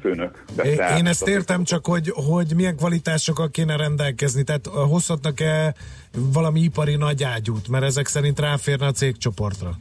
főnök. 0.00 0.44
Én, 0.64 0.78
én 0.96 1.06
ezt 1.06 1.28
értem, 1.28 1.64
csak 1.64 1.86
hogy, 1.86 2.12
hogy 2.14 2.52
milyen 2.56 2.76
kvalitásokkal 2.76 3.50
kéne 3.50 3.76
rendelkezni, 3.76 4.42
tehát 4.42 4.66
hozhatnak-e 4.66 5.74
valami 6.12 6.60
ipari 6.60 6.96
nagyágyút, 6.96 7.68
mert 7.68 7.84
ezek 7.84 8.06
szerint 8.06 8.40
ráférne 8.40 8.86
a 8.86 8.92
cégcsoportra? 8.92 9.78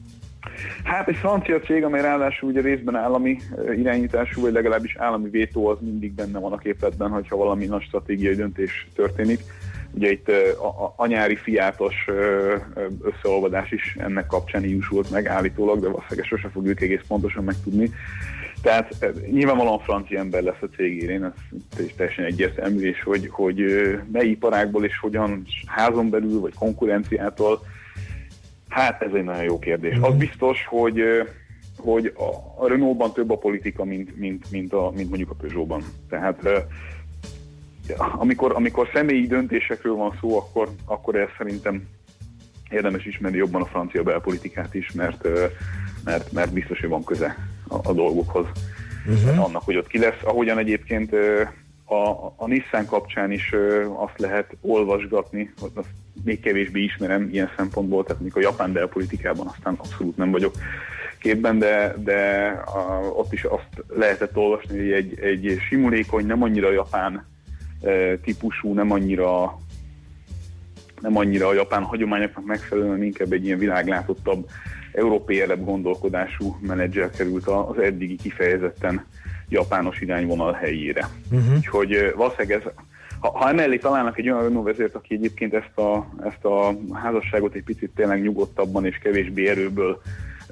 Hát 0.83 1.07
egy 1.07 1.15
francia 1.15 1.59
cég, 1.59 1.83
amely 1.83 2.01
ráadásul 2.01 2.49
ugye 2.49 2.61
részben 2.61 2.95
állami 2.95 3.37
irányítású, 3.77 4.41
vagy 4.41 4.53
legalábbis 4.53 4.95
állami 4.95 5.29
vétó, 5.29 5.67
az 5.67 5.77
mindig 5.81 6.13
benne 6.13 6.39
van 6.39 6.53
a 6.53 6.57
képletben, 6.57 7.09
hogyha 7.09 7.35
valami 7.35 7.65
nagy 7.65 7.83
stratégiai 7.83 8.35
döntés 8.35 8.87
történik. 8.95 9.39
Ugye 9.93 10.11
itt 10.11 10.27
a, 10.59 10.65
a, 10.65 10.93
a 10.97 11.05
nyári 11.05 11.35
fiátos 11.35 12.07
összeolvadás 13.01 13.71
is 13.71 13.95
ennek 13.99 14.27
kapcsán 14.27 14.65
jósult 14.65 15.11
meg 15.11 15.27
állítólag, 15.27 15.79
de 15.79 15.87
valószínűleg 15.87 16.25
sose 16.25 16.49
fogjuk 16.49 16.81
egész 16.81 17.03
pontosan 17.07 17.43
megtudni. 17.43 17.91
Tehát 18.61 19.11
nyilvánvalóan 19.31 19.79
francia 19.79 20.19
ember 20.19 20.43
lesz 20.43 20.61
a 20.61 20.75
cégérén, 20.75 21.23
ez 21.77 21.85
is 21.85 21.93
teljesen 21.95 22.25
egyértelmű, 22.25 22.87
és 22.87 23.03
hogy, 23.03 23.27
hogy 23.31 23.63
mely 24.11 24.27
iparákból 24.27 24.85
és 24.85 24.97
hogyan 24.99 25.45
házon 25.65 26.09
belül, 26.09 26.39
vagy 26.39 26.53
konkurenciától, 26.53 27.61
hát 28.71 29.01
ez 29.01 29.13
egy 29.13 29.23
nagyon 29.23 29.43
jó 29.43 29.59
kérdés. 29.59 29.97
Az 30.01 30.15
biztos, 30.15 30.65
hogy 30.65 31.03
hogy 31.77 32.13
a, 32.57 32.67
Renault-ban 32.67 33.13
több 33.13 33.31
a 33.31 33.37
politika, 33.37 33.83
mint, 33.83 34.17
mint, 34.17 34.51
mint, 34.51 34.73
a, 34.73 34.91
mint 34.95 35.09
mondjuk 35.09 35.29
a 35.29 35.33
Peugeot-ban. 35.33 35.83
Tehát 36.09 36.67
amikor, 37.97 38.51
amikor 38.55 38.89
személyi 38.93 39.27
döntésekről 39.27 39.95
van 39.95 40.17
szó, 40.19 40.37
akkor, 40.37 40.69
akkor 40.85 41.15
ez 41.15 41.27
szerintem 41.37 41.87
érdemes 42.69 43.05
ismerni 43.05 43.37
jobban 43.37 43.61
a 43.61 43.65
francia 43.65 44.03
belpolitikát 44.03 44.73
is, 44.73 44.91
mert, 44.91 45.27
mert, 46.03 46.31
mert 46.31 46.53
biztos, 46.53 46.79
hogy 46.79 46.89
van 46.89 47.03
köze 47.03 47.37
a, 47.67 47.89
a 47.89 47.93
dolgokhoz. 47.93 48.45
Uh-huh. 49.07 49.43
Annak, 49.43 49.63
hogy 49.63 49.75
ott 49.75 49.87
ki 49.87 49.99
lesz. 49.99 50.19
Ahogyan 50.23 50.57
egyébként 50.57 51.13
a, 51.85 52.33
a 52.35 52.47
Nissan 52.47 52.85
kapcsán 52.85 53.31
is 53.31 53.55
azt 53.95 54.19
lehet 54.19 54.55
olvasgatni, 54.61 55.53
hogy 55.59 55.71
azt 55.73 55.87
még 56.23 56.39
kevésbé 56.39 56.81
ismerem 56.81 57.29
ilyen 57.31 57.51
szempontból, 57.57 58.03
tehát 58.03 58.21
mikor 58.21 58.41
a 58.41 58.45
japán 58.49 58.73
belpolitikában 58.73 59.47
aztán 59.47 59.73
abszolút 59.77 60.17
nem 60.17 60.31
vagyok 60.31 60.55
képben, 61.19 61.59
de, 61.59 61.95
de 62.03 62.47
a, 62.65 63.01
ott 63.13 63.33
is 63.33 63.43
azt 63.43 63.83
lehetett 63.87 64.37
olvasni, 64.37 64.77
hogy 64.77 64.91
egy, 64.91 65.19
egy 65.19 65.57
simulékony, 65.67 66.25
nem 66.25 66.43
annyira 66.43 66.71
japán 66.71 67.25
e, 67.81 68.17
típusú, 68.17 68.73
nem 68.73 68.91
annyira 68.91 69.59
nem 71.01 71.17
annyira 71.17 71.47
a 71.47 71.53
japán 71.53 71.83
hagyományoknak 71.83 72.45
megfelelően, 72.45 73.03
inkább 73.03 73.31
egy 73.31 73.45
ilyen 73.45 73.57
világlátottabb 73.57 74.49
európai 74.91 75.41
elebb 75.41 75.65
gondolkodású 75.65 76.57
menedzser 76.61 77.09
került 77.09 77.47
az 77.47 77.77
eddigi 77.77 78.15
kifejezetten 78.15 79.05
japános 79.49 80.01
irányvonal 80.01 80.53
helyére. 80.53 81.09
Uh-huh. 81.31 81.55
Úgyhogy 81.55 82.13
valószínűleg 82.15 82.61
ez, 82.61 82.71
ha, 83.21 83.37
ha 83.37 83.49
emellé 83.49 83.77
találnak 83.77 84.17
egy 84.17 84.29
olyan 84.29 84.43
Renault 84.43 84.95
aki 84.95 85.13
egyébként 85.13 85.53
ezt 85.53 85.77
a, 85.77 86.07
ezt 86.23 86.45
a 86.45 86.75
házasságot 86.93 87.53
egy 87.53 87.63
picit 87.63 87.91
tényleg 87.95 88.21
nyugodtabban 88.21 88.85
és 88.85 88.97
kevésbé 88.97 89.47
erőből 89.47 90.01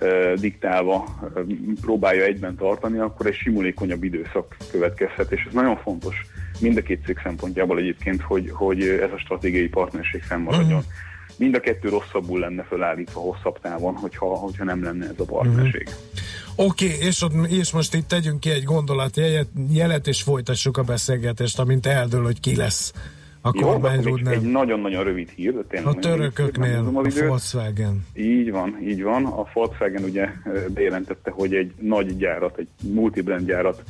uh, 0.01 0.34
diktálva 0.34 1.05
uh, 1.22 1.41
próbálja 1.82 2.24
egyben 2.24 2.55
tartani, 2.55 2.97
akkor 2.97 3.26
egy 3.26 3.36
simulékonyabb 3.36 4.03
időszak 4.03 4.57
következhet, 4.72 5.32
és 5.32 5.45
ez 5.47 5.53
nagyon 5.53 5.78
fontos 5.78 6.15
mind 6.61 6.78
a 6.78 6.82
két 6.82 7.05
cég 7.05 7.20
szempontjából 7.24 7.78
egyébként, 7.78 8.22
hogy, 8.22 8.49
hogy 8.51 8.82
ez 8.82 9.11
a 9.11 9.17
stratégiai 9.17 9.67
partnerség 9.67 10.22
fennmaradjon. 10.22 10.78
Uh-huh 10.78 10.93
mind 11.39 11.55
a 11.55 11.59
kettő 11.59 11.89
rosszabbul 11.89 12.39
lenne 12.39 12.63
felállítva 12.63 13.19
hosszabb 13.19 13.59
távon, 13.59 13.93
hogyha, 13.93 14.25
hogyha 14.25 14.63
nem 14.63 14.83
lenne 14.83 15.05
ez 15.05 15.13
a 15.17 15.23
partnerség. 15.23 15.89
Mm-hmm. 15.89 16.65
Oké, 16.67 16.85
okay, 16.85 17.07
és, 17.07 17.25
és 17.47 17.71
most 17.71 17.93
itt 17.95 18.07
tegyünk 18.07 18.39
ki 18.39 18.49
egy 18.49 18.63
gondolatjelet, 18.63 19.47
jelet, 19.71 20.07
és 20.07 20.21
folytassuk 20.21 20.77
a 20.77 20.83
beszélgetést, 20.83 21.59
amint 21.59 21.85
eldől, 21.85 22.23
hogy 22.23 22.39
ki 22.39 22.55
lesz 22.55 22.93
a 23.41 23.51
kormányrúdnál. 23.51 24.33
Egy 24.33 24.41
nagyon-nagyon 24.41 25.03
rövid 25.03 25.29
hír, 25.29 25.53
de 25.53 25.61
tényleg... 25.69 25.95
A 25.95 25.99
törököknél, 25.99 26.91
a 26.93 27.09
Volkswagen. 27.27 28.05
Így 28.13 28.51
van, 28.51 28.77
így 28.83 29.03
van. 29.03 29.25
A 29.25 29.45
Volkswagen 29.53 30.03
ugye 30.03 30.29
bejelentette, 30.73 31.31
hogy 31.31 31.53
egy 31.53 31.73
nagy 31.79 32.17
gyárat, 32.17 32.57
egy 32.57 32.67
multibrand 32.81 33.45
gyárat 33.45 33.83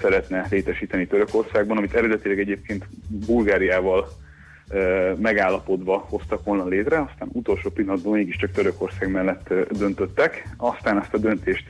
szeretne 0.00 0.46
létesíteni 0.50 1.06
Törökországban, 1.06 1.76
amit 1.76 1.94
eredetileg 1.94 2.38
egyébként 2.38 2.86
Bulgáriával 3.08 4.08
megállapodva 5.16 6.06
hoztak 6.08 6.44
volna 6.44 6.66
létre, 6.66 7.00
aztán 7.00 7.28
utolsó 7.32 7.70
pillanatban 7.70 8.12
mégiscsak 8.12 8.50
Törökország 8.50 9.10
mellett 9.10 9.54
döntöttek, 9.70 10.48
aztán 10.56 10.98
ezt 11.00 11.14
a 11.14 11.18
döntést 11.18 11.64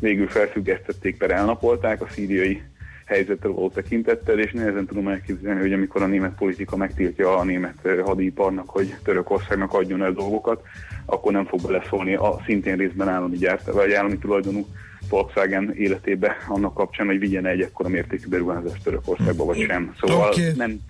végül 0.00 0.28
felfüggesztették, 0.28 1.16
per 1.18 1.30
elnapolták 1.30 2.02
a 2.02 2.08
szíriai 2.08 2.62
helyzetre 3.04 3.48
való 3.48 3.70
tekintettel, 3.70 4.38
és 4.38 4.52
nehezen 4.52 4.86
tudom 4.86 5.08
elképzelni, 5.08 5.60
hogy 5.60 5.72
amikor 5.72 6.02
a 6.02 6.06
német 6.06 6.34
politika 6.34 6.76
megtiltja 6.76 7.36
a 7.36 7.44
német 7.44 7.88
hadiparnak, 8.04 8.68
hogy 8.68 8.94
Törökországnak 9.04 9.72
adjon 9.72 10.02
el 10.02 10.12
dolgokat, 10.12 10.62
akkor 11.06 11.32
nem 11.32 11.44
fog 11.44 11.60
beleszólni 11.62 12.14
a 12.14 12.40
szintén 12.46 12.76
részben 12.76 13.08
állami 13.08 13.36
gyárt, 13.36 13.72
vagy 13.72 13.92
állami 13.92 14.18
tulajdonú 14.18 14.66
Volkswagen 15.08 15.72
életébe 15.74 16.36
annak 16.48 16.74
kapcsán, 16.74 17.06
hogy 17.06 17.18
vigyen 17.18 17.46
egy 17.46 17.60
ekkora 17.60 17.88
mértékű 17.88 18.28
beruházást 18.28 18.82
Törökországba, 18.82 19.44
vagy 19.44 19.64
sem. 19.68 19.94
Szóval 20.00 20.28
okay. 20.28 20.52
nem 20.56 20.80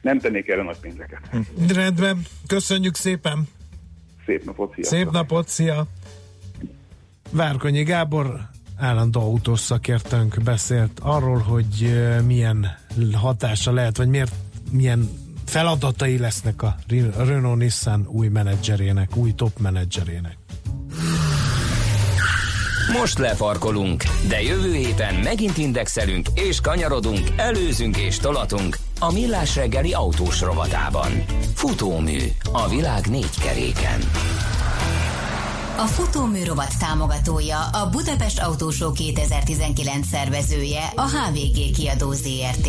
nem 0.00 0.18
tennék 0.18 0.48
erre 0.48 0.62
nagy 0.62 0.78
pénzeket. 0.80 1.20
Rendben, 1.68 2.22
köszönjük 2.46 2.94
szépen! 2.94 3.48
Szép 4.26 4.44
napot, 4.44 4.74
szia! 4.74 4.84
Szép 4.84 5.10
napot, 5.10 5.48
szia! 5.48 5.86
Várkonyi 7.30 7.82
Gábor 7.82 8.40
állandó 8.76 9.20
autós 9.20 9.60
szakértőnk 9.60 10.42
beszélt 10.42 11.00
arról, 11.02 11.38
hogy 11.38 12.00
milyen 12.26 12.66
hatása 13.12 13.72
lehet, 13.72 13.96
vagy 13.96 14.08
miért, 14.08 14.34
milyen 14.70 15.08
feladatai 15.44 16.18
lesznek 16.18 16.62
a 16.62 16.76
Renault 17.16 17.58
Nissan 17.58 18.06
új 18.08 18.28
menedzserének, 18.28 19.16
új 19.16 19.34
top 19.34 19.58
menedzserének. 19.58 20.36
Most 22.98 23.18
lefarkolunk, 23.18 24.04
de 24.28 24.42
jövő 24.42 24.74
héten 24.74 25.14
megint 25.14 25.56
indexelünk 25.56 26.28
és 26.34 26.60
kanyarodunk, 26.60 27.28
előzünk 27.36 27.96
és 27.96 28.16
tolatunk 28.16 28.76
a 28.98 29.12
Millás 29.12 29.56
reggeli 29.56 29.92
autós 29.92 30.40
rovatában. 30.40 31.24
Futómű 31.54 32.18
a 32.52 32.68
világ 32.68 33.06
négy 33.06 33.40
keréken. 33.42 34.00
A 35.76 35.86
Futómű 35.86 36.44
rovat 36.44 36.78
támogatója 36.78 37.58
a 37.72 37.88
Budapest 37.90 38.38
Autósó 38.38 38.92
2019 38.92 40.06
szervezője 40.06 40.82
a 40.94 41.08
HVG 41.08 41.72
kiadó 41.76 42.12
ZRT. 42.12 42.68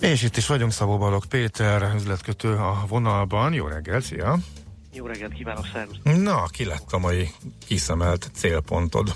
És 0.00 0.22
itt 0.22 0.36
is 0.36 0.46
vagyunk, 0.46 0.72
Szabó 0.72 0.98
Balog 0.98 1.26
Péter, 1.26 1.92
üzletkötő 1.94 2.52
a 2.54 2.84
vonalban. 2.88 3.52
Jó 3.52 3.66
reggel, 3.66 4.00
szia! 4.00 4.36
Jó 4.92 5.06
reggelt 5.06 5.32
kívánok, 5.32 5.66
szervusz! 5.72 5.96
Na, 6.22 6.44
ki 6.46 6.64
lett 6.64 6.92
a 6.92 6.98
mai 6.98 7.28
kiszemelt 7.66 8.30
célpontod? 8.34 9.14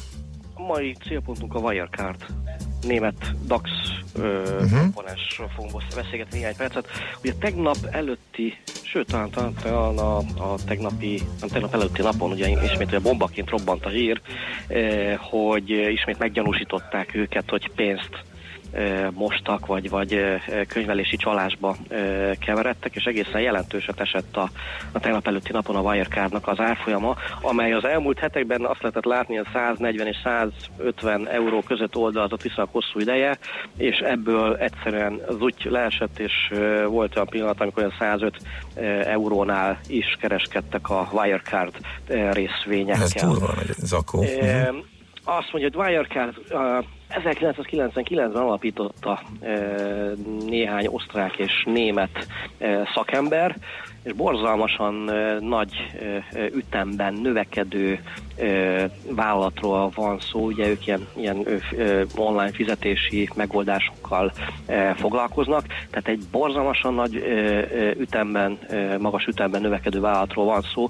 A 0.55 0.62
mai 0.62 0.97
célpontunk 1.09 1.55
a 1.55 1.59
Wirecard. 1.59 2.26
Német 2.83 3.47
DAX 3.47 3.70
Mhm. 4.16 4.76
komponensről 4.79 5.49
fogunk 5.57 5.83
beszélgetni 5.95 6.39
néhány 6.39 6.57
percet. 6.57 6.89
Ugye 7.22 7.33
tegnap 7.35 7.76
előtti, 7.91 8.59
sőt 8.83 9.07
talán, 9.07 9.31
talán, 9.31 9.99
a, 9.99 10.16
a 10.18 10.55
tegnapi, 10.66 11.22
nem 11.41 11.49
tegnap 11.49 11.74
előtti 11.74 12.03
napon 12.03 12.31
ugye 12.31 12.49
ismét 12.49 12.87
ugye 12.87 12.99
bombaként 12.99 13.51
robbant 13.51 13.85
a 13.85 13.89
hír, 13.89 14.20
eh, 14.68 15.16
hogy 15.18 15.70
ismét 15.70 16.18
meggyanúsították 16.18 17.14
őket, 17.14 17.51
hogy 17.51 17.70
pénzt 17.74 18.11
mostak, 19.12 19.66
vagy, 19.66 19.91
vagy 19.91 20.23
könyvelési 20.69 21.16
csalásba 21.16 21.77
keveredtek, 22.39 22.95
és 22.95 23.05
egészen 23.05 23.41
jelentőset 23.41 24.01
esett 24.01 24.37
a, 24.37 24.51
a 24.93 25.01
tegnap 25.01 25.27
előtti 25.27 25.53
napon 25.53 25.77
a 25.77 25.81
Wirecardnak 25.81 26.49
az 26.49 26.61
árfolyama, 26.61 27.16
amely 27.41 27.73
az 27.73 27.85
elmúlt 27.85 28.19
hetekben 28.19 28.64
azt 28.64 28.83
lehetett 28.83 29.05
látni, 29.05 29.37
hogy 29.37 29.47
140 29.53 30.07
és 30.07 30.16
150 30.25 31.29
euró 31.29 31.61
között 31.61 31.97
oldalazott 31.97 32.43
vissza 32.43 32.69
hosszú 32.71 33.01
ideje, 33.01 33.39
és 33.77 33.99
ebből 33.99 34.57
egyszerűen 34.57 35.21
úgy 35.41 35.55
leesett, 35.64 36.19
és 36.19 36.33
volt 36.87 37.14
olyan 37.14 37.27
pillanat, 37.29 37.61
amikor 37.61 37.83
olyan 37.83 37.95
105 37.99 38.37
eh, 38.75 39.01
eurónál 39.07 39.81
is 39.89 40.16
kereskedtek 40.21 40.91
a 40.91 41.09
Wirecard 41.12 41.75
részvényekkel. 42.33 43.03
Ez 43.03 43.12
durva 43.12 43.53
nagy 43.57 43.75
zakó. 43.77 44.23
Eh, 44.23 44.69
azt 45.25 45.53
mondja, 45.53 45.71
hogy 45.73 45.77
Wirecard 45.77 46.35
1999-ben 47.11 48.42
alapította 48.42 49.22
néhány 50.46 50.86
osztrák 50.86 51.36
és 51.36 51.62
német 51.64 52.26
szakember, 52.94 53.56
és 54.02 54.12
borzalmasan 54.12 55.11
nagy 55.40 55.72
ütemben 56.54 57.14
növekedő 57.14 58.00
vállalatról 59.11 59.90
van 59.94 60.20
szó, 60.20 60.40
ugye 60.40 60.68
ők 60.68 60.86
ilyen, 60.86 61.09
ilyen 61.16 61.46
online 62.16 62.52
fizetési 62.52 63.28
megoldásokkal 63.34 64.32
foglalkoznak, 64.94 65.66
tehát 65.66 66.09
egy 66.09 66.22
borzalmasan 66.30 66.94
nagy 66.94 67.14
ütemben, 67.98 68.59
magas 68.98 69.26
ütemben 69.26 69.61
növekedő 69.61 70.00
vállalatról 70.00 70.44
van 70.44 70.62
szó, 70.74 70.88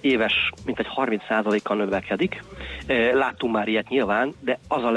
éves 0.00 0.50
mintegy 0.64 0.86
30%-kal 0.96 1.76
növekedik. 1.76 2.42
Láttunk 3.12 3.52
már 3.52 3.68
ilyet 3.68 3.88
nyilván, 3.88 4.32
de 4.40 4.58
az 4.68 4.84
a 4.84 4.90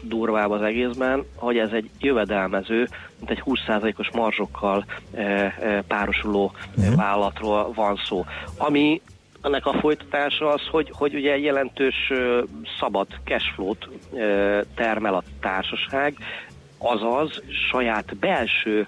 legdurvább 0.00 0.50
az 0.50 0.62
egészben, 0.62 1.24
hogy 1.34 1.58
ez 1.58 1.70
egy 1.72 1.90
jövedelmező, 1.98 2.88
mint 3.18 3.30
egy 3.30 3.42
20%-os 3.46 4.10
marzsokkal 4.10 4.84
eh, 5.14 5.58
eh, 5.58 5.82
párosuló 5.88 6.52
eh, 6.78 6.94
vállalatról 6.96 7.72
van 7.72 8.00
szó. 8.04 8.24
Ami 8.56 9.00
ennek 9.42 9.66
a 9.66 9.72
folytatása 9.72 10.48
az, 10.48 10.60
hogy, 10.70 10.92
hogy 10.92 11.14
ugye 11.14 11.38
jelentős 11.38 12.10
ö, 12.10 12.42
szabad 12.78 13.06
cashflow-t 13.24 13.88
ö, 14.12 14.60
termel 14.74 15.14
a 15.14 15.22
társaság, 15.40 16.14
azaz 16.82 17.42
saját 17.68 18.16
belső 18.16 18.86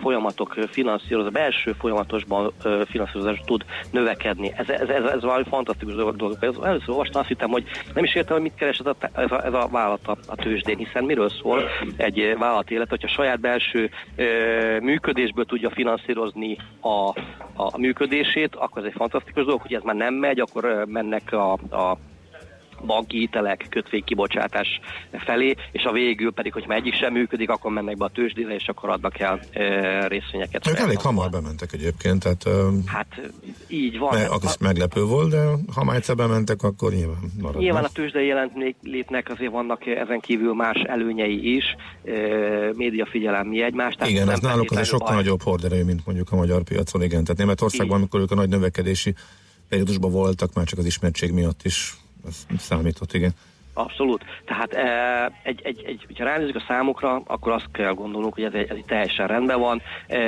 folyamatok 0.00 0.54
finanszírozás, 0.70 1.32
belső 1.32 1.72
folyamatosban 1.72 2.52
finanszírozás 2.86 3.40
tud 3.44 3.64
növekedni. 3.90 4.52
Ez, 4.56 4.68
ez, 4.68 4.88
ez, 4.88 5.04
ez 5.04 5.22
valami 5.22 5.44
fantasztikus 5.48 5.94
dolog. 5.94 6.36
Ez, 6.40 6.54
először 6.62 6.88
olvastam, 6.88 7.20
azt 7.20 7.28
hittem, 7.28 7.50
hogy 7.50 7.64
nem 7.94 8.04
is 8.04 8.14
értem, 8.14 8.32
hogy 8.32 8.42
mit 8.42 8.54
keresett 8.54 8.86
a, 8.86 8.96
ez, 9.12 9.30
a, 9.30 9.44
ez 9.44 9.52
a 9.52 9.68
vállalat 9.70 10.06
a, 10.06 10.16
a 10.26 10.34
tőzsdén, 10.34 10.76
hiszen 10.76 11.04
miről 11.04 11.28
szól 11.28 11.62
egy 11.96 12.34
vállalat 12.38 12.70
élet, 12.70 12.88
hogyha 12.88 13.08
saját 13.08 13.40
belső 13.40 13.90
ö, 14.16 14.78
működésből 14.80 15.44
tudja 15.44 15.70
finanszírozni 15.70 16.58
a, 16.80 17.08
a 17.54 17.78
működését, 17.78 18.54
akkor 18.54 18.82
ez 18.82 18.88
egy 18.88 18.96
fantasztikus 18.96 19.44
dolog, 19.44 19.60
hogy 19.60 19.74
ez 19.74 19.82
már 19.82 19.94
nem 19.96 20.14
megy, 20.14 20.40
akkor 20.40 20.84
mennek 20.86 21.32
a, 21.32 21.52
a 21.52 21.98
banki 22.86 23.18
hitelek, 23.18 23.66
kötvénykibocsátás 23.70 24.80
felé, 25.12 25.54
és 25.72 25.84
a 25.84 25.92
végül 25.92 26.32
pedig, 26.32 26.52
hogy 26.52 26.64
egyik 26.68 26.94
sem 26.94 27.12
működik, 27.12 27.50
akkor 27.50 27.72
mennek 27.72 27.96
be 27.96 28.04
a 28.04 28.08
tőzsdére, 28.08 28.54
és 28.54 28.68
akkor 28.68 28.90
adnak 28.90 29.18
el 29.18 29.40
e, 29.52 30.08
részvényeket. 30.08 30.68
Ők 30.68 30.78
elég 30.78 30.98
hamar 30.98 31.30
bementek 31.30 31.72
egyébként, 31.72 32.22
tehát 32.22 32.48
Hát 32.86 33.20
így 33.68 33.98
van. 33.98 34.14
me, 34.18 34.26
az 34.30 34.56
meglepő 34.60 35.02
volt, 35.04 35.30
de 35.30 35.44
ha 35.74 35.84
már 35.84 35.96
egyszer 35.96 36.16
bementek, 36.16 36.62
akkor 36.62 36.92
nyilván 36.92 37.16
maradnak. 37.38 37.62
Nyilván 37.62 37.84
a 37.84 37.88
tőzsdei 37.88 38.26
jelenlétnek 38.26 39.30
azért 39.30 39.52
vannak 39.52 39.86
ezen 39.86 40.20
kívül 40.20 40.54
más 40.54 40.76
előnyei 40.86 41.54
is, 41.54 41.64
e, 42.04 42.10
média 42.76 43.06
figyelem 43.10 43.46
mi 43.46 43.62
egymás. 43.62 43.94
tehát 43.94 44.12
Igen, 44.12 44.30
ez 44.30 44.40
náluk 44.40 44.70
azért 44.70 44.86
sokkal 44.86 45.06
baj. 45.06 45.16
nagyobb 45.16 45.42
horderejű, 45.42 45.84
mint 45.84 46.06
mondjuk 46.06 46.32
a 46.32 46.36
magyar 46.36 46.62
piacon, 46.62 47.02
igen. 47.02 47.22
Tehát 47.24 47.38
Németországban, 47.40 47.96
amikor 47.96 48.20
ők 48.20 48.30
a 48.30 48.34
nagy 48.34 48.48
növekedési 48.48 49.14
periódusban 49.68 50.10
voltak, 50.10 50.54
már 50.54 50.64
csak 50.66 50.78
az 50.78 50.84
ismertség 50.84 51.32
miatt 51.32 51.60
is 51.64 51.94
ez 52.26 52.46
számított, 52.58 53.12
igen. 53.12 53.34
Abszolút. 53.74 54.24
Tehát 54.44 54.72
e, 54.72 55.32
egy, 55.42 55.60
egy, 55.64 55.82
egy, 55.86 56.18
ha 56.18 56.24
ránézzük 56.24 56.56
a 56.56 56.64
számokra, 56.68 57.22
akkor 57.26 57.52
azt 57.52 57.66
kell 57.72 57.92
gondolnunk, 57.92 58.34
hogy 58.34 58.42
ez, 58.42 58.52
ez 58.52 58.76
teljesen 58.86 59.26
rendben 59.26 59.60
van. 59.60 59.82
E, 60.06 60.18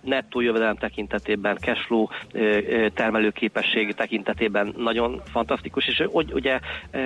nettó 0.00 0.40
jövedelem 0.40 0.76
tekintetében, 0.76 1.56
cashflow 1.56 2.06
e, 2.32 2.38
e, 2.40 2.88
termelőképesség 2.88 3.94
tekintetében 3.94 4.74
nagyon 4.76 5.22
fantasztikus, 5.32 5.86
és 5.86 6.04
hogy 6.12 6.32
ugye 6.32 6.58
e, 6.90 7.00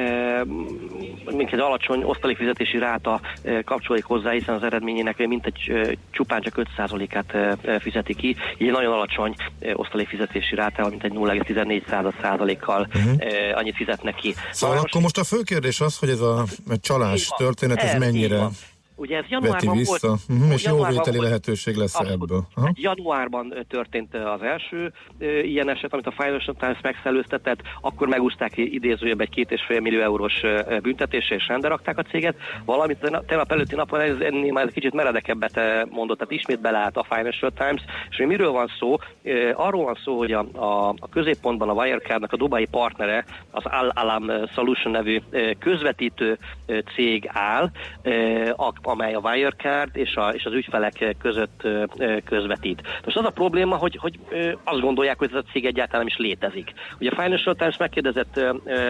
minket 1.25 1.53
egy 1.53 1.61
alacsony 1.61 2.03
osztalékfizetési 2.03 2.79
ráta 2.79 3.21
e, 3.45 3.62
kapcsolódik 3.62 4.05
hozzá, 4.05 4.31
hiszen 4.31 4.55
az 4.55 4.62
eredményének 4.62 5.27
mintegy 5.27 5.68
e, 5.68 5.95
csupán 6.11 6.41
csak 6.41 6.66
5%-át 6.77 7.35
e, 7.35 7.57
e, 7.62 7.79
fizeti 7.79 8.14
ki, 8.14 8.29
így 8.59 8.66
egy 8.66 8.73
nagyon 8.73 8.93
alacsony 8.93 9.35
e, 9.61 9.73
osztalékfizetési 9.75 10.55
rátával, 10.55 10.91
mint 10.91 11.05
egy 11.05 11.12
0,14 11.12 12.12
százalékkal 12.21 12.89
Mhm. 12.95 13.14
e, 13.18 13.57
annyit 13.57 13.77
fizetnek 13.77 14.14
ki. 14.14 14.35
Szóval 14.51 14.77
Na, 14.77 14.83
akkor 14.83 15.01
most 15.01 15.18
a 15.18 15.25
fő 15.25 15.43
kérdés 15.61 15.80
az, 15.80 15.96
hogy 15.96 16.11
ez 16.11 16.20
a 16.20 16.46
csalás 16.80 17.28
történet, 17.36 17.78
ez 17.78 17.98
mennyire 17.98 18.38
van. 18.38 18.52
Ugye 19.01 19.16
ez 19.16 19.22
veti 19.22 19.34
januárban 19.34 19.76
vissza, 19.76 20.09
volt, 20.09 20.20
uh-huh, 20.28 20.53
és 20.53 20.64
jó 20.64 20.70
januárban 20.70 20.96
vételi 20.96 21.16
volt- 21.16 21.28
lehetőség 21.28 21.74
lesz 21.76 21.94
Abszolút. 21.98 22.22
ebből. 22.22 22.42
Aha. 22.55 22.66
Hát 22.66 22.78
januárban 22.80 23.53
ö, 23.57 23.62
történt 23.62 24.14
az 24.14 24.42
első 24.42 24.92
ö, 25.18 25.38
ilyen 25.38 25.68
eset, 25.68 25.92
amit 25.92 26.07
a 26.07 26.11
Financial 26.11 26.57
Times 26.59 26.78
megszellőztetett, 26.82 27.61
akkor 27.80 28.09
megúzták 28.09 28.53
idézőjebb 28.57 29.20
egy 29.20 29.28
két 29.30 29.51
és 29.51 29.62
fél 29.66 29.80
millió 29.80 30.01
eurós 30.01 30.40
büntetésre, 30.82 31.34
és 31.36 31.46
rendre 31.48 31.68
rakták 31.68 31.98
a 31.98 32.03
céget. 32.03 32.36
Valamit 32.64 32.98
tena- 32.98 33.24
tegnap 33.26 33.53
előtti 33.53 33.74
napon 33.74 34.01
ez 34.01 34.16
ennél 34.20 34.53
már 34.53 34.66
egy 34.66 34.72
kicsit 34.72 34.94
meredekebbet 34.94 35.61
mondott, 35.90 36.18
tehát 36.18 36.32
ismét 36.34 36.61
beleállt 36.61 36.96
a 36.96 37.07
Financial 37.11 37.51
Times, 37.51 37.82
és 38.11 38.16
hogy 38.16 38.26
miről 38.26 38.51
van 38.51 38.70
szó? 38.78 38.96
Arról 39.55 39.84
van 39.84 39.98
szó, 40.05 40.18
hogy 40.18 40.32
a, 40.32 40.46
a, 40.53 40.88
a 40.88 41.09
középpontban 41.11 41.68
a 41.68 41.72
Wirecardnak 41.72 42.32
a 42.32 42.36
dubai 42.36 42.66
partnere, 42.70 43.24
az 43.51 43.64
Al-Alam 43.64 44.30
Solution 44.55 44.92
nevű 44.92 45.20
közvetítő 45.59 46.38
cég 46.94 47.24
áll, 47.32 47.70
a- 48.57 48.72
amely 48.91 49.14
a 49.14 49.18
Wirecard 49.18 49.97
és, 49.97 50.14
a, 50.14 50.28
és 50.28 50.45
az 50.45 50.53
ügyfelek 50.53 51.16
között 51.18 51.68
közvetít. 52.24 52.82
Most 53.05 53.16
az 53.16 53.24
a 53.24 53.30
probléma, 53.30 53.76
hogy, 53.76 53.97
hogy 53.97 54.18
azt 54.64 54.80
gondolják, 54.80 55.18
hogy 55.18 55.28
ez 55.32 55.43
a 55.47 55.51
cég 55.53 55.64
egyáltalán 55.66 56.05
nem 56.05 56.07
is 56.07 56.16
létezik. 56.16 56.72
Ugye 57.01 57.11
a 57.11 57.22
Financial 57.22 57.55
Times 57.55 57.76
megkérdezett 57.76 58.41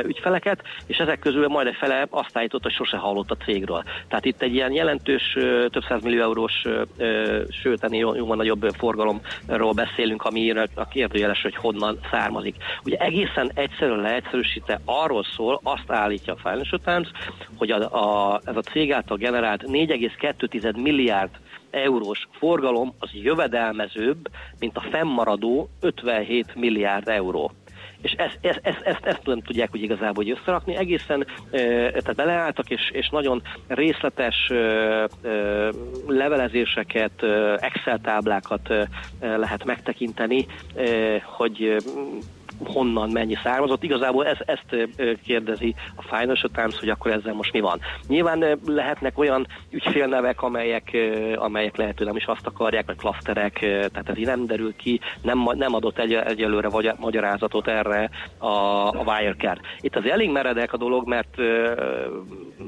ügyfeleket, 0.05 0.62
és 0.86 0.96
ezek 0.96 1.18
közül 1.18 1.48
majd 1.48 1.66
egy 1.66 1.76
fele 1.76 2.07
azt 2.11 2.36
állította, 2.36 2.62
hogy 2.62 2.72
sose 2.72 2.96
hallott 2.96 3.30
a 3.30 3.36
cégről. 3.44 3.82
Tehát 4.09 4.24
itt 4.24 4.42
egy 4.42 4.55
ilyen 4.55 4.72
jelentős, 4.72 5.36
több 5.70 6.03
millió 6.03 6.22
eurós, 6.22 6.64
sőt, 7.62 7.84
ennél 7.84 8.01
jó- 8.01 8.14
jóval 8.14 8.36
nagyobb 8.36 8.68
forgalomról 8.78 9.72
beszélünk, 9.72 10.22
ami 10.22 10.51
a 10.74 10.88
kérdőjeles, 10.88 11.42
hogy 11.42 11.57
honnan 11.57 11.98
származik. 12.11 12.57
Ugye 12.84 12.96
egészen 12.96 13.51
egyszerűen 13.55 14.01
leegyszerűsítve 14.01 14.80
arról 14.84 15.24
szól, 15.36 15.61
azt 15.62 15.90
állítja 15.90 16.32
a 16.32 16.36
Financial 16.36 16.80
Times, 16.84 17.11
hogy 17.57 17.70
a, 17.70 17.76
a, 17.76 18.40
ez 18.44 18.57
a 18.57 18.61
cég 18.61 18.92
által 18.92 19.16
generált 19.16 19.66
4,2 19.91 20.82
milliárd 20.82 21.30
eurós 21.70 22.28
forgalom 22.38 22.95
az 22.99 23.11
jövedelmezőbb, 23.12 24.28
mint 24.59 24.76
a 24.76 24.84
fennmaradó 24.91 25.68
57 25.80 26.55
milliárd 26.55 27.09
euró. 27.09 27.53
és 28.03 28.12
ezt, 28.12 28.38
ezt, 28.41 28.61
ezt, 28.62 28.80
ezt, 28.82 29.05
ezt 29.05 29.26
nem 29.26 29.41
tudják 29.41 29.74
úgy 29.74 29.82
igazából 29.82 30.24
hogy 30.24 30.30
összerakni. 30.30 30.76
Egészen 30.76 31.26
tehát 31.51 32.14
beleálltak, 32.14 32.70
és, 32.70 32.91
és 32.93 33.09
nagyon 33.09 33.43
részletes 33.66 34.53
levelezéseket, 36.07 37.22
Excel 37.57 38.01
táblákat 38.01 38.68
lehet 39.20 39.64
megtekinteni, 39.64 40.47
hogy 41.22 41.76
honnan 42.64 43.11
mennyi 43.11 43.36
származott. 43.42 43.82
Igazából 43.82 44.26
ez, 44.26 44.38
ezt 44.46 44.88
kérdezi 45.24 45.74
a 45.96 46.02
Financial 46.02 46.50
Times, 46.54 46.78
hogy 46.78 46.88
akkor 46.88 47.11
ezzel 47.11 47.34
most 47.34 47.52
mi 47.52 47.61
van. 47.61 47.80
Nyilván 48.08 48.58
lehetnek 48.66 49.18
olyan 49.18 49.46
ügyfélnevek, 49.70 50.42
amelyek, 50.42 50.96
amelyek 51.34 51.76
lehet, 51.76 51.98
hogy 51.98 52.06
nem 52.06 52.16
is 52.16 52.24
azt 52.24 52.46
akarják, 52.46 52.86
vagy 52.86 52.96
klaszterek, 52.96 53.58
tehát 53.58 54.08
ez 54.08 54.18
így 54.18 54.26
nem 54.26 54.46
derül 54.46 54.76
ki, 54.76 55.00
nem, 55.22 55.48
nem 55.52 55.74
adott 55.74 55.98
egy, 55.98 56.12
egyelőre 56.12 56.68
vagy, 56.68 56.92
magyarázatot 56.98 57.68
erre 57.68 58.11
a, 58.38 58.46
a 58.88 59.02
Wirecard. 59.06 59.61
Itt 59.80 59.96
az 59.96 60.04
elég 60.04 60.30
meredek 60.30 60.72
a 60.72 60.76
dolog, 60.76 61.08
mert, 61.08 61.36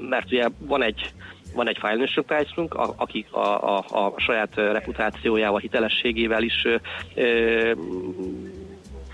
mert 0.09 0.25
ugye 0.27 0.49
van 0.59 0.83
egy 0.83 1.13
van 1.55 1.69
egy 1.69 1.79
financial 1.81 2.25
times 2.25 2.71
aki 2.97 3.27
a, 3.31 3.39
a, 3.39 3.85
a 3.89 4.13
saját 4.17 4.55
reputációjával, 4.55 5.59
hitelességével 5.59 6.43
is 6.43 6.67
ö, 7.15 7.73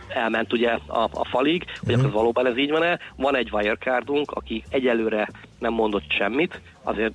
elment 0.09 0.53
ugye 0.53 0.71
a, 0.87 1.09
a 1.13 1.25
falig, 1.25 1.65
hogy 1.81 1.89
uh-huh. 1.89 2.01
akkor 2.01 2.13
valóban 2.13 2.47
ez 2.47 2.57
így 2.57 2.71
van-e. 2.71 2.99
Van 3.17 3.37
egy 3.37 3.51
Wirecardunk, 3.53 4.31
aki 4.31 4.65
egyelőre 4.71 5.29
nem 5.59 5.73
mondott 5.73 6.11
semmit, 6.11 6.61
azért 6.83 7.15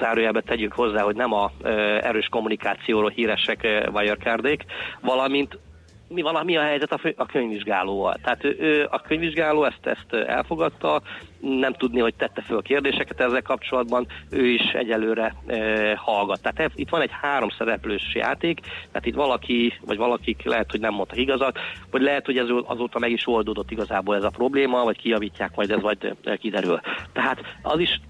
zárójelbe 0.00 0.40
tegyük 0.40 0.72
hozzá, 0.72 1.02
hogy 1.02 1.16
nem 1.16 1.32
a 1.32 1.50
e, 1.62 1.70
erős 2.02 2.26
kommunikációról 2.30 3.10
híresek 3.10 3.64
e, 3.64 3.88
Wirecardék, 3.92 4.64
valamint 5.00 5.58
mi 6.08 6.22
van, 6.22 6.44
mi 6.44 6.56
a 6.56 6.62
helyzet 6.62 6.92
a, 6.92 6.98
fő, 6.98 7.14
a 7.16 7.26
könyvvizsgálóval. 7.26 8.16
Tehát 8.22 8.44
ő, 8.44 8.56
ő, 8.60 8.86
a 8.90 9.00
könyvvizsgáló 9.00 9.64
ezt, 9.64 9.86
ezt 9.86 10.26
elfogadta, 10.26 11.02
nem 11.40 11.72
tudni, 11.72 12.00
hogy 12.00 12.14
tette 12.14 12.42
föl 12.42 12.62
kérdéseket 12.62 13.20
ezzel 13.20 13.42
kapcsolatban, 13.42 14.06
ő 14.30 14.46
is 14.46 14.72
egyelőre 14.72 15.34
e, 15.46 15.96
hallgat. 15.96 16.42
Tehát 16.42 16.72
itt 16.74 16.88
van 16.88 17.00
egy 17.00 17.10
három 17.20 17.48
szereplős 17.48 18.14
játék, 18.14 18.60
tehát 18.60 19.06
itt 19.06 19.14
valaki, 19.14 19.78
vagy 19.86 19.96
valakik 19.96 20.42
lehet, 20.44 20.70
hogy 20.70 20.80
nem 20.80 20.94
mondtak 20.94 21.18
igazat, 21.18 21.58
vagy 21.90 22.02
lehet, 22.02 22.26
hogy 22.26 22.38
ez 22.38 22.48
azóta 22.64 22.98
meg 22.98 23.10
is 23.10 23.26
oldódott 23.26 23.70
igazából 23.70 24.16
ez 24.16 24.24
a 24.24 24.30
probléma, 24.30 24.84
vagy 24.84 24.96
kijavítják 24.96 25.56
majd 25.56 25.70
ez 25.70 25.80
majd 25.80 26.16
kiderül. 26.38 26.80
Tehát 27.12 27.40
az 27.62 27.78
is 27.78 28.00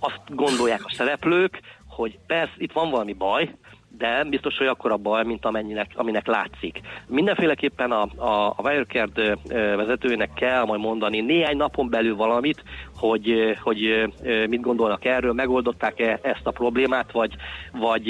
azt 0.00 0.20
gondolják 0.28 0.80
a 0.84 0.92
szereplők, 0.92 1.60
hogy 1.88 2.18
persze 2.26 2.54
itt 2.56 2.72
van 2.72 2.90
valami 2.90 3.12
baj, 3.12 3.54
de 3.98 4.24
biztos, 4.24 4.56
hogy 4.56 4.66
akkor 4.66 4.92
a 4.92 4.96
baj, 4.96 5.24
mint 5.24 5.44
amennyinek, 5.44 5.90
aminek 5.94 6.26
látszik. 6.26 6.80
Mindenféleképpen 7.06 7.90
a, 7.90 8.02
a, 8.16 8.54
a 8.56 8.62
Wirecard 8.62 9.38
vezetőnek 9.76 10.32
kell 10.34 10.64
majd 10.64 10.80
mondani 10.80 11.20
néhány 11.20 11.56
napon 11.56 11.90
belül 11.90 12.16
valamit, 12.16 12.62
hogy, 12.96 13.56
hogy 13.60 14.10
mit 14.48 14.60
gondolnak 14.60 15.04
erről, 15.04 15.32
megoldották-e 15.32 16.18
ezt 16.22 16.46
a 16.46 16.50
problémát, 16.50 17.12
vagy, 17.12 17.34
vagy, 17.72 18.06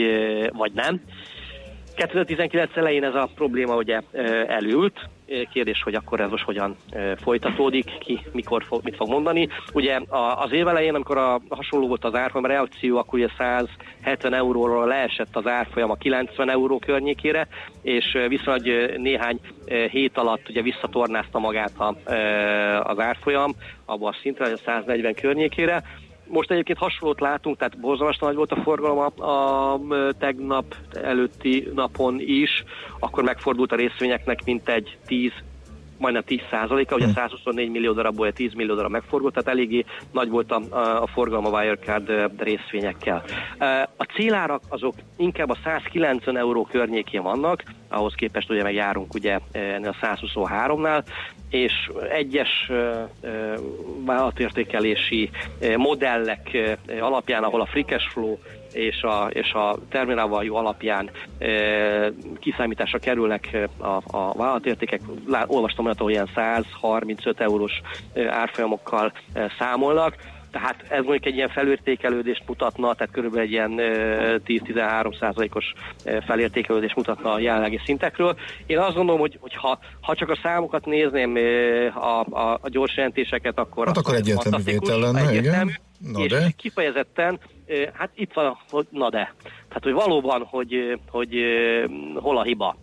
vagy 0.53 0.73
nem. 0.73 1.01
2019 1.95 2.77
elején 2.77 3.05
ez 3.05 3.15
a 3.15 3.29
probléma 3.35 3.77
ugye 3.77 4.01
elült, 4.47 5.09
kérdés, 5.53 5.83
hogy 5.83 5.95
akkor 5.95 6.21
ez 6.21 6.31
most 6.31 6.45
hogyan 6.45 6.77
folytatódik, 7.17 7.99
ki 7.99 8.21
mikor 8.33 8.65
fog, 8.65 8.81
mit 8.85 8.97
fog 8.97 9.09
mondani. 9.09 9.49
Ugye 9.73 10.01
az 10.45 10.53
év 10.53 10.69
elején, 10.69 10.95
amikor 10.95 11.19
a 11.19 11.41
hasonló 11.49 11.89
volt 11.89 12.05
az 12.05 12.15
árfolyam 12.15 12.47
reakció, 12.47 12.99
akkor 12.99 13.19
ugye 13.19 13.29
170 13.39 14.35
euróról 14.35 14.87
leesett 14.87 15.37
az 15.37 15.47
árfolyam 15.47 15.91
a 15.91 15.95
90 15.95 16.51
euró 16.51 16.79
környékére, 16.79 17.49
és 17.83 18.19
viszonylag 18.29 18.97
néhány 18.97 19.41
hét 19.91 20.19
alatt 20.19 20.49
ugye 20.49 20.63
visszatornázta 20.63 21.39
magát 21.39 21.73
a, 21.79 21.97
az 22.83 22.99
árfolyam 22.99 23.53
abban 23.85 24.13
a 24.13 24.17
szintre, 24.23 24.53
a 24.53 24.57
140 24.57 25.15
környékére 25.15 25.83
most 26.33 26.51
egyébként 26.51 26.79
hasonlót 26.79 27.21
látunk, 27.21 27.57
tehát 27.57 27.81
borzalmas 27.81 28.19
nagy 28.19 28.35
volt 28.35 28.53
a 28.53 28.63
forgalom 28.63 28.99
a, 28.99 29.25
a 29.25 29.81
tegnap 30.19 30.75
előtti 30.91 31.69
napon 31.75 32.17
is, 32.21 32.65
akkor 32.99 33.23
megfordult 33.23 33.73
a 33.73 33.77
részvényeknek 33.77 34.45
mintegy 34.45 34.99
10 35.07 35.31
majdnem 36.03 36.23
10 36.23 36.41
százaléka, 36.51 36.95
ugye 36.95 37.07
124 37.07 37.67
hm. 37.67 37.73
millió 37.73 37.93
darabból 37.93 38.33
10 38.33 38.55
millió 38.55 38.75
darab 38.75 38.91
megforgott, 38.91 39.33
tehát 39.33 39.49
eléggé 39.49 39.85
nagy 40.13 40.29
volt 40.29 40.53
a, 40.53 40.63
a, 40.71 41.03
a 41.03 41.07
forgalom 41.07 41.47
a 41.47 41.49
Wirecard 41.49 42.13
részvényekkel. 42.39 43.25
A 43.97 44.05
célárak 44.05 44.63
azok 44.69 44.95
inkább 45.17 45.51
a 45.51 45.57
190 45.65 46.37
euró 46.37 46.67
környékén 46.71 47.23
vannak, 47.23 47.63
ahhoz 47.89 48.15
képest 48.15 48.51
ugye 48.51 48.63
meg 48.63 48.75
járunk 48.75 49.15
ugye 49.15 49.39
ennél 49.53 49.95
a 50.01 50.07
123-nál, 50.07 51.05
és 51.51 51.91
egyes 52.11 52.71
vállalatértékelési 54.05 55.31
modellek 55.77 56.77
alapján, 57.01 57.43
ahol 57.43 57.61
a 57.61 57.67
free 57.67 57.85
cash 57.85 58.09
flow 58.09 58.39
és 58.73 59.03
a, 59.03 59.27
és 59.33 59.53
a 59.53 59.79
terminál 59.89 60.43
jó 60.43 60.57
alapján 60.57 61.11
e, 61.39 61.49
kiszámításra 62.39 62.99
kerülnek 62.99 63.69
a, 63.79 63.87
a 63.87 64.33
vállalatértékek. 64.37 65.01
Lá, 65.27 65.45
olvastam 65.47 65.85
olyat, 65.85 65.99
hogy 65.99 66.13
ilyen 66.13 66.31
135 66.35 67.41
eurós 67.41 67.81
árfolyamokkal 68.29 69.13
e, 69.33 69.53
számolnak 69.59 70.17
tehát 70.53 70.85
ez 70.89 71.03
mondjuk 71.03 71.27
egy 71.27 71.35
ilyen 71.35 71.49
felértékelődést 71.49 72.43
mutatna, 72.47 72.95
tehát 72.95 73.13
körülbelül 73.13 73.47
egy 73.47 73.53
ilyen 73.53 73.73
10-13 74.47 75.19
százalékos 75.19 75.73
felértékelődést 76.27 76.97
mutatna 76.97 77.33
a 77.33 77.39
jelenlegi 77.39 77.81
szintekről. 77.85 78.37
Én 78.67 78.79
azt 78.79 78.97
gondolom, 78.97 79.21
hogy, 79.21 79.39
hogy 79.41 79.55
ha, 79.55 79.79
ha 80.01 80.15
csak 80.15 80.29
a 80.29 80.39
számokat 80.43 80.87
nézném, 80.87 81.37
a, 81.95 82.21
a, 82.31 82.59
a 82.63 82.69
gyors 82.69 82.97
jelentéseket, 82.97 83.59
akkor... 83.59 83.87
Hát 83.87 83.97
akkor 83.97 84.15
egyértelmű 84.15 84.65
vétel 84.65 84.99
lenne, 84.99 85.29
egyértelmű, 85.29 85.71
igen. 85.71 86.13
Na 86.13 86.23
és 86.23 86.31
de. 86.31 86.53
kifejezetten, 86.57 87.39
hát 87.93 88.11
itt 88.15 88.33
van, 88.33 88.59
hogy 88.71 88.87
na 88.91 89.11
de. 89.11 89.35
Tehát, 89.43 89.83
hogy 89.83 89.93
valóban, 89.93 90.43
hogy, 90.43 90.99
hogy 91.11 91.35
hol 92.15 92.39
a 92.39 92.43
hiba 92.43 92.77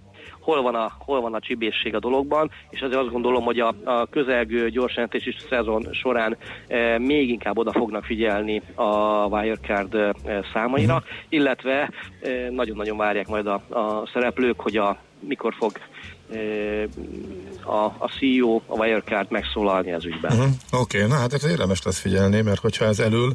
hol 0.50 0.62
van 0.62 0.76
a, 0.76 0.91
hol 0.97 1.22
van 1.22 1.34
a 1.34 1.39
csibészség 1.39 1.95
a 1.95 2.00
dologban, 2.00 2.52
és 2.70 2.82
azért 2.82 3.00
azt 3.00 3.12
gondolom, 3.12 3.43
hogy 3.43 3.60
a, 3.60 3.74
a 3.84 4.06
közelgő 4.06 4.70
gyorsjelentési 4.70 5.36
szezon 5.50 5.88
során 5.91 6.38
e, 6.68 6.97
még 7.00 7.30
inkább 7.30 7.58
oda 7.58 7.72
fognak 7.72 8.04
figyelni 8.04 8.62
a 8.76 9.26
Wirecard 9.26 9.93
e, 9.95 10.14
számaira, 10.54 10.95
uh-huh. 10.95 11.10
illetve 11.30 11.91
e, 12.22 12.50
nagyon-nagyon 12.50 12.97
várják 12.97 13.28
majd 13.28 13.47
a, 13.47 13.54
a 13.70 14.10
szereplők, 14.14 14.60
hogy 14.60 14.78
a 14.78 14.97
mikor 15.20 15.54
fog 15.58 15.72
a, 17.64 17.86
a 17.86 18.12
CEO, 18.20 18.62
a 18.66 18.76
Wirecard 18.78 19.32
megszólalni 19.32 19.93
az 19.93 20.06
ügyben. 20.06 20.32
Uh-huh. 20.32 20.82
Oké, 20.82 20.97
okay, 20.97 21.10
na 21.10 21.16
hát 21.16 21.34
ez 21.34 21.45
érdemes 21.45 21.84
lesz 21.84 22.00
figyelni, 22.00 22.41
mert 22.41 22.60
hogyha 22.60 22.86
ez 22.86 23.00
elül, 23.00 23.34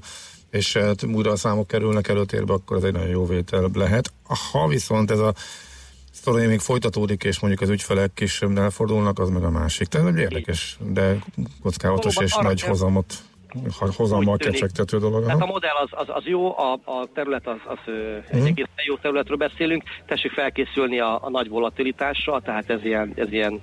és 0.51 0.77
hát 0.77 1.03
újra 1.03 1.31
a 1.31 1.37
számok 1.37 1.67
kerülnek 1.67 2.09
előtérbe, 2.09 2.53
akkor 2.53 2.77
ez 2.77 2.83
egy 2.83 2.93
nagyon 2.93 3.09
jó 3.09 3.27
vétel 3.27 3.71
lehet. 3.75 4.12
Ha 4.53 4.69
viszont 4.69 5.11
ez 5.11 5.19
a 5.19 5.35
sztori 6.15 6.47
még 6.47 6.61
folytatódik, 6.61 7.25
és 7.25 7.41
mondjuk 7.41 7.62
az 7.62 7.69
ügyfelek 7.69 8.21
is 8.21 8.43
elfordulnak, 8.57 9.19
az 9.19 9.29
meg 9.29 9.43
a 9.43 9.51
másik. 9.51 9.89
Tehát 9.89 10.07
egy 10.07 10.19
érdekes, 10.19 10.77
de 10.81 11.17
kockázatos 11.62 12.17
és 12.17 12.37
nagy 12.43 12.61
hozamot 12.61 13.15
hozammal 13.97 14.37
kecsegtető 14.37 14.99
dolog. 14.99 15.25
Tehát 15.25 15.41
a 15.41 15.47
modell 15.47 15.75
az, 15.83 15.89
az, 15.91 16.07
az 16.09 16.25
jó, 16.25 16.59
a, 16.59 16.73
a 16.73 17.09
terület 17.15 17.47
az, 17.47 17.57
az 17.65 17.79
egy 18.31 18.47
egész 18.47 18.67
jó 18.87 18.97
területről 18.97 19.37
beszélünk, 19.37 19.83
tessék 20.07 20.33
felkészülni 20.33 21.01
a, 21.01 21.25
a 21.25 21.31
nagy 21.31 21.49
volatilitásra, 21.49 22.41
tehát 22.41 22.71
ez 22.71 22.85
ilyen, 22.85 23.12
ez 23.17 23.33
ilyen 23.33 23.61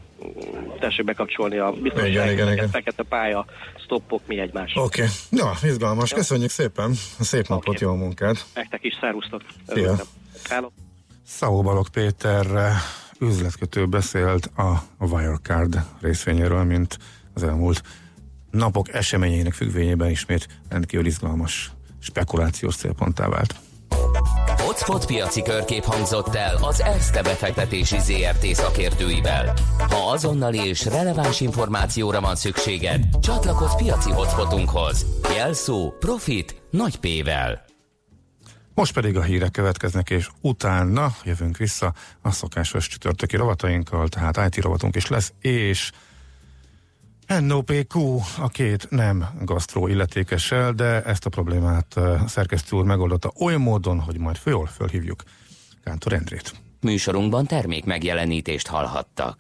tessék 0.80 1.06
bekapcsolni 1.06 1.58
a 1.58 1.72
biztonságot, 1.72 2.70
fekete 2.70 3.04
pálya, 3.04 3.46
stoppok, 3.84 4.22
mi 4.28 4.40
egymás. 4.40 4.76
Oké, 4.76 5.02
okay. 5.02 5.14
ja, 5.32 5.52
izgalmas, 5.64 6.14
köszönjük 6.14 6.50
szépen, 6.50 6.94
szép 7.20 7.48
napot, 7.48 7.68
okay. 7.68 7.88
jó 7.88 7.96
munkát. 7.96 8.46
Nektek 8.54 8.84
is, 8.84 8.98
szervusztok. 9.02 9.42
Szia. 9.68 9.96
Szavó 11.38 11.62
Balog 11.62 11.90
Péter 11.90 12.46
üzletkötő 13.20 13.86
beszélt 13.86 14.46
a 14.46 14.84
Wirecard 15.00 15.84
részvényéről, 16.02 16.64
mint 16.64 16.98
az 17.34 17.44
elmúlt 17.44 17.82
napok 18.52 18.94
eseményeinek 18.94 19.54
függvényében 19.54 20.10
ismét 20.10 20.48
rendkívül 20.70 21.06
izgalmas 21.06 21.72
spekulációs 22.00 22.76
célponttá 22.76 23.28
vált. 23.28 23.56
Hotspot 24.58 25.06
piaci 25.06 25.42
körkép 25.42 25.84
hangzott 25.84 26.36
el 26.36 26.56
az 26.62 26.82
ESZTE 26.82 27.22
befektetési 27.22 28.00
ZRT 28.00 28.46
szakértőivel. 28.46 29.54
Ha 29.90 30.12
azonnali 30.12 30.68
és 30.68 30.86
releváns 30.86 31.42
információra 31.42 32.22
van 32.22 32.36
szükséged, 32.36 33.04
csatlakozz 33.22 33.76
piaci 33.76 34.12
hotspotunkhoz. 34.12 35.06
Jelszó 35.36 35.92
Profit 36.00 36.62
nagy 36.70 37.00
P-vel. 37.00 37.71
Most 38.74 38.94
pedig 38.94 39.18
a 39.18 39.22
hírek 39.22 39.52
következnek, 39.52 40.10
és 40.10 40.30
utána 40.42 41.16
jövünk 41.24 41.58
vissza 41.58 41.94
a 42.22 42.32
szokásos 42.32 42.88
csütörtöki 42.88 43.36
rovatainkkal, 43.36 44.08
tehát 44.08 44.56
IT 44.56 44.64
rovatunk 44.64 44.96
is 44.96 45.08
lesz, 45.08 45.34
és 45.40 45.92
NOPQ 47.40 48.20
a 48.38 48.48
két 48.48 48.88
nem 48.90 49.30
gasztró 49.42 49.88
illetékessel, 49.88 50.72
de 50.72 51.04
ezt 51.04 51.26
a 51.26 51.30
problémát 51.30 51.94
a 51.94 52.28
szerkesztő 52.28 52.76
úr 52.76 52.86
megoldotta 52.86 53.32
olyan 53.40 53.62
módon, 53.62 54.00
hogy 54.00 54.18
majd 54.18 54.36
föl, 54.36 54.66
fölhívjuk 54.66 55.24
Kántor 55.84 56.14
Endrét. 56.14 56.54
Műsorunkban 56.82 57.46
termék 57.46 57.86
megjelenítést 57.86 58.68
hallhattak. 58.68 59.40